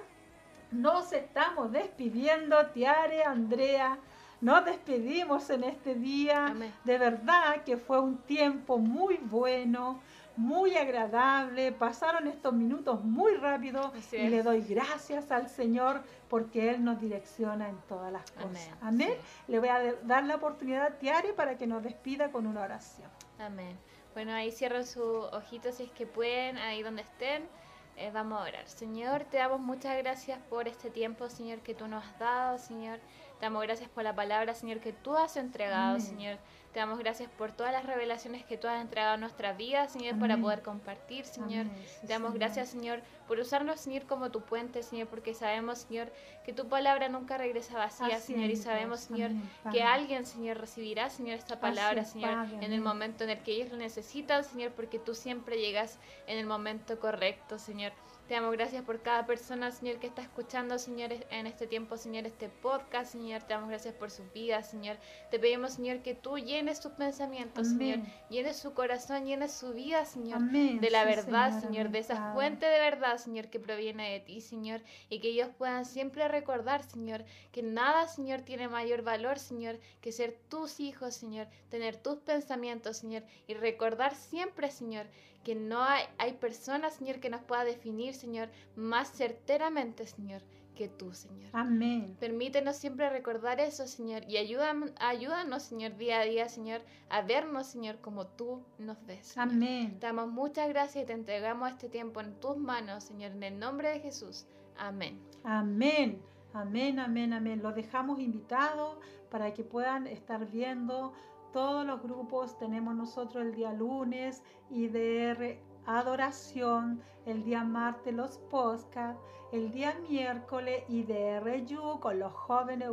Nos 0.71 1.13
estamos 1.13 1.71
despidiendo, 1.73 2.67
Tiare, 2.69 3.25
Andrea. 3.25 3.99
Nos 4.41 4.65
despedimos 4.65 5.51
en 5.51 5.65
este 5.65 5.95
día. 5.95 6.55
De 6.85 6.99
verdad 6.99 7.63
que 7.65 7.77
fue 7.77 8.01
un 8.01 8.19
tiempo 8.19 8.79
muy 8.79 9.19
bueno, 9.19 10.01
muy 10.37 10.77
agradable. 10.77 11.73
Pasaron 11.73 12.27
estos 12.27 12.53
minutos 12.53 13.05
muy 13.05 13.35
rápido 13.37 13.93
y 14.13 14.29
le 14.29 14.43
doy 14.43 14.63
gracias 14.63 15.31
al 15.31 15.49
Señor 15.49 16.03
porque 16.29 16.71
Él 16.71 16.85
nos 16.85 17.01
direcciona 17.01 17.69
en 17.69 17.77
todas 17.89 18.13
las 18.13 18.31
cosas. 18.33 18.71
Amén. 18.81 19.15
Le 19.49 19.59
voy 19.59 19.69
a 19.69 19.95
dar 20.03 20.25
la 20.25 20.37
oportunidad 20.37 20.87
a 20.87 20.99
Tiare 20.99 21.33
para 21.33 21.57
que 21.57 21.67
nos 21.67 21.83
despida 21.83 22.31
con 22.31 22.47
una 22.47 22.63
oración. 22.63 23.09
Amén. 23.39 23.77
Bueno, 24.15 24.33
ahí 24.33 24.53
cierro 24.53 24.85
sus 24.85 25.25
ojitos 25.33 25.77
si 25.77 25.85
es 25.85 25.91
que 25.91 26.07
pueden, 26.07 26.59
ahí 26.59 26.83
donde 26.83 27.03
estén. 27.03 27.49
Eh, 27.97 28.11
vamos 28.13 28.41
a 28.41 28.45
orar. 28.45 28.69
Señor, 28.69 29.25
te 29.25 29.37
damos 29.37 29.61
muchas 29.61 29.97
gracias 29.99 30.39
por 30.49 30.67
este 30.67 30.91
tiempo, 30.91 31.29
Señor, 31.29 31.61
que 31.61 31.75
tú 31.75 31.87
nos 31.89 32.05
has 32.05 32.19
dado, 32.19 32.59
Señor. 32.59 32.99
Te 33.43 33.47
damos 33.47 33.65
gracias 33.65 33.91
por 33.91 34.05
la 34.05 34.15
palabra, 34.15 34.55
Señor, 34.55 34.79
que 34.79 34.93
tú 34.93 35.17
has 35.17 35.37
entregado, 35.37 35.99
Señor. 35.99 36.39
Te 36.73 36.79
damos 36.79 37.01
gracias 37.01 37.29
por 37.29 37.51
todas 37.51 37.73
las 37.73 37.85
revelaciones 37.85 38.45
que 38.45 38.57
tú 38.57 38.69
has 38.69 38.81
entregado 38.81 39.15
a 39.15 39.17
nuestra 39.17 39.53
vida, 39.53 39.89
Señor, 39.89 40.17
para 40.21 40.37
poder 40.37 40.63
compartir, 40.63 41.25
Señor. 41.25 41.67
Te 42.03 42.07
damos 42.07 42.35
gracias, 42.35 42.69
Señor, 42.69 43.01
por 43.27 43.41
usarnos, 43.41 43.81
Señor, 43.81 44.07
como 44.07 44.31
tu 44.31 44.43
puente, 44.43 44.85
Señor, 44.85 45.09
porque 45.09 45.35
sabemos, 45.35 45.79
Señor, 45.79 46.13
que 46.45 46.53
tu 46.53 46.69
palabra 46.69 47.09
nunca 47.09 47.37
regresa 47.37 47.77
vacía, 47.77 48.21
Señor, 48.21 48.49
y 48.49 48.55
sabemos, 48.55 49.01
Señor, 49.01 49.33
que 49.73 49.83
alguien, 49.83 50.25
Señor, 50.25 50.59
recibirá, 50.59 51.11
Señor, 51.11 51.37
esta 51.37 51.59
palabra, 51.59 52.05
Señor, 52.05 52.47
en 52.61 52.73
el 52.73 52.81
momento 52.81 53.25
en 53.25 53.31
el 53.31 53.43
que 53.43 53.55
ellos 53.55 53.73
lo 53.73 53.77
necesitan, 53.77 54.45
Señor, 54.45 54.71
porque 54.71 55.01
tú 55.01 55.17
siempre 55.17 55.61
llegas 55.61 55.99
en 56.29 56.39
el 56.39 56.47
momento 56.47 57.01
correcto, 57.01 57.59
Señor. 57.59 57.93
Te 58.29 58.35
damos 58.35 58.53
gracias 58.53 58.85
por 58.85 59.03
cada 59.03 59.27
persona, 59.27 59.73
Señor, 59.73 59.99
que 59.99 60.07
está 60.07 60.23
escuchando, 60.23 60.79
Señor, 60.79 61.11
en 61.31 61.47
este 61.47 61.67
tiempo, 61.67 61.97
Señor, 61.97 62.25
este 62.25 62.49
podcast, 62.49 63.13
Señor. 63.13 63.43
Te 63.43 63.53
damos 63.53 63.69
gracias 63.69 63.95
por 63.95 64.11
su 64.11 64.23
vida, 64.33 64.63
Señor. 64.63 64.97
Te 65.31 65.39
pedimos, 65.41 65.75
Señor, 65.75 65.99
que 66.03 66.15
tú 66.15 66.39
llenes 66.39 66.79
sus 66.79 66.93
pensamientos, 66.93 67.69
Señor. 67.69 67.99
Llenes 68.31 68.57
su 68.57 68.75
corazón, 68.75 69.27
llenes 69.27 69.53
su 69.53 69.73
vida, 69.73 70.05
Señor. 70.05 70.41
De 70.41 70.89
la 70.91 71.05
verdad, 71.05 71.61
Señor, 71.61 71.91
de 71.91 71.99
esa 71.99 72.33
fuente 72.33 72.67
de 72.67 72.79
verdad, 72.79 73.19
Señor, 73.19 73.49
que 73.49 73.59
proviene 73.59 74.13
de 74.13 74.21
ti, 74.21 74.41
Señor. 74.41 74.81
Y 75.09 75.19
que 75.19 75.29
ellos 75.29 75.49
puedan 75.59 75.85
siempre 75.85 76.27
recordar, 76.29 76.85
Señor, 76.85 77.25
que 77.51 77.63
nada, 77.63 78.07
Señor, 78.07 78.43
tiene 78.43 78.69
mayor 78.69 79.03
valor, 79.03 79.41
Señor, 79.41 79.79
que 80.01 80.13
ser 80.13 80.39
tus 80.49 80.79
hijos, 80.79 81.15
Señor. 81.15 81.49
Tener 81.71 81.97
tus 81.97 82.19
pensamientos, 82.19 82.99
Señor. 82.99 83.25
Y 83.49 83.55
recordar 83.55 84.15
siempre, 84.15 84.71
Señor, 84.71 85.07
que 85.43 85.55
no 85.55 85.83
hay, 85.83 86.05
hay 86.19 86.35
personas, 86.35 86.95
Señor, 86.95 87.21
que 87.21 87.31
nos 87.31 87.43
pueda 87.43 87.65
definir, 87.65 88.15
Señor, 88.15 88.49
más 88.77 89.13
certeramente, 89.13 90.07
Señor, 90.07 90.43
que 90.75 90.89
tú, 90.89 91.13
Señor. 91.13 91.51
Amén. 91.53 92.17
Permítenos 92.19 92.77
siempre 92.77 93.11
recordar 93.11 93.61
eso, 93.61 93.87
Señor, 93.87 94.23
y 94.29 94.37
ayúdanos, 94.37 94.93
ayúdanos, 94.99 95.63
Señor, 95.63 95.97
día 95.97 96.21
a 96.21 96.25
día, 96.25 96.49
Señor, 96.49 96.83
a 97.11 97.23
vernos, 97.23 97.67
Señor, 97.67 97.99
como 98.01 98.27
tú 98.27 98.63
nos 98.79 99.05
ves. 99.07 99.37
Amén. 99.37 99.99
Te 99.99 100.07
damos 100.07 100.29
muchas 100.29 100.69
gracias 100.69 101.05
y 101.05 101.07
te 101.07 101.13
entregamos 101.13 101.71
este 101.71 101.89
tiempo 101.89 102.21
en 102.21 102.35
tus 102.41 102.57
manos, 102.57 103.05
Señor, 103.05 103.33
en 103.33 103.43
el 103.43 103.59
nombre 103.59 103.91
de 103.91 104.01
Jesús. 104.01 104.47
Amén. 104.77 105.21
Amén. 105.45 106.21
Amén, 106.55 106.99
amén, 106.99 107.33
amén. 107.33 107.63
Los 107.63 107.75
dejamos 107.75 108.21
invitados 108.21 108.99
para 109.31 109.55
que 109.55 109.65
puedan 109.65 110.07
estar 110.07 110.51
viendo 110.51 111.15
todos 111.53 111.87
los 111.87 112.03
grupos. 112.03 112.59
Tenemos 112.59 112.95
nosotros 112.95 113.45
el 113.45 113.55
día 113.55 113.73
lunes 113.73 114.43
IDR 114.71 115.59
Adoración, 115.87 117.01
el 117.27 117.45
día 117.45 117.65
martes 117.65 118.15
los 118.15 118.39
podcast, 118.51 119.19
el 119.53 119.71
día 119.71 119.95
miércoles 120.09 120.83
IDR 120.89 121.65
You 121.67 122.01
con 122.01 122.19
los 122.19 122.33
jóvenes, 122.33 122.89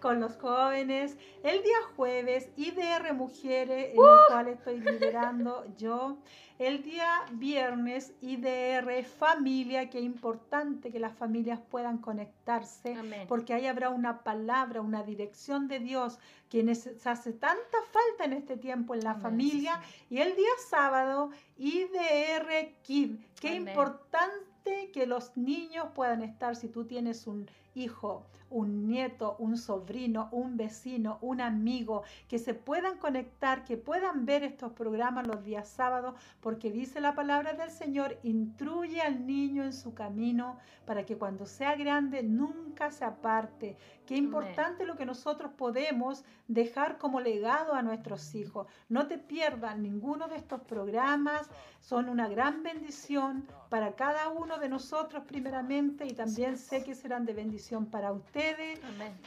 con 0.00 0.20
los 0.20 0.36
jóvenes, 0.36 1.18
el 1.42 1.62
día 1.62 1.76
jueves 1.96 2.50
IDR 2.56 3.12
Mujeres, 3.14 3.92
en 3.92 4.00
el 4.00 4.18
cual 4.28 4.48
estoy 4.48 4.80
liderando 4.80 5.64
yo. 5.76 6.18
El 6.60 6.82
día 6.82 7.24
viernes, 7.32 8.12
IDR 8.20 9.02
Familia, 9.02 9.88
que 9.88 9.98
es 9.98 10.04
importante 10.04 10.92
que 10.92 11.00
las 11.00 11.14
familias 11.14 11.58
puedan 11.58 11.98
conectarse, 11.98 12.96
porque 13.28 13.54
ahí 13.54 13.66
habrá 13.66 13.88
una 13.88 14.22
palabra, 14.22 14.82
una 14.82 15.02
dirección 15.02 15.68
de 15.68 15.80
Dios 15.80 16.18
que 16.50 16.70
hace 16.70 17.32
tanta 17.32 17.78
falta 17.90 18.24
en 18.24 18.34
este 18.34 18.58
tiempo 18.58 18.94
en 18.94 19.04
la 19.04 19.14
familia. 19.14 19.80
Y 20.10 20.18
el 20.18 20.36
día 20.36 20.50
sábado, 20.68 21.30
IDR 21.62 22.72
Kid, 22.80 23.16
Qué 23.38 23.54
importante 23.54 24.90
que 24.94 25.06
los 25.06 25.36
niños 25.36 25.88
puedan 25.94 26.22
estar, 26.22 26.56
si 26.56 26.68
tú 26.68 26.86
tienes 26.86 27.26
un 27.26 27.50
hijo, 27.74 28.26
un 28.48 28.86
nieto, 28.86 29.36
un 29.38 29.58
sobrino, 29.58 30.30
un 30.32 30.56
vecino, 30.56 31.18
un 31.20 31.42
amigo, 31.42 32.02
que 32.28 32.38
se 32.38 32.54
puedan 32.54 32.96
conectar, 32.96 33.64
que 33.64 33.76
puedan 33.76 34.24
ver 34.24 34.42
estos 34.42 34.72
programas 34.72 35.26
los 35.26 35.44
días 35.44 35.68
sábados, 35.68 36.14
porque 36.40 36.70
dice 36.70 37.00
la 37.00 37.14
palabra 37.14 37.52
del 37.52 37.70
Señor, 37.70 38.18
instruye 38.22 39.02
al 39.02 39.26
niño 39.26 39.62
en 39.62 39.74
su 39.74 39.92
camino 39.92 40.56
para 40.86 41.04
que 41.04 41.18
cuando 41.18 41.44
sea 41.44 41.76
grande 41.76 42.22
nunca 42.22 42.90
se 42.90 43.04
aparte. 43.04 43.76
Qué 44.10 44.16
importante 44.16 44.86
lo 44.86 44.96
que 44.96 45.06
nosotros 45.06 45.52
podemos 45.56 46.24
dejar 46.48 46.98
como 46.98 47.20
legado 47.20 47.74
a 47.74 47.82
nuestros 47.82 48.34
hijos. 48.34 48.66
No 48.88 49.06
te 49.06 49.18
pierdas 49.18 49.78
ninguno 49.78 50.26
de 50.26 50.34
estos 50.34 50.62
programas, 50.62 51.48
son 51.78 52.08
una 52.08 52.28
gran 52.28 52.64
bendición 52.64 53.46
para 53.68 53.94
cada 53.94 54.28
uno 54.30 54.58
de 54.58 54.68
nosotros 54.68 55.22
primeramente 55.28 56.06
y 56.06 56.12
también 56.12 56.56
sé 56.56 56.82
que 56.82 56.96
serán 56.96 57.24
de 57.24 57.34
bendición 57.34 57.86
para 57.86 58.10
ustedes. 58.10 58.80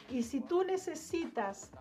Y 0.09 0.21
si 0.21 0.41
tú 0.41 0.65
necesitas 0.65 1.71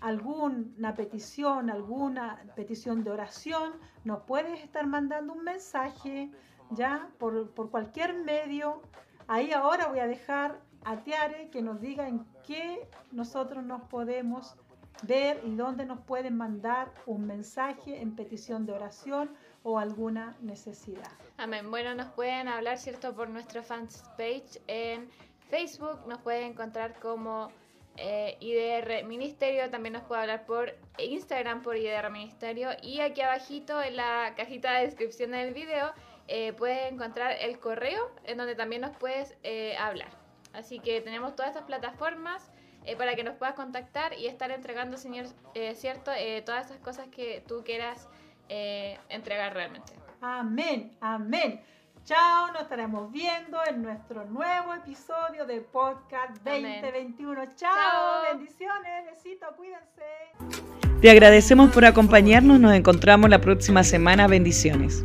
alguna 0.00 0.94
petición, 0.94 1.68
alguna 1.68 2.42
petición 2.56 3.04
de 3.04 3.10
oración, 3.10 3.74
nos 4.04 4.22
puedes 4.22 4.64
estar 4.64 4.86
mandando 4.86 5.34
un 5.34 5.44
mensaje 5.44 6.30
ya 6.70 7.10
por, 7.18 7.50
por 7.50 7.70
cualquier 7.70 8.14
medio. 8.14 8.80
Ahí 9.26 9.52
ahora 9.52 9.88
voy 9.88 9.98
a 9.98 10.06
dejar 10.06 10.58
a 10.86 11.02
Tiare 11.02 11.50
que 11.50 11.60
nos 11.60 11.80
diga 11.80 12.08
en 12.08 12.24
qué 12.46 12.88
nosotros 13.12 13.64
nos 13.64 13.82
podemos 13.82 14.56
ver 15.02 15.40
y 15.44 15.54
dónde 15.54 15.84
nos 15.84 16.00
pueden 16.00 16.36
mandar 16.36 16.90
un 17.04 17.26
mensaje 17.26 18.00
en 18.00 18.16
petición 18.16 18.64
de 18.66 18.72
oración 18.72 19.30
o 19.62 19.78
alguna 19.78 20.36
necesidad. 20.40 21.10
Amén. 21.36 21.70
Bueno, 21.70 21.94
nos 21.94 22.08
pueden 22.08 22.48
hablar, 22.48 22.78
¿cierto? 22.78 23.14
Por 23.14 23.28
nuestra 23.28 23.62
fanpage 23.62 24.60
en 24.66 25.10
Facebook, 25.50 26.06
nos 26.06 26.18
pueden 26.20 26.52
encontrar 26.52 26.98
como 27.00 27.50
eh, 27.98 28.36
IDR 28.40 29.04
Ministerio, 29.06 29.70
también 29.70 29.94
nos 29.94 30.02
puede 30.02 30.22
hablar 30.22 30.46
por 30.46 30.74
Instagram 30.98 31.62
por 31.62 31.76
IDR 31.76 32.10
Ministerio 32.10 32.70
y 32.82 33.00
aquí 33.00 33.22
abajito 33.22 33.82
en 33.82 33.96
la 33.96 34.34
cajita 34.36 34.74
de 34.74 34.86
descripción 34.86 35.30
del 35.30 35.54
video 35.54 35.92
eh, 36.28 36.52
puedes 36.52 36.92
encontrar 36.92 37.36
el 37.40 37.58
correo 37.58 38.10
en 38.24 38.36
donde 38.36 38.54
también 38.54 38.82
nos 38.82 38.96
puedes 38.96 39.34
eh, 39.42 39.76
hablar. 39.78 40.25
Así 40.56 40.80
que 40.80 41.00
tenemos 41.00 41.36
todas 41.36 41.50
estas 41.50 41.64
plataformas 41.64 42.50
para 42.98 43.16
que 43.16 43.24
nos 43.24 43.34
puedas 43.34 43.54
contactar 43.54 44.14
y 44.14 44.26
estar 44.26 44.50
entregando, 44.52 44.96
señor, 44.96 45.26
cierto, 45.74 46.12
todas 46.44 46.66
esas 46.66 46.78
cosas 46.78 47.08
que 47.08 47.42
tú 47.46 47.62
quieras 47.64 48.08
eh, 48.48 48.98
entregar 49.08 49.54
realmente. 49.54 49.92
Amén, 50.20 50.96
amén. 51.00 51.60
Chao, 52.04 52.52
nos 52.52 52.62
estaremos 52.62 53.10
viendo 53.10 53.58
en 53.68 53.82
nuestro 53.82 54.24
nuevo 54.26 54.72
episodio 54.74 55.44
de 55.44 55.60
Podcast 55.60 56.36
2021. 56.44 57.56
Chao, 57.56 58.22
bendiciones, 58.30 59.06
besitos, 59.12 59.48
cuídense. 59.56 60.62
Te 61.00 61.10
agradecemos 61.10 61.72
por 61.72 61.84
acompañarnos, 61.84 62.60
nos 62.60 62.74
encontramos 62.74 63.28
la 63.28 63.40
próxima 63.40 63.82
semana, 63.82 64.28
bendiciones. 64.28 65.04